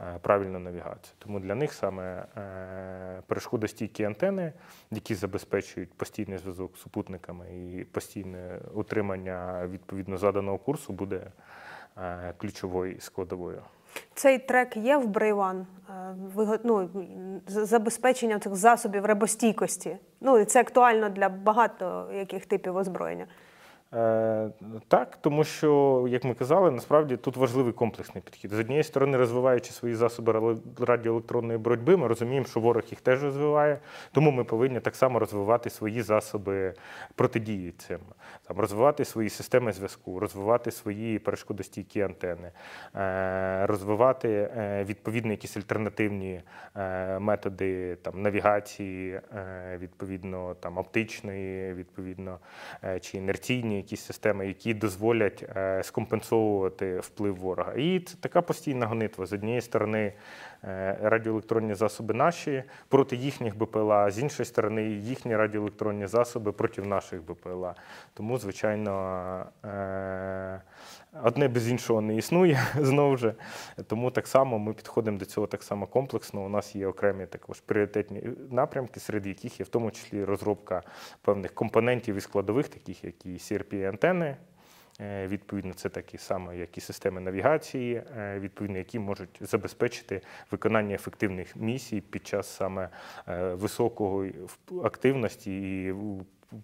е, 0.00 0.18
правильну 0.22 0.58
навігацію. 0.58 1.14
Тому 1.18 1.40
для 1.40 1.54
них 1.54 1.72
саме 1.72 2.26
е, 2.36 3.22
перешкодостійкі 3.26 4.04
антени, 4.04 4.52
які 4.90 5.14
забезпечують 5.14 5.94
постійний 5.94 6.38
зв'язок 6.38 6.76
з 6.76 6.80
супутниками 6.80 7.46
і 7.56 7.84
постійне 7.84 8.58
утримання 8.74 9.66
відповідно 9.66 10.18
заданого 10.18 10.58
курсу, 10.58 10.92
буде 10.92 11.26
е, 11.96 12.34
ключовою 12.38 13.00
складовою. 13.00 13.62
Цей 14.14 14.38
трек 14.38 14.76
є 14.76 14.96
в 14.96 15.06
Брейван, 15.06 15.66
ну, 16.64 16.88
з- 17.46 17.66
забезпечення 17.66 18.38
цих 18.38 18.54
засобів 18.56 19.04
ребостійкості. 19.04 19.96
Ну, 20.20 20.44
це 20.44 20.60
актуально 20.60 21.08
для 21.08 21.28
багато 21.28 22.10
яких 22.14 22.46
типів 22.46 22.76
озброєння. 22.76 23.26
Е, 23.94 24.50
Так, 24.88 25.18
тому 25.20 25.44
що, 25.44 26.04
як 26.08 26.24
ми 26.24 26.34
казали, 26.34 26.70
насправді 26.70 27.16
тут 27.16 27.36
важливий 27.36 27.72
комплексний 27.72 28.22
підхід. 28.22 28.50
З 28.50 28.58
однієї 28.58 28.84
сторони, 28.84 29.18
розвиваючи 29.18 29.72
свої 29.72 29.94
засоби 29.94 30.56
радіоелектронної 30.78 31.58
боротьби, 31.58 31.96
ми 31.96 32.06
розуміємо, 32.06 32.46
що 32.46 32.60
ворог 32.60 32.82
їх 32.90 33.00
теж 33.00 33.22
розвиває, 33.22 33.78
тому 34.12 34.30
ми 34.30 34.44
повинні 34.44 34.80
так 34.80 34.96
само 34.96 35.18
розвивати 35.18 35.70
свої 35.70 36.02
засоби 36.02 36.74
протидії 37.14 37.70
цим, 37.72 37.98
там, 38.48 38.58
розвивати 38.58 39.04
свої 39.04 39.28
системи 39.28 39.72
зв'язку, 39.72 40.20
розвивати 40.20 40.70
свої 40.70 41.18
перешкодостійкі 41.18 42.00
антени, 42.00 42.50
е, 42.96 43.66
розвивати 43.66 44.28
е, 44.28 44.84
відповідні 44.88 45.30
якісь 45.30 45.56
альтернативні 45.56 46.40
методи 47.18 47.96
там, 47.96 48.22
навігації, 48.22 49.20
відповідно 49.78 50.54
там, 50.54 50.78
оптичної, 50.78 51.74
відповідно, 51.74 52.38
чи 53.00 53.18
інерційні 53.18 53.81
якісь 53.82 54.00
системи, 54.00 54.46
які 54.46 54.74
дозволять 54.74 55.44
е, 55.56 55.82
скомпенсовувати 55.82 57.00
вплив 57.00 57.36
ворога. 57.36 57.72
І 57.72 58.00
це 58.00 58.16
така 58.20 58.42
постійна 58.42 58.86
гонитва. 58.86 59.26
З 59.26 59.32
однієї 59.32 59.60
сторони, 59.60 60.12
е, 60.64 60.98
радіоелектронні 61.02 61.74
засоби 61.74 62.14
наші 62.14 62.64
проти 62.88 63.16
їхніх 63.16 63.58
БПЛА, 63.58 64.10
з 64.10 64.18
іншої 64.18 64.46
сторони, 64.46 64.82
їхні 64.84 65.36
радіоелектронні 65.36 66.06
засоби 66.06 66.52
проти 66.52 66.82
наших 66.82 67.22
БПЛА. 67.22 67.74
Тому, 68.14 68.38
звичайно, 68.38 69.46
е, 69.64 70.60
одне 71.12 71.48
без 71.48 71.68
іншого 71.68 72.00
не 72.00 72.16
існує 72.16 72.66
знову 72.80 73.16
ж. 73.16 73.34
Тому 73.86 74.10
так 74.10 74.26
само 74.26 74.58
ми 74.58 74.72
підходимо 74.72 75.18
до 75.18 75.24
цього 75.24 75.46
так 75.46 75.62
само 75.62 75.86
комплексно. 75.86 76.44
У 76.44 76.48
нас 76.48 76.76
є 76.76 76.86
окремі 76.86 77.26
також 77.26 77.60
пріоритетні 77.60 78.22
напрямки, 78.50 79.00
серед 79.00 79.26
яких 79.26 79.60
є 79.60 79.64
в 79.64 79.68
тому 79.68 79.90
числі 79.90 80.24
розробка 80.24 80.82
певних 81.22 81.54
компонентів 81.54 82.16
і 82.16 82.20
складових, 82.20 82.68
таких 82.68 83.04
як 83.04 83.26
і 83.26 83.28
CRP-антени. 83.28 84.36
Е, 85.00 85.26
Відповідно, 85.26 85.74
це 85.74 85.88
такі 85.88 86.18
саме, 86.18 86.58
як 86.58 86.78
і 86.78 86.80
системи 86.80 87.20
навігації, 87.20 88.02
е, 88.18 88.38
відповідно, 88.38 88.78
які 88.78 88.98
можуть 88.98 89.38
забезпечити 89.40 90.20
виконання 90.50 90.94
ефективних 90.94 91.56
місій 91.56 92.00
під 92.00 92.26
час 92.26 92.46
саме 92.46 92.88
е, 93.28 93.54
високої 93.54 94.34
активності 94.84 95.82
і 95.82 95.94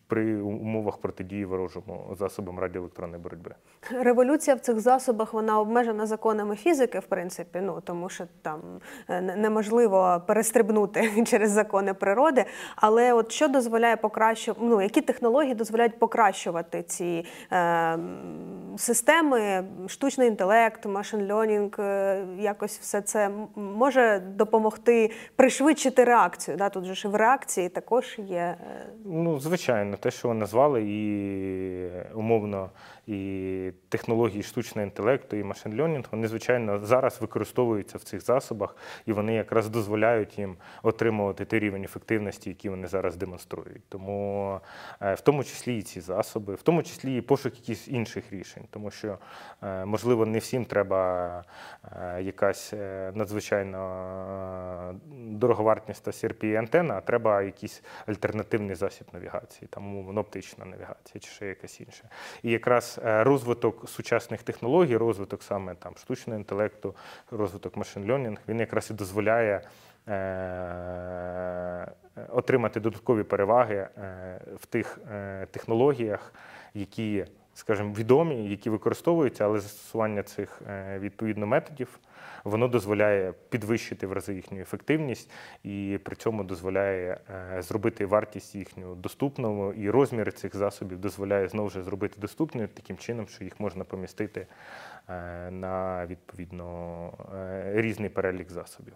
при 0.07 0.37
умовах 0.43 0.97
протидії 0.99 1.45
ворожому 1.45 2.17
засобам 2.19 2.59
радіоелектронної 2.59 3.23
боротьби. 3.23 3.55
Революція 3.91 4.57
в 4.57 4.61
цих 4.61 4.81
засобах 4.81 5.35
вона 5.35 5.61
обмежена 5.61 6.07
законами 6.07 6.57
фізики, 6.57 6.99
в 6.99 7.07
принципі, 7.07 7.59
ну 7.63 7.81
тому 7.85 8.09
що 8.09 8.25
там 8.43 8.61
е, 9.09 9.21
неможливо 9.21 10.23
перестрибнути 10.27 11.25
через 11.27 11.51
закони 11.51 11.95
природи. 11.95 12.45
Але 12.77 13.13
от 13.13 13.33
що 13.33 13.49
дозволяє 13.49 13.97
покращувати, 13.97 14.65
ну 14.65 14.83
які 14.83 15.01
технології 15.01 15.55
дозволяють 15.55 15.99
покращувати 15.99 16.83
ці 16.83 17.25
е, 17.53 17.99
системи, 18.77 19.65
штучний 19.87 20.29
інтелект, 20.29 20.87
машин 20.87 21.21
learning, 21.33 21.83
е, 21.83 22.27
якось 22.39 22.79
все 22.79 23.01
це 23.01 23.31
може 23.57 24.23
допомогти 24.37 25.11
пришвидшити 25.37 26.05
реакцію. 26.05 26.57
Да? 26.57 26.69
Тут 26.69 26.85
же 26.85 26.95
ж 26.95 27.09
в 27.09 27.15
реакції 27.15 27.69
також 27.69 28.19
є. 28.19 28.37
е, 28.37 28.57
Ну, 29.05 29.41
звичайно, 29.41 29.78
те, 30.01 30.11
що 30.11 30.29
ви 30.29 30.35
назвали, 30.35 30.83
і 30.83 32.15
умовно, 32.15 32.71
і 33.09 33.73
технології 33.89 34.43
штучного 34.43 34.87
інтелекту, 34.87 35.37
і 35.37 35.45
машин 35.45 35.81
learning, 35.81 36.05
вони, 36.11 36.29
звичайно, 36.29 36.79
зараз 36.79 37.21
використовуються 37.21 37.99
в 37.99 38.03
цих 38.03 38.21
засобах, 38.21 38.77
і 39.07 39.13
вони 39.13 39.35
якраз 39.35 39.69
дозволяють 39.69 40.39
їм 40.39 40.57
отримувати 40.83 41.45
той 41.45 41.59
рівень 41.59 41.85
ефективності, 41.85 42.51
який 42.51 42.71
вони 42.71 42.87
зараз 42.87 43.17
демонструють. 43.17 43.83
Тому 43.89 44.61
е, 45.01 45.15
в 45.15 45.21
тому 45.21 45.45
числі 45.45 45.79
і 45.79 45.83
ці 45.83 46.01
засоби, 46.01 46.55
в 46.55 46.63
тому 46.63 46.83
числі 46.83 47.17
і 47.17 47.21
пошук 47.21 47.55
якихось 47.55 47.89
інших 47.89 48.33
рішень, 48.33 48.65
тому 48.71 48.91
що, 48.91 49.19
е, 49.63 49.85
можливо, 49.85 50.27
не 50.27 50.39
всім 50.39 50.65
треба 50.65 51.45
е, 51.85 52.23
якась 52.23 52.73
надзвичайно 53.15 53.79
е, 54.91 54.95
дороговартісна 55.15 56.13
CRP 56.13 56.57
антена, 56.57 56.95
а 56.95 57.01
треба 57.01 57.43
якийсь 57.43 57.83
альтернативний 58.07 58.75
засіб 58.75 59.07
навігації. 59.13 59.69
там 59.71 60.19
оптична 60.19 60.65
навігація 60.65 61.21
чи 61.21 61.31
ще 61.31 61.47
якась 61.47 61.81
інша. 61.81 62.05
І 62.43 62.51
якраз 62.51 62.98
е, 63.05 63.25
розвиток 63.25 63.89
сучасних 63.89 64.43
технологій, 64.43 64.97
розвиток 64.97 65.43
саме 65.43 65.75
там 65.75 65.93
штучного 65.97 66.39
інтелекту, 66.39 66.95
розвиток 67.31 67.77
машин 67.77 68.11
льонінг, 68.11 68.39
він 68.49 68.61
якраз 68.61 68.91
і 68.91 68.95
дозволяє. 68.95 69.61
е, 70.09 71.93
Отримати 72.29 72.81
додаткові 72.81 73.23
переваги 73.23 73.77
е, 73.77 73.89
в 74.61 74.67
тих 74.67 74.99
технологіях, 75.51 76.35
які, 76.75 77.25
скажімо, 77.55 77.95
відомі, 77.99 78.51
які 78.51 78.71
використовуються, 78.71 79.45
але 79.45 79.61
застосування 79.61 80.23
цих 80.23 80.63
відповідно 80.99 81.47
методів 81.47 81.99
воно 82.45 82.69
дозволяє 82.69 83.35
підвищити 83.49 84.07
в 84.07 84.13
рази 84.13 84.35
їхню 84.35 84.61
ефективність 84.61 85.31
і 85.65 85.99
при 86.05 86.17
цьому 86.17 86.45
дозволяє 86.45 87.21
е, 87.31 87.63
зробити 87.63 88.07
вартість 88.07 88.55
їхню 88.55 88.95
доступною, 88.95 89.73
і 89.73 89.91
розміри 89.91 90.33
цих 90.33 90.57
засобів 90.57 90.99
дозволяє 90.99 91.49
знову 91.49 91.71
ж 91.71 91.83
зробити 91.83 92.21
доступною 92.21 92.69
таким 92.69 92.97
чином, 92.97 93.29
що 93.29 93.45
їх 93.45 93.61
можна 93.61 93.85
помістити 93.85 94.47
е, 95.09 95.51
на 95.51 96.07
відповідно 96.07 97.13
е, 97.35 97.73
різний 97.75 98.11
перелік 98.11 98.51
засобів. 98.51 98.95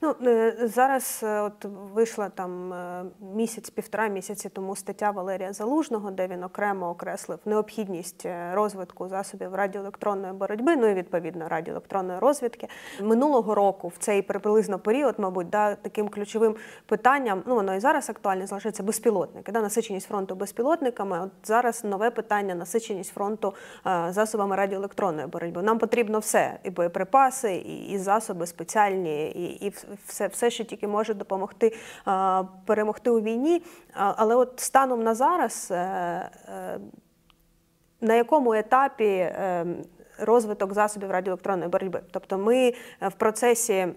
Ну 0.00 0.14
е, 0.26 0.54
зараз 0.62 1.20
е, 1.22 1.40
от 1.40 1.64
вийшла 1.94 2.28
там 2.28 2.72
е, 2.72 3.04
місяць-півтора 3.34 4.08
місяці 4.08 4.48
тому 4.48 4.76
стаття 4.76 5.10
Валерія 5.10 5.52
Залужного, 5.52 6.10
де 6.10 6.26
він 6.26 6.44
окремо 6.44 6.90
окреслив 6.90 7.38
необхідність 7.44 8.26
розвитку 8.52 9.08
засобів 9.08 9.54
радіоелектронної 9.54 10.32
боротьби, 10.32 10.76
ну 10.76 10.86
і 10.86 10.94
відповідно 10.94 11.48
радіоелектронної 11.48 12.18
розвідки. 12.18 12.68
Минулого 13.02 13.54
року 13.54 13.88
в 13.88 13.96
цей 13.98 14.22
приблизно 14.22 14.78
період, 14.78 15.14
мабуть, 15.18 15.50
да, 15.50 15.74
таким 15.74 16.08
ключовим 16.08 16.56
питанням, 16.86 17.42
ну 17.46 17.54
воно 17.54 17.74
і 17.74 17.80
зараз 17.80 18.10
актуальне, 18.10 18.46
залишається 18.46 18.82
безпілотники, 18.82 19.52
да, 19.52 19.60
насиченість 19.60 20.08
фронту 20.08 20.34
безпілотниками. 20.34 21.20
От 21.20 21.30
зараз 21.44 21.84
нове 21.84 22.10
питання 22.10 22.54
насиченість 22.54 23.14
фронту 23.14 23.54
засобами 24.08 24.56
радіоелектронної 24.56 25.26
боротьби. 25.26 25.62
Нам 25.62 25.78
потрібно 25.78 26.18
все: 26.18 26.58
і 26.64 26.70
боєприпаси, 26.70 27.54
і, 27.54 27.86
і 27.86 27.98
засоби 27.98 28.46
спеціальні, 28.46 29.30
і, 29.30 29.66
і 29.66 29.67
все, 30.06 30.26
все, 30.26 30.50
що 30.50 30.64
тільки 30.64 30.88
може 30.88 31.14
допомогти 31.14 31.76
перемогти 32.66 33.10
у 33.10 33.20
війні. 33.20 33.62
Але 33.92 34.34
от 34.34 34.60
станом 34.60 35.02
на 35.02 35.14
зараз, 35.14 35.68
е, 35.70 35.74
е, 35.74 36.78
на 38.00 38.14
якому 38.14 38.54
етапі 38.54 39.04
е, 39.04 39.66
розвиток 40.18 40.74
засобів 40.74 41.10
радіоелектронної 41.10 41.70
боротьби? 41.70 42.00
Тобто 42.10 42.38
ми 42.38 42.72
в 43.00 43.12
процесі 43.12 43.88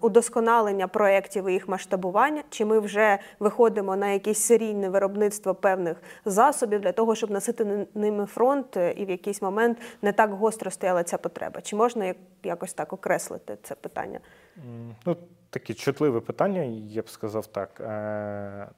удосконалення 0.00 0.88
проєктів 0.88 1.48
і 1.48 1.52
їх 1.52 1.68
масштабування, 1.68 2.42
чи 2.50 2.64
ми 2.64 2.80
вже 2.80 3.18
виходимо 3.38 3.96
на 3.96 4.10
якесь 4.10 4.38
серійне 4.38 4.88
виробництво 4.88 5.54
певних 5.54 6.02
засобів 6.24 6.80
для 6.80 6.92
того, 6.92 7.14
щоб 7.14 7.30
носити 7.30 7.86
ними 7.94 8.26
фронт, 8.26 8.78
і 8.96 9.04
в 9.04 9.10
якийсь 9.10 9.42
момент 9.42 9.78
не 10.02 10.12
так 10.12 10.30
гостро 10.30 10.70
стояла 10.70 11.02
ця 11.02 11.18
потреба? 11.18 11.60
Чи 11.60 11.76
можна 11.76 12.14
якось 12.44 12.74
так 12.74 12.92
окреслити 12.92 13.58
це 13.62 13.74
питання? 13.74 14.20
Ну, 15.06 15.16
таке 15.50 15.74
чутливе 15.74 16.20
питання, 16.20 16.62
я 16.88 17.02
б 17.02 17.08
сказав 17.08 17.46
так. 17.46 17.80
Е, 17.80 18.68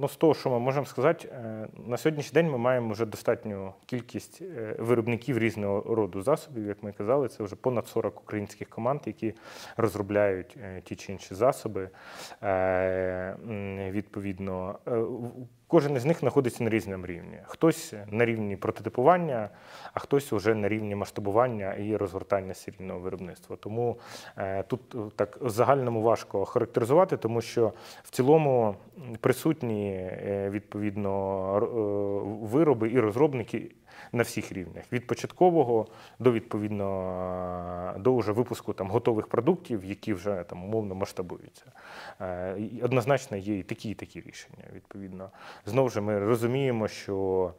Ну, 0.00 0.08
з 0.08 0.16
того, 0.16 0.34
що 0.34 0.50
ми 0.50 0.58
можемо 0.58 0.86
сказати, 0.86 1.28
е, 1.32 1.68
на 1.86 1.96
сьогоднішній 1.96 2.34
день 2.34 2.50
ми 2.50 2.58
маємо 2.58 2.92
вже 2.92 3.06
достатню 3.06 3.72
кількість 3.86 4.42
е, 4.42 4.76
виробників 4.78 5.38
різного 5.38 5.94
роду 5.94 6.22
засобів. 6.22 6.66
Як 6.66 6.82
ми 6.82 6.92
казали, 6.92 7.28
це 7.28 7.44
вже 7.44 7.56
понад 7.56 7.86
40 7.86 8.20
українських 8.20 8.68
команд, 8.68 9.00
які 9.06 9.34
розробляють 9.76 10.56
ті 10.84 10.96
чи 10.96 11.12
інші 11.12 11.34
засоби. 11.34 11.90
Відповідно, 13.90 14.78
кожен 15.70 15.96
із 15.96 16.04
них 16.04 16.18
знаходиться 16.20 16.64
на 16.64 16.70
різному 16.70 17.06
рівні. 17.06 17.38
Хтось 17.44 17.94
на 18.10 18.24
рівні 18.24 18.56
прототипування, 18.56 19.48
а 19.94 20.00
хтось 20.00 20.32
уже 20.32 20.54
на 20.54 20.68
рівні 20.68 20.94
масштабування 20.94 21.74
і 21.74 21.96
розгортання 21.96 22.54
серійного 22.54 23.00
виробництва. 23.00 23.56
Тому 23.56 23.98
е, 24.36 24.62
тут 24.62 24.94
е, 24.94 24.98
так 25.16 25.38
загальному 25.40 26.02
важко 26.02 26.44
характеризувати, 26.44 27.16
тому 27.16 27.40
що 27.40 27.72
в 28.02 28.10
цілому 28.10 28.76
присутні 29.20 29.92
е, 29.92 30.50
відповідно 30.50 31.10
вироби 32.42 32.90
і 32.90 33.00
розробники. 33.00 33.70
На 34.12 34.22
всіх 34.22 34.52
рівнях 34.52 34.84
від 34.92 35.06
початкового 35.06 35.86
до 36.18 36.32
відповідно 36.32 37.94
е, 37.96 37.98
до 37.98 38.16
вже 38.16 38.32
випуску 38.32 38.72
там 38.72 38.90
готових 38.90 39.26
продуктів, 39.26 39.84
які 39.84 40.14
вже 40.14 40.44
там 40.48 40.64
умовно 40.64 40.94
масштабуються. 40.94 41.64
Е, 42.20 42.56
Однозначно 42.82 43.36
є 43.36 43.58
і 43.58 43.62
такі, 43.62 43.90
і 43.90 43.94
такі 43.94 44.20
рішення. 44.20 44.64
Відповідно, 44.74 45.30
знову 45.66 45.88
ж 45.88 46.00
ми 46.00 46.18
розуміємо, 46.18 46.88
що 46.88 47.52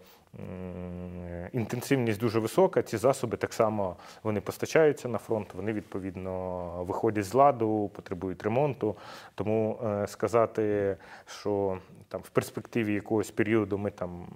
інтенсивність 1.52 2.20
дуже 2.20 2.40
висока. 2.40 2.82
Ці 2.82 2.98
засоби 2.98 3.38
так 3.38 3.54
само 3.54 3.96
вони 4.24 4.42
постачаються 4.42 5.08
на 5.08 5.18
фронт, 5.18 5.54
вони 5.54 5.74
відповідно 5.74 6.84
виходять 6.84 7.26
з 7.26 7.34
ладу, 7.34 7.92
потребують 7.96 8.44
ремонту. 8.44 8.96
Тому 9.36 9.80
е, 9.84 10.08
сказати, 10.08 10.98
що 11.26 11.78
там 12.08 12.22
в 12.22 12.30
перспективі 12.30 12.94
якогось 12.94 13.32
періоду 13.32 13.78
ми 13.78 13.92
там. 13.92 14.28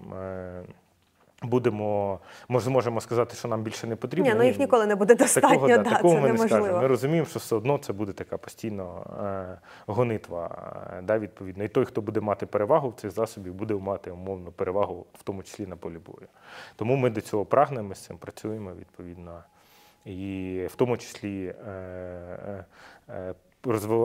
Будемо, 1.44 2.20
може, 2.48 2.66
зможемо 2.66 3.02
сказати, 3.02 3.36
що 3.36 3.48
нам 3.48 3.64
більше 3.64 3.88
не 3.88 3.96
потрібно. 3.96 4.32
Ні, 4.32 4.38
ну 4.38 4.44
їх 4.44 4.60
ніколи 4.60 4.86
не 4.86 4.96
буде 4.96 5.16
достатньо, 5.16 5.50
Такого, 5.50 5.68
да, 5.68 5.78
да, 5.78 5.90
такого 5.90 6.16
це 6.16 6.22
ми 6.22 6.32
не 6.32 6.38
скажемо. 6.38 6.82
Ми 6.82 6.88
розуміємо, 6.88 7.28
що 7.28 7.40
все 7.40 7.56
одно 7.56 7.78
це 7.78 7.94
буде 7.94 8.14
така 8.14 8.38
постійно 8.38 9.06
е, 9.24 9.60
гонитва, 9.88 10.72
е, 10.98 11.02
да, 11.02 11.20
відповідно. 11.20 11.64
І 11.64 11.68
той, 11.68 11.86
хто 11.86 12.02
буде 12.02 12.20
мати 12.20 12.46
перевагу 12.46 12.90
в 12.90 13.02
цих 13.02 13.12
засобів, 13.12 13.54
буде 13.54 13.74
мати 13.74 14.12
умовно 14.12 14.52
перевагу, 14.52 15.06
в 15.14 15.24
тому 15.24 15.44
числі 15.44 15.68
на 15.68 15.76
полі 15.76 15.98
бою. 15.98 16.28
Тому 16.76 16.96
ми 16.96 17.10
до 17.10 17.22
цього 17.22 17.46
прагнемо, 17.46 17.96
з 17.96 18.00
цим 18.00 18.18
працюємо 18.18 18.72
відповідно. 18.80 19.44
І 20.06 20.62
в 20.70 20.76
тому 20.76 20.98
числі 20.98 21.46
е, 21.46 21.72
е, 21.72 22.66
е, 23.10 23.34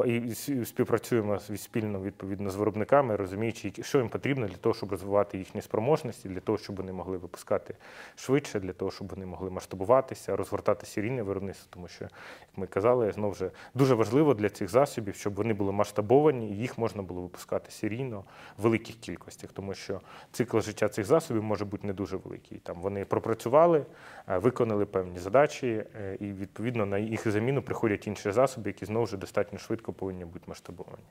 і 0.07 0.35
співпрацюємо 0.65 1.39
спільно 1.57 2.01
відповідно 2.01 2.51
з 2.51 2.57
виробниками, 2.57 3.17
розуміючи, 3.17 3.73
що 3.83 3.99
їм 3.99 4.09
потрібно 4.09 4.47
для 4.47 4.57
того, 4.57 4.75
щоб 4.75 4.91
розвивати 4.91 5.39
їхні 5.39 5.63
спроможності, 5.63 6.29
для 6.29 6.41
того, 6.41 6.59
щоб 6.59 6.77
вони 6.77 6.93
могли 6.93 7.17
випускати 7.17 7.75
швидше, 8.17 8.61
для 8.61 8.73
того, 8.73 8.91
щоб 8.91 9.09
вони 9.09 9.27
могли 9.27 9.51
масштабуватися, 9.51 10.37
розгортати 10.37 10.87
серійне 10.87 11.23
виробництво, 11.23 11.67
тому 11.71 11.89
що, 11.89 12.05
як 12.05 12.13
ми 12.57 12.67
казали, 12.67 13.13
знову 13.13 13.35
ж 13.35 13.51
дуже 13.75 13.95
важливо 13.95 14.35
для 14.35 14.49
цих 14.49 14.69
засобів, 14.69 15.15
щоб 15.15 15.35
вони 15.35 15.55
були 15.55 15.73
масштабовані 15.73 16.51
і 16.51 16.57
їх 16.57 16.79
можна 16.79 17.03
було 17.03 17.23
випускати 17.23 17.71
серійно 17.71 18.25
в 18.59 18.63
великих 18.63 18.97
кількостях, 18.97 19.53
тому 19.53 19.75
що 19.75 20.01
цикл 20.33 20.61
життя 20.61 20.89
цих 20.89 21.05
засобів 21.05 21.43
може 21.43 21.65
бути 21.65 21.87
не 21.87 21.93
дуже 21.93 22.17
великий. 22.17 22.59
Там 22.59 22.81
вони 22.81 23.05
пропрацювали, 23.05 23.87
е, 24.29 24.39
виконали 24.39 24.87
певні 24.87 25.19
задачі, 25.19 25.85
е, 26.01 26.17
і 26.21 26.33
відповідно 26.33 26.87
на 26.87 26.99
їх 26.99 27.31
заміну 27.31 27.63
приходять 27.63 28.07
інші 28.07 28.33
засоби, 28.33 28.71
які 28.71 28.85
знову 28.85 29.07
ж 29.07 29.17
достатньо 29.17 29.50
швидко 29.59 29.93
повинні 29.93 30.25
бути 30.25 30.45
масштабовані. 30.47 31.05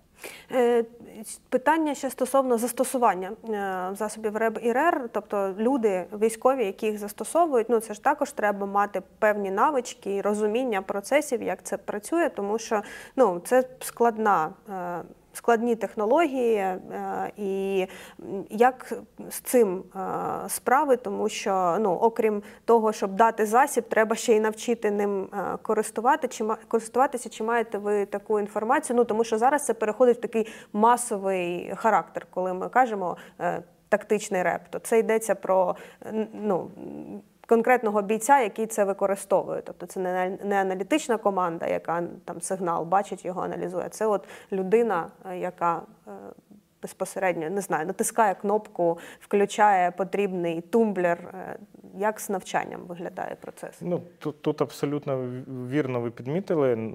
Е, 0.51 0.85
Питання 1.49 1.95
ще 1.95 2.09
стосовно 2.09 2.57
застосування 2.57 3.31
е, 3.49 3.95
засобів 3.95 4.37
РЕБ 4.37 4.59
і 4.63 4.71
РЕР, 4.71 5.09
тобто 5.11 5.55
люди 5.57 6.05
військові, 6.13 6.65
які 6.65 6.85
їх 6.85 6.97
застосовують, 6.97 7.69
ну 7.69 7.79
це 7.79 7.93
ж 7.93 8.03
також 8.03 8.31
треба 8.31 8.65
мати 8.65 9.01
певні 9.19 9.51
навички 9.51 10.15
і 10.15 10.21
розуміння 10.21 10.81
процесів, 10.81 11.43
як 11.43 11.63
це 11.63 11.77
працює, 11.77 12.29
тому 12.29 12.59
що 12.59 12.81
ну 13.15 13.41
це 13.45 13.63
складна. 13.79 14.49
Складні 15.39 15.75
технології, 15.75 16.55
е, 16.55 16.79
і 17.37 17.85
як 18.49 18.93
з 19.29 19.35
цим 19.35 19.83
е, 19.95 19.99
справи, 20.49 20.97
тому 20.97 21.29
що 21.29 21.77
ну, 21.79 21.93
окрім 21.93 22.43
того, 22.65 22.93
щоб 22.93 23.15
дати 23.15 23.45
засіб, 23.45 23.89
треба 23.89 24.15
ще 24.15 24.35
й 24.35 24.39
навчити 24.39 24.91
ним 24.91 25.23
е, 25.23 25.57
користувати, 25.61 26.27
чи 26.27 26.45
користуватися, 26.67 27.29
чи 27.29 27.43
маєте 27.43 27.77
ви 27.77 28.05
таку 28.05 28.39
інформацію? 28.39 28.97
Ну 28.97 29.03
тому 29.03 29.23
що 29.23 29.37
зараз 29.37 29.65
це 29.65 29.73
переходить 29.73 30.17
в 30.17 30.21
такий 30.21 30.47
масовий 30.73 31.73
характер, 31.75 32.27
коли 32.29 32.53
ми 32.53 32.69
кажемо 32.69 33.17
тактичний 33.89 34.43
реп, 34.43 34.61
то 34.69 34.79
це 34.79 34.99
йдеться 34.99 35.35
про 35.35 35.75
ну. 36.33 36.71
Конкретного 37.49 38.01
бійця, 38.01 38.39
який 38.39 38.67
це 38.67 38.83
використовує, 38.83 39.61
тобто 39.65 39.85
це 39.85 39.99
не, 40.43 40.61
аналітична 40.61 41.17
команда, 41.17 41.67
яка 41.67 42.03
там 42.25 42.41
сигнал 42.41 42.85
бачить 42.85 43.25
його, 43.25 43.41
аналізує. 43.41 43.89
Це 43.89 44.05
от 44.05 44.27
людина, 44.51 45.07
е, 45.31 45.37
яка 45.37 45.81
е, 46.07 46.11
безпосередньо 46.81 47.49
не 47.49 47.61
знаю, 47.61 47.87
натискає 47.87 48.35
кнопку, 48.35 48.99
включає 49.19 49.91
потрібний 49.91 50.61
тумблер. 50.61 51.17
Е, 51.33 51.57
Як 51.97 52.19
з 52.19 52.29
навчанням 52.29 52.81
виглядає 52.87 53.35
процес? 53.41 53.77
Ну, 53.81 54.01
тут, 54.19 54.41
тут 54.41 54.61
абсолютно 54.61 55.29
вірно 55.69 56.01
ви 56.01 56.11
підмітили. 56.11 56.93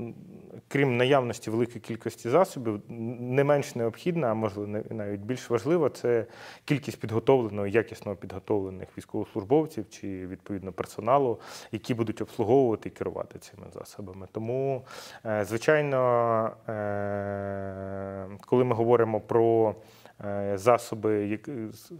Крім 0.68 0.96
наявності 0.96 1.50
великої 1.50 1.80
кількості 1.80 2.28
засобів, 2.30 2.80
не 2.88 3.44
менш 3.44 3.74
необхідна, 3.74 4.30
а 4.30 4.34
можливо 4.34 4.68
нав- 4.68 4.92
навіть 4.92 5.20
більш 5.20 5.50
важлива, 5.50 5.90
це 5.90 6.26
кількість 6.64 7.00
підготовленого, 7.00 7.66
якісно 7.66 8.16
підготовлених 8.16 8.88
військовослужбовців 8.98 9.88
чи 9.90 10.26
відповідно 10.26 10.72
персоналу, 10.72 11.38
які 11.72 11.94
будуть 11.94 12.20
обслуговувати 12.22 12.88
і 12.88 12.92
керувати 12.92 13.38
цими 13.38 13.66
засобами. 13.74 14.26
Тому, 14.32 14.82
е, 15.26 15.44
звичайно, 15.44 16.50
е, 16.68 18.26
коли 18.46 18.64
ми 18.64 18.74
говоримо 18.74 19.20
про 19.20 19.73
засоби, 20.54 21.26
як- 21.26 21.72
з- 21.72 21.92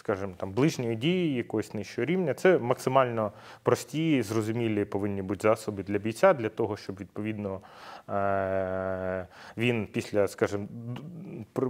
скажімо, 0.00 0.32
там 0.36 0.52
ближньої 0.52 0.96
дії, 0.96 1.34
якогось 1.34 1.74
нижчого 1.74 2.04
рівня. 2.04 2.34
Це 2.34 2.58
максимально 2.58 3.32
прості, 3.62 4.22
зрозумілі 4.22 4.84
повинні 4.84 5.22
бути 5.22 5.42
засоби 5.42 5.82
для 5.82 5.98
бійця, 5.98 6.34
для 6.34 6.48
того, 6.48 6.76
щоб 6.76 7.00
відповідно 7.00 7.60
е, 8.08 9.26
він 9.56 9.88
після, 9.92 10.28
скажімо, 10.28 10.68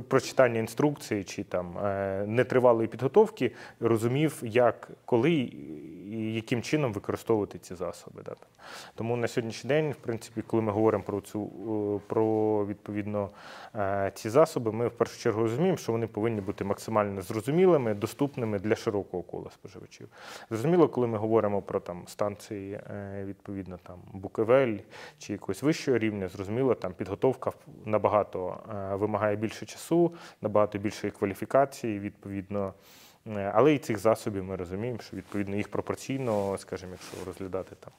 прочитання 0.09 0.61
інструкції 0.61 1.25
чи 1.25 1.45
там 1.45 1.79
е, 1.79 2.25
нетривалої 2.27 2.89
підготовки 2.89 3.53
розумів, 3.81 4.41
як, 4.43 4.89
коли 5.05 5.33
і 6.11 6.35
яким 6.35 6.63
чином 6.63 6.93
використовувати 6.93 7.59
ці 7.59 7.75
засоби. 7.75 8.23
Тому 8.95 9.17
на 9.17 9.29
сьогоднішній 9.29 9.69
день, 9.69 9.93
в 9.93 9.97
принципі, 9.97 10.43
коли 10.47 10.63
ми 10.63 10.73
говоримо 10.73 11.05
про 11.05 11.21
цю 11.21 12.01
про 12.07 12.67
відповідно 12.67 13.31
е, 13.75 14.13
ці 14.15 14.31
засоби, 14.31 14.73
ми 14.73 14.89
в 14.89 14.91
першу 14.91 15.21
чергу 15.21 15.43
розуміємо, 15.43 15.77
що 15.77 15.93
вони 15.93 16.07
повинні 16.07 16.41
бути 16.41 16.65
максимально 16.65 17.23
зрозумілими, 17.23 17.95
доступними 17.95 18.20
для 18.59 18.77
широкого 18.77 19.23
кола 19.23 19.51
споживачів. 19.51 20.09
Зрозуміло, 20.51 20.89
коли 20.89 21.07
ми 21.07 21.19
говоримо 21.19 21.63
про 21.63 21.81
там 21.81 22.03
станції, 22.07 22.73
е, 22.73 23.25
відповідно 23.27 23.79
там 23.83 23.99
Букевель 24.13 24.79
чи 25.19 25.33
якогось 25.33 25.63
вищого 25.63 25.99
рівня, 25.99 26.29
зрозуміло, 26.29 26.75
там 26.75 26.93
підготовка 26.93 27.53
набагато 27.85 28.59
е, 28.93 28.95
вимагає 28.97 29.37
більше 29.37 29.67
часу, 29.67 30.15
набагато 30.41 30.79
більшої 30.79 31.11
кваліфікації, 31.11 31.99
відповідно. 31.99 32.75
Е, 33.37 33.53
Але 33.55 33.75
і 33.75 33.79
цих 33.79 33.99
засобів 33.99 34.45
ми 34.45 34.57
розуміємо, 34.57 34.99
що 34.99 35.17
відповідно 35.17 35.57
їх 35.57 35.69
пропорційно, 35.69 36.59
скажімо, 36.59 36.93
якщо 36.93 37.25
розглядати 37.27 37.77
там 37.81 37.93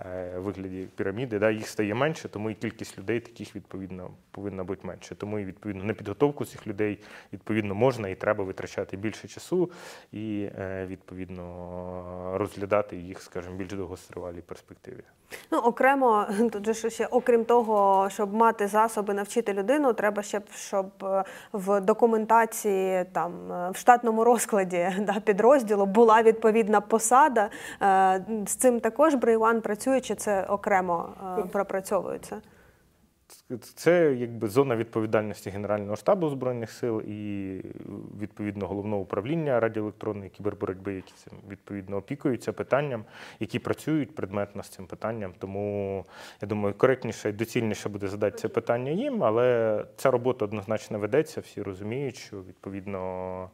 е, 0.00 0.38
вигляді 0.38 0.88
піраміди, 0.96 1.38
да, 1.38 1.50
їх 1.50 1.68
стає 1.68 1.94
менше, 1.94 2.28
тому 2.28 2.50
і 2.50 2.54
кількість 2.54 2.98
людей 2.98 3.20
таких 3.20 3.56
відповідно 3.56 4.10
повинна 4.30 4.64
бути 4.64 4.86
менше. 4.86 5.14
Тому 5.14 5.38
і 5.38 5.44
відповідно 5.44 5.84
на 5.84 5.94
підготовку 5.94 6.44
цих 6.44 6.66
людей 6.66 6.98
відповідно 7.32 7.74
можна 7.74 8.08
і 8.08 8.14
треба 8.14 8.44
витрачати 8.44 8.96
більше 8.96 9.28
часу 9.28 9.70
і 10.12 10.48
е, 10.58 10.86
відповідно 10.86 12.34
розглядати 12.34 12.96
їх, 12.96 13.22
скажімо, 13.22 13.56
більш 13.56 13.72
довгостривалій 13.72 14.40
перспективі. 14.40 15.02
Ну, 15.50 15.58
окремо, 15.58 16.26
тут 16.52 16.74
же 16.74 16.90
ще, 16.90 17.06
окрім 17.06 17.44
того, 17.44 18.08
щоб 18.10 18.34
мати 18.34 18.66
засоби 18.66 19.14
навчити 19.14 19.52
людину, 19.52 19.92
треба 19.92 20.22
ще, 20.22 20.40
щоб 20.54 20.86
в 21.52 21.80
документації, 21.80 23.04
там, 23.12 23.32
в 23.72 23.76
штатному 23.76 24.24
розкладі 24.24 24.71
да, 25.00 25.20
підрозділу 25.20 25.86
була 25.86 26.22
відповідна 26.22 26.80
посада. 26.80 27.50
Е, 27.82 28.24
З 28.46 28.54
цим 28.54 28.80
також 28.80 29.14
Брейван 29.14 29.60
працює, 29.60 30.00
чи 30.00 30.14
це 30.14 30.42
окремо 30.44 31.08
е, 31.38 31.42
пропрацьовується? 31.42 32.40
Це 33.60 34.14
якби 34.14 34.48
зона 34.48 34.76
відповідальності 34.76 35.50
Генерального 35.50 35.96
штабу 35.96 36.28
збройних 36.28 36.70
сил 36.70 37.00
і 37.00 37.60
відповідно 38.20 38.66
головного 38.66 39.02
управління 39.02 39.60
радіоелектронної 39.60 40.30
кіберборотьби, 40.30 40.94
які 40.94 41.12
цим 41.12 41.32
відповідно 41.50 41.96
опікуються 41.96 42.52
питанням, 42.52 43.04
які 43.40 43.58
працюють 43.58 44.14
предметно 44.14 44.62
з 44.62 44.68
цим 44.68 44.86
питанням. 44.86 45.32
Тому 45.38 46.04
я 46.42 46.48
думаю, 46.48 46.74
коректніше 46.74 47.28
і 47.28 47.32
доцільніше 47.32 47.88
буде 47.88 48.08
задати 48.08 48.38
це 48.38 48.48
питання 48.48 48.90
їм, 48.90 49.24
але 49.24 49.84
ця 49.96 50.10
робота 50.10 50.44
однозначно 50.44 50.98
ведеться. 50.98 51.40
Всі 51.40 51.62
розуміють, 51.62 52.16
що 52.16 52.36
відповідно 52.36 53.50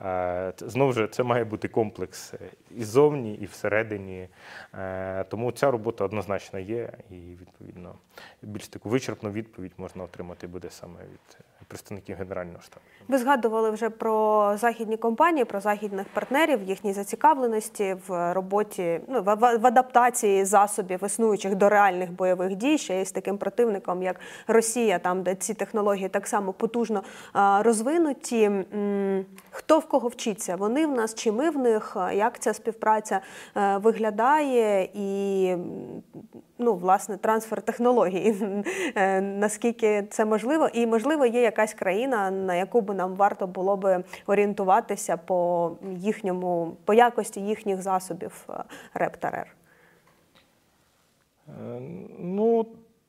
е, 0.00 0.52
знову 0.58 0.92
ж 0.92 1.06
це 1.06 1.22
має 1.22 1.44
бути 1.44 1.68
комплекс 1.68 2.34
і 2.76 2.84
зовні, 2.84 3.34
і 3.34 3.44
всередині. 3.44 4.28
Е, 4.74 5.24
Тому 5.24 5.52
ця 5.52 5.70
робота 5.70 6.04
однозначно 6.04 6.58
є, 6.58 6.92
і 7.10 7.14
відповідно 7.14 7.94
більш 8.42 8.68
таку 8.68 8.88
вичерпну 8.88 9.30
відповідь 9.34 9.72
можна 9.76 10.04
отримати 10.04 10.46
буде 10.46 10.70
саме 10.70 11.00
від 11.04 11.38
представників 11.68 12.16
Генерального 12.16 12.60
штабу. 12.60 12.84
Ви 13.08 13.18
згадували 13.18 13.70
вже 13.70 13.90
про 13.90 14.52
західні 14.56 14.96
компанії, 14.96 15.44
про 15.44 15.60
західних 15.60 16.06
партнерів, 16.14 16.62
їхній 16.62 16.92
зацікавленості 16.92 17.96
в 18.08 18.34
роботі, 18.34 19.00
ну, 19.08 19.22
в, 19.22 19.66
адаптації 19.66 20.44
засобів 20.44 21.04
існуючих 21.04 21.54
до 21.54 21.68
реальних 21.68 22.12
бойових 22.12 22.54
дій, 22.54 22.78
ще 22.78 23.00
й 23.00 23.04
з 23.04 23.12
таким 23.12 23.38
противником, 23.38 24.02
як 24.02 24.20
Росія, 24.46 24.98
там 24.98 25.22
де 25.22 25.34
ці 25.34 25.54
технології 25.54 26.08
так 26.08 26.26
само 26.26 26.52
потужно 26.52 27.02
розвинуті. 27.60 28.50
Хто 29.50 29.78
в 29.78 29.86
кого 29.86 30.08
вчиться? 30.08 30.56
Вони 30.56 30.86
в 30.86 30.90
нас 30.90 31.14
чи 31.14 31.32
ми 31.32 31.50
в 31.50 31.58
них? 31.58 31.96
Як 32.14 32.38
ця 32.38 32.54
співпраця 32.54 33.20
е, 33.56 33.76
виглядає? 33.76 34.88
І 34.94 35.56
ну, 36.58 36.74
власне, 36.74 37.16
трансфер 37.16 37.62
технологій. 37.62 38.34
Е, 38.96 39.20
Наскільки 39.20 40.06
це 40.10 40.24
можливо? 40.24 40.68
І 40.72 40.86
можливо, 40.86 41.26
є 41.26 41.42
якась 41.54 41.74
країна, 41.74 42.30
на 42.30 42.54
яку 42.54 42.80
би 42.80 42.94
нам 42.94 43.14
варто 43.14 43.46
було 43.46 43.76
би 43.76 44.04
орієнтуватися 44.26 45.16
по 45.16 45.70
їхньому, 45.96 46.76
по 46.84 46.94
якості 46.94 47.40
їхніх 47.40 47.82
засобів 47.82 48.46
е, 48.50 48.64
РЕП 48.94 49.16
та? 49.16 49.28
Е, 49.28 49.46
Ну, 52.18 52.66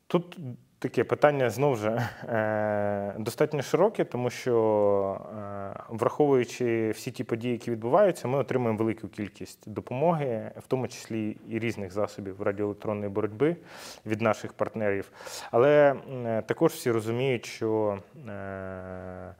тут 0.07 0.37
таке 0.85 1.03
питання 1.03 1.49
знову 1.49 1.75
ж 1.75 1.87
е, 2.29 3.15
достатньо 3.19 3.61
широке, 3.61 4.03
тому 4.03 4.29
що, 4.29 5.21
е, 5.37 5.83
враховуючи 5.89 6.91
всі 6.91 7.11
ті 7.11 7.23
події, 7.23 7.53
які 7.53 7.71
відбуваються, 7.71 8.27
ми 8.27 8.37
отримуємо 8.37 8.77
велику 8.77 9.07
кількість 9.07 9.69
допомоги, 9.69 10.51
в 10.57 10.67
тому 10.67 10.87
числі 10.87 11.37
і 11.49 11.59
різних 11.59 11.91
засобів 11.91 12.41
радіоелектронної 12.41 13.09
боротьби 13.09 13.55
від 14.05 14.21
наших 14.21 14.53
партнерів. 14.53 15.11
Але 15.51 15.95
також 16.45 16.71
всі 16.71 16.91
розуміють, 16.91 17.45
що 17.45 17.99
е, 18.27 19.33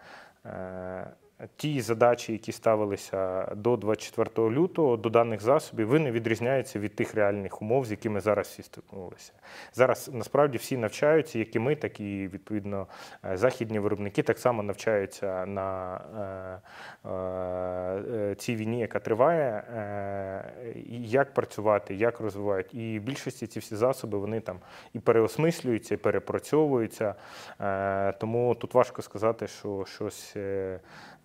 ті 1.56 1.82
задачі, 1.82 2.32
які 2.32 2.52
ставилися 2.52 3.46
до 3.56 3.78
24 3.78 4.50
лютого, 4.50 4.98
до 4.98 5.10
даних 5.10 5.42
засобів, 5.42 5.88
вони 5.88 6.12
відрізняються 6.12 6.80
від 6.80 6.96
тих 6.96 7.16
реальних 7.16 7.62
умов, 7.62 7.86
з 7.86 7.92
якими 7.92 8.20
зараз 8.20 8.48
всі 8.48 8.64
стикнулися. 8.64 9.34
Зараз 9.74 10.10
насправді 10.14 10.58
всі 10.58 10.78
навчаються, 10.78 11.40
як 11.40 11.56
і 11.56 11.60
ми, 11.60 11.76
так 11.76 12.00
і 12.00 12.28
відповідно 12.28 12.88
е, 13.26 13.38
західні 13.38 13.80
виробники 13.80 14.24
так 14.24 14.40
само 14.40 14.64
навчаються 14.64 15.46
на 15.46 16.00
е, 17.06 17.10
е, 17.10 18.36
цій 18.36 18.56
війні, 18.56 18.80
яка 18.80 19.00
триває, 19.00 19.64
як 20.90 21.34
працювати, 21.34 21.96
як 21.96 22.20
розвивають. 22.20 22.74
І 22.74 23.00
в 23.00 23.04
більшості 23.04 23.48
ці 23.48 23.60
всі 23.60 23.76
засоби 23.76 24.18
вони 24.18 24.40
там 24.40 24.60
і 24.94 25.00
переосмислюються, 25.00 25.94
і 25.94 25.98
перепрацьовуються. 25.98 27.16
Тому 28.20 28.56
тут 28.56 28.74
важко 28.74 29.02
сказати, 29.02 29.48
що 29.48 29.86
щось. 29.86 30.36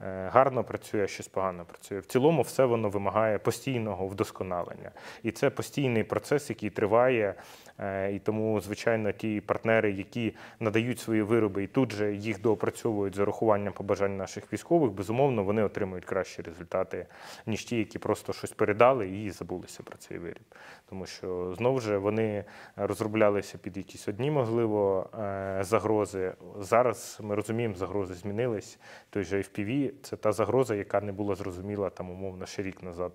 Е, 0.03 0.29
Гарно 0.33 0.65
працює, 0.65 1.05
а 1.05 1.07
щось 1.07 1.29
погано 1.29 1.65
працює. 1.65 1.99
В 1.99 2.07
цілому 2.07 2.43
все 2.43 2.65
воно 2.65 2.89
вимагає 2.89 3.39
постійного 3.39 4.07
вдосконалення. 4.07 4.91
І 5.23 5.31
це 5.31 5.51
постійний 5.51 6.05
процес, 6.05 6.51
який 6.51 6.71
триває. 6.71 7.35
Е, 7.79 8.13
І 8.13 8.19
тому, 8.19 8.61
звичайно, 8.61 9.13
ті 9.13 9.41
партнери, 9.41 9.93
які 9.93 10.35
надають 10.61 11.01
свої 11.01 11.23
вироби 11.23 11.65
і 11.65 11.67
тут 11.67 11.93
же 11.93 12.15
їх 12.15 12.41
доопрацьовують 12.41 13.15
з 13.15 13.19
урахуванням 13.19 13.73
побажань 13.73 14.17
наших 14.17 14.53
військових, 14.53 14.93
безумовно, 14.93 15.45
вони 15.45 15.63
отримують 15.63 16.05
кращі 16.05 16.43
результати, 16.43 17.07
ніж 17.47 17.65
ті, 17.65 17.77
які 17.77 17.99
просто 17.99 18.33
щось 18.33 18.53
передали 18.53 19.09
і 19.09 19.31
забулися 19.31 19.83
про 19.83 19.97
цей 19.99 20.19
виріб. 20.19 20.55
Тому 20.89 21.07
що 21.07 21.55
знову 21.59 21.81
ж 21.81 21.99
вони 21.99 22.45
розроблялися 22.77 23.59
під 23.59 23.77
якісь 23.77 24.09
одні, 24.09 24.31
можливо, 24.31 25.11
е, 25.21 25.59
загрози. 25.61 26.33
Зараз 26.59 27.19
ми 27.23 27.35
розуміємо, 27.35 27.75
загрози 27.75 28.15
змінились. 28.15 28.79
Той 29.11 29.25
же 29.25 29.39
FPV– 29.39 29.90
це 30.03 30.17
та 30.17 30.33
загроза, 30.33 30.75
яка 30.75 31.01
не 31.01 31.13
була 31.13 31.35
зрозуміла 31.35 31.91
там 31.91 32.11
умовно 32.11 32.47
ще 32.47 32.63
рік 32.63 32.83
назад. 32.83 33.13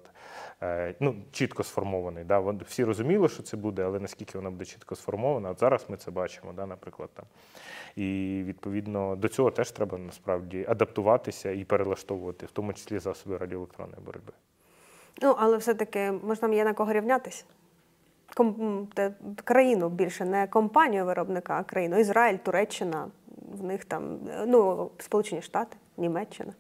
Е, 0.64 0.96
Ну, 1.00 1.16
чітко 1.32 1.64
сформований. 1.64 2.24
Да? 2.24 2.40
Всі 2.40 2.84
розуміли, 2.84 3.30
що 3.30 3.44
це 3.44 3.58
буде, 3.58 3.84
але 3.84 4.00
наскільки 4.00 4.38
вона 4.38 4.50
буде 4.50 4.66
чітко 4.66 4.96
сформована, 4.96 5.50
от 5.50 5.60
зараз 5.60 5.86
ми 5.90 5.98
це 5.98 6.12
бачимо, 6.12 6.54
да, 6.56 6.66
наприклад. 6.66 7.10
Там. 7.14 7.26
І 7.96 8.42
відповідно 8.46 9.16
до 9.16 9.28
цього 9.28 9.52
теж 9.52 9.72
треба 9.72 9.98
насправді 9.98 10.66
адаптуватися 10.70 11.52
і 11.52 11.64
перелаштовувати, 11.64 12.46
в 12.46 12.52
тому 12.52 12.74
числі 12.74 13.00
засоби 13.00 13.38
радіоелектронної 13.38 14.02
боротьби. 14.06 14.34
Ну, 15.22 15.36
але 15.38 15.58
все-таки 15.58 16.12
можна 16.12 16.48
є 16.48 16.64
на 16.64 16.74
кого 16.74 16.94
рівнятися. 16.94 17.44
Ком, 18.36 18.88
країну 19.44 19.90
більше, 19.90 20.26
не 20.26 20.48
компанію 20.48 21.06
виробника, 21.06 21.58
а 21.60 21.64
країну. 21.64 22.00
Ізраїль, 22.00 22.38
Туреччина, 22.38 23.08
в 23.52 23.64
них 23.64 23.86
там, 23.86 24.20
е, 24.30 24.46
ну, 24.48 24.92
Сполучені 24.98 25.42
Штати, 25.42 25.78
Німеччина. 25.98 26.54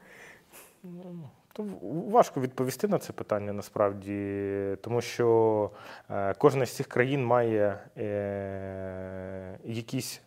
То 1.53 1.65
важко 2.09 2.41
відповісти 2.41 2.87
на 2.87 2.97
це 2.99 3.13
питання 3.13 3.53
насправді, 3.53 4.77
тому 4.81 5.01
що 5.01 5.71
е, 6.09 6.33
кожна 6.33 6.65
з 6.65 6.75
цих 6.75 6.87
країн 6.87 7.25
має 7.25 7.79
е, 7.97 9.59
якісь 9.63 10.21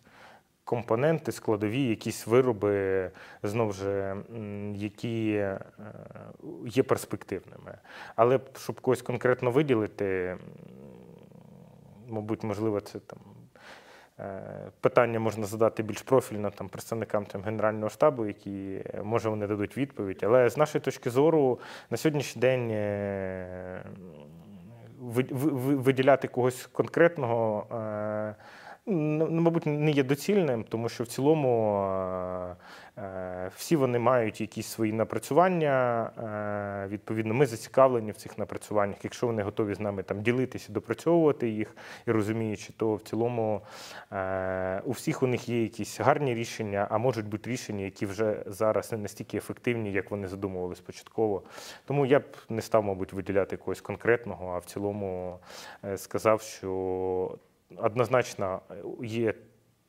компоненти 0.64 1.32
складові, 1.32 1.82
якісь 1.82 2.26
вироби, 2.26 3.10
знову 3.42 3.72
ж, 3.72 4.16
які 4.74 5.32
е, 5.32 5.60
є 6.66 6.82
перспективними. 6.82 7.78
Але 8.16 8.40
щоб 8.56 8.80
когось 8.80 9.02
конкретно 9.02 9.50
виділити, 9.50 10.36
мабуть, 12.08 12.42
можливо, 12.44 12.80
це 12.80 12.98
там 12.98 13.18
питання 14.80 15.20
можна 15.20 15.46
задати 15.46 15.82
більш 15.82 16.02
профільно 16.02 16.50
там, 16.50 16.68
представникам 16.68 17.24
там, 17.24 17.42
Генерального 17.42 17.88
штабу, 17.90 18.26
які 18.26 18.82
е, 18.94 19.02
може 19.02 19.28
вони 19.28 19.46
дадуть 19.46 19.76
відповідь. 19.76 20.20
Але 20.22 20.50
з 20.50 20.56
нашої 20.56 20.82
точки 20.82 21.10
зору 21.10 21.58
на 21.90 21.96
сьогоднішній 21.96 22.40
день 22.40 22.70
е, 22.70 23.82
ви- 25.00 25.26
ви- 25.30 25.50
ви- 25.50 25.76
виділяти 25.76 26.28
когось 26.28 26.66
конкретного. 26.66 27.66
Ну, 28.90 29.28
ну, 29.30 29.40
мабуть, 29.42 29.66
не 29.66 29.90
є 29.90 30.02
доцільним, 30.02 30.64
тому 30.64 30.88
що 30.88 31.04
в 31.04 31.06
цілому 31.06 31.82
е, 31.82 32.56
е, 33.02 33.50
всі 33.56 33.76
вони 33.76 33.98
мають 33.98 34.40
якісь 34.40 34.66
свої 34.66 34.92
напрацювання. 34.92 36.10
е, 36.84 36.88
Відповідно, 36.88 37.34
ми 37.34 37.46
зацікавлені 37.46 38.10
в 38.10 38.16
цих 38.16 38.38
напрацюваннях. 38.38 39.04
Якщо 39.04 39.26
вони 39.26 39.42
готові 39.42 39.74
з 39.74 39.80
нами 39.80 40.02
там 40.02 40.22
ділитися, 40.22 40.72
допрацьовувати 40.72 41.48
їх 41.48 41.76
і 42.06 42.10
розуміючи, 42.10 42.72
то 42.76 42.94
в 42.94 43.02
цілому 43.02 43.60
у 44.84 44.90
всіх 44.90 45.22
у 45.22 45.26
них 45.26 45.48
є 45.48 45.62
якісь 45.62 46.00
гарні 46.00 46.34
рішення, 46.34 46.86
а 46.90 46.98
можуть 46.98 47.26
бути 47.26 47.50
рішення, 47.50 47.84
які 47.84 48.06
вже 48.06 48.42
зараз 48.46 48.92
не 48.92 48.98
настільки 48.98 49.36
ефективні, 49.36 49.92
як 49.92 50.10
вони 50.10 50.28
задумували 50.28 50.74
спочатково. 50.76 51.42
Тому 51.84 52.06
я 52.06 52.20
б 52.20 52.24
не 52.48 52.62
став, 52.62 52.84
мабуть, 52.84 53.12
виділяти 53.12 53.56
когось 53.56 53.80
конкретного, 53.80 54.52
а 54.54 54.58
в 54.58 54.64
цілому 54.64 55.38
сказав, 55.96 56.42
що 56.42 57.38
однозначно 57.76 58.60
е, 58.70 58.74
є. 59.06 59.34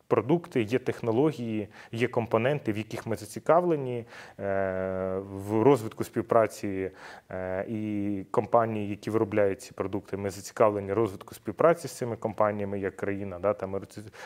Продукти, 0.07 0.61
є 0.61 0.79
технології, 0.79 1.67
є 1.91 2.07
компоненти, 2.07 2.73
в 2.73 2.77
яких 2.77 3.07
ми 3.07 3.15
зацікавлені 3.15 4.05
е, 4.39 5.19
в 5.19 5.61
розвитку 5.63 6.03
співпраці 6.03 6.91
е, 7.31 7.65
і 7.69 8.25
компанії, 8.31 8.89
які 8.89 9.09
виробляють 9.09 9.61
ці 9.61 9.73
продукти. 9.73 10.17
Ми 10.17 10.29
зацікавлені 10.29 10.93
розвитку 10.93 11.35
співпраці 11.35 11.87
з 11.87 11.91
цими 11.91 12.15
компаніями 12.15 12.79
як 12.79 12.95
країна, 12.95 13.39
да, 13.39 13.53
там 13.53 13.71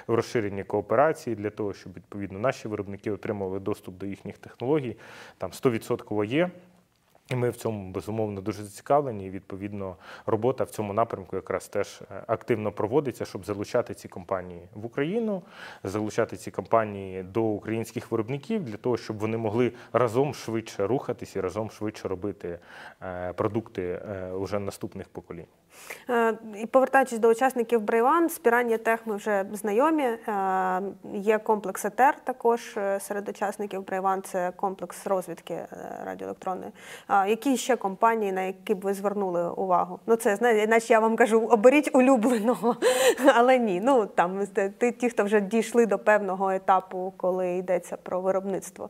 в 0.08 0.14
розширенні 0.14 0.64
кооперації 0.64 1.36
для 1.36 1.50
того, 1.50 1.74
щоб 1.74 1.94
відповідно 1.94 2.40
наші 2.40 2.68
виробники 2.68 3.12
отримували 3.12 3.60
доступ 3.60 3.98
до 3.98 4.06
їхніх 4.06 4.38
технологій. 4.38 4.98
Там 5.38 5.52
100% 5.52 6.26
є. 6.26 6.50
І 7.34 7.36
ми 7.36 7.50
в 7.50 7.56
цьому 7.56 7.92
безумовно 7.92 8.42
дуже 8.42 8.64
зацікавлені. 8.64 9.26
І 9.26 9.30
відповідно 9.30 9.96
робота 10.26 10.64
в 10.64 10.70
цьому 10.70 10.94
напрямку 10.94 11.36
якраз 11.36 11.68
теж 11.68 12.02
е, 12.02 12.24
активно 12.28 12.72
проводиться, 12.72 13.26
щоб 13.26 13.46
залучати 13.46 13.94
ці 13.94 14.08
компанії 14.08 14.62
в 14.74 14.86
Україну, 14.86 15.42
залучати 15.84 16.38
ці 16.38 16.52
компанії 16.52 17.24
до 17.24 17.44
українських 17.44 18.12
виробників 18.12 18.64
для 18.64 18.78
того, 18.78 18.98
щоб 18.98 19.18
вони 19.18 19.38
могли 19.38 19.74
разом 19.94 20.34
швидше 20.34 20.88
рухатись 20.88 21.36
і 21.36 21.42
разом 21.42 21.72
швидше 21.72 22.08
робити 22.08 22.60
е, 23.02 23.34
продукти 23.34 24.02
е, 24.10 24.32
уже 24.32 24.60
наступних 24.60 25.08
поколінь. 25.08 25.48
Е, 26.10 26.34
І 26.58 26.66
повертаючись 26.66 27.20
до 27.20 27.30
учасників 27.30 27.82
Брейван, 27.82 28.30
з 28.30 28.40
Піранія 28.40 28.78
Тех 28.78 29.08
ми 29.08 29.16
вже 29.16 29.46
знайомі. 29.54 30.04
Е, 30.04 30.82
Є 31.14 31.38
комплекс 31.38 31.86
ЕТЕР 31.86 32.16
також 32.24 32.78
е, 32.78 33.00
серед 33.00 33.30
учасників 33.30 33.86
Брейван, 33.86 34.22
це 34.22 34.52
комплекс 34.56 35.08
розвідки 35.08 35.66
радіоелектронної. 36.06 36.72
Які 37.10 37.58
ще 37.58 37.76
компанії, 37.76 38.32
на 38.32 38.42
які 38.42 38.76
б 38.76 38.82
ви 38.82 38.94
звернули 38.94 39.50
увагу? 39.50 40.00
Ну, 40.06 40.16
це 40.16 40.36
знаєте, 40.36 40.68
наче 40.68 40.94
я 40.94 41.00
вам 41.00 41.16
кажу, 41.16 41.48
оберіть 41.48 41.96
улюбленого, 41.96 42.76
але 43.36 43.58
ні. 43.58 43.82
Ну 43.84 44.06
там 44.06 44.48
ті, 45.00 45.10
хто 45.10 45.24
вже 45.24 45.42
дійшли 45.42 45.86
до 45.86 46.00
певного 46.00 46.52
етапу, 46.52 47.14
коли 47.18 47.56
йдеться 47.56 47.98
про 48.04 48.22
виробництво. 48.22 48.90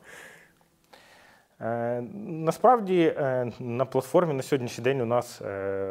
Е, 1.61 2.03
Насправді 2.25 3.13
е, 3.17 3.51
на 3.59 3.85
платформі 3.85 4.33
на 4.33 4.41
сьогоднішній 4.41 4.83
день 4.83 5.01
у 5.01 5.05
нас 5.05 5.41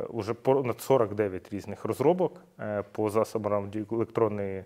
вже 0.08 0.34
понад 0.34 0.80
49 0.80 1.52
різних 1.52 1.84
розробок 1.84 2.40
е, 2.60 2.84
по 2.92 3.10
засобам 3.10 3.70
електронної 3.92 4.64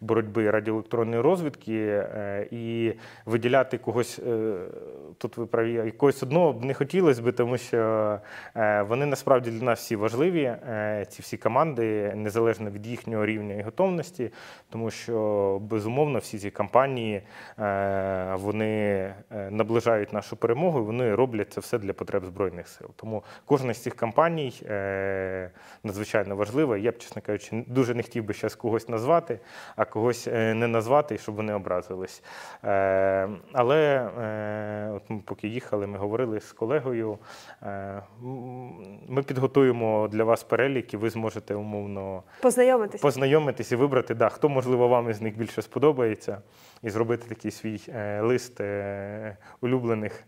боротьби 0.00 0.50
радіоелектронної 0.50 1.22
розвідки. 1.22 1.74
е, 1.74 2.48
І 2.50 2.92
виділяти 3.26 3.78
когось 3.78 4.18
е, 4.18 4.54
тут 5.18 5.36
ви 5.36 5.46
праві, 5.46 5.72
якогось 5.72 6.22
одного 6.22 6.52
б 6.52 6.64
не 6.64 6.74
хотілося 6.74 7.22
би, 7.22 7.32
тому 7.32 7.58
що 7.58 8.18
е, 8.56 8.82
вони 8.82 9.06
насправді 9.06 9.50
для 9.50 9.64
нас 9.64 9.80
всі 9.80 9.96
важливі, 9.96 10.54
ці 11.08 11.22
всі 11.22 11.36
команди, 11.36 12.12
незалежно 12.14 12.70
від 12.70 12.86
їхнього 12.86 13.26
рівня 13.26 13.54
і 13.54 13.62
готовності, 13.62 14.30
тому 14.70 14.90
що 14.90 15.58
безумовно 15.62 16.18
всі 16.18 16.38
ці 16.38 16.50
компанії 16.50 17.22
вони 18.34 19.14
наближають 19.50 20.12
нашу 20.12 20.36
перемогу, 20.36 20.78
і 20.78 20.82
вони 20.82 21.14
роблять 21.14 21.52
це 21.52 21.60
все 21.60 21.78
для 21.78 21.92
потреб 21.92 22.24
збройних 22.24 22.68
сил. 22.68 22.88
Тому 22.96 23.22
кожна 23.44 23.74
з 23.74 23.82
цих 23.82 23.96
компаній 23.96 24.52
надзвичайно 25.84 26.36
важлива. 26.36 26.76
Я 26.76 26.90
б, 26.90 26.98
чесно 26.98 27.22
кажучи, 27.22 27.64
дуже 27.66 27.94
не 27.94 28.02
хотів 28.02 28.24
би 28.24 28.34
зараз 28.34 28.54
когось 28.54 28.88
назвати, 28.88 29.40
а 29.76 29.84
когось 29.90 30.28
е, 30.28 30.54
не 30.54 30.66
назвати, 30.66 31.18
щоб 31.18 31.34
вони 31.34 31.54
образились. 31.54 32.22
Е, 32.64 33.28
Але 33.52 34.10
е, 34.20 34.90
от 34.96 35.02
ми 35.08 35.20
поки 35.24 35.48
їхали, 35.48 35.86
ми 35.86 35.98
говорили 35.98 36.40
з 36.40 36.52
колегою. 36.52 37.18
Ми 39.08 39.22
підготуємо 39.22 40.08
для 40.08 40.24
вас 40.24 40.42
перелік, 40.42 40.94
і 40.94 40.96
ви 40.96 41.10
зможете 41.10 41.54
умовно 41.54 42.22
Познайомитися. 42.42 43.02
познайомитись 43.02 43.72
і 43.72 43.76
вибрати, 43.76 44.14
да, 44.14 44.28
хто, 44.28 44.48
можливо, 44.48 44.88
вам 44.88 45.10
із 45.10 45.20
них 45.20 45.38
більше 45.38 45.62
сподобається, 45.62 46.38
і 46.82 46.90
зробити 46.90 47.28
такий 47.28 47.50
свій 47.50 47.80
лист 48.20 48.60
улюблених 49.60 50.24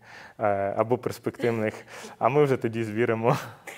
або 0.75 0.97
перспективних. 0.97 1.73
А 2.19 2.29
ми 2.29 2.43
вже 2.43 2.57
тоді 2.57 2.83
звіримо. 2.83 3.37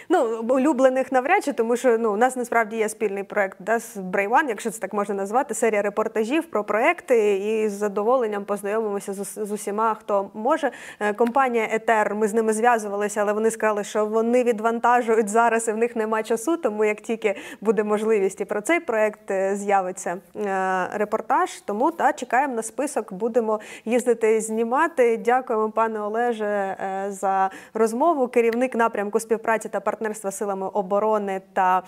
Ну, 0.09 0.41
улюблених 0.49 1.11
навряд 1.11 1.43
чи, 1.43 1.53
тому 1.53 1.77
що 1.77 1.97
ну, 1.97 2.13
у 2.13 2.17
нас 2.17 2.35
насправді 2.35 2.75
є 2.77 2.89
спільний 2.89 3.23
проект 3.23 3.57
да, 3.59 3.79
з 3.79 3.97
Брейван, 3.97 4.49
якщо 4.49 4.71
це 4.71 4.79
так 4.79 4.93
можна 4.93 5.15
назвати, 5.15 5.53
серія 5.53 5.72
репортажів 5.81 6.45
про 6.45 6.63
проекти. 6.63 7.37
І 7.37 7.69
з 7.69 7.71
задоволенням 7.71 8.45
познайомимося 8.45 9.13
з, 9.13 9.51
усіма, 9.51 9.93
хто 9.93 10.29
може. 10.33 10.71
Е, 10.99 11.13
Компанія 11.13 11.67
Етер, 11.71 12.15
ми 12.15 12.27
з 12.27 12.33
ними 12.33 12.53
зв'язувалися, 12.53 13.21
але 13.21 13.33
вони 13.33 13.51
сказали, 13.51 13.83
що 13.83 14.05
вони 14.05 14.43
відвантажують 14.43 15.29
зараз 15.29 15.67
і 15.67 15.71
в 15.71 15.77
них 15.77 15.95
нема 15.95 16.23
часу. 16.23 16.57
Тому 16.57 16.85
як 16.85 17.01
тільки 17.01 17.35
буде 17.61 17.83
можливість 17.83 18.41
і 18.41 18.45
про 18.45 18.61
цей 18.61 18.79
проект 18.79 19.31
е, 19.31 19.55
з'явиться 19.55 20.17
е, 20.35 20.87
репортаж, 20.93 21.61
тому 21.61 21.91
та 21.91 22.13
чекаємо 22.13 22.55
на 22.55 22.63
список, 22.63 23.13
будемо 23.13 23.59
їздити 23.85 24.41
знімати. 24.41 25.17
Дякуємо, 25.17 25.69
пане 25.69 26.01
Олеже, 26.01 26.75
за 27.09 27.49
розмову. 27.73 28.27
Керівник 28.27 28.75
напрямку 28.75 29.19
співпраці 29.19 29.69
та 29.69 29.79
партнерства 29.79 30.31
силами 30.31 30.67
оборони 30.67 31.41
та 31.53 31.83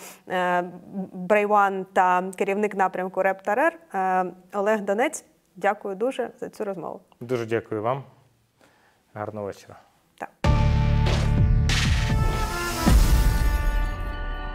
Брейван 1.13 1.85
та 1.93 2.23
керівник 2.35 2.75
напрямку 2.75 3.23
Рептарер 3.23 3.74
е, 3.93 4.25
Олег 4.53 4.81
Донець. 4.81 5.25
Дякую 5.55 5.95
дуже 5.95 6.31
за 6.39 6.49
цю 6.49 6.65
розмову. 6.65 7.01
Дуже 7.19 7.45
дякую 7.45 7.81
вам. 7.81 8.03
Гарного 9.13 9.45
вечора. 9.45 9.79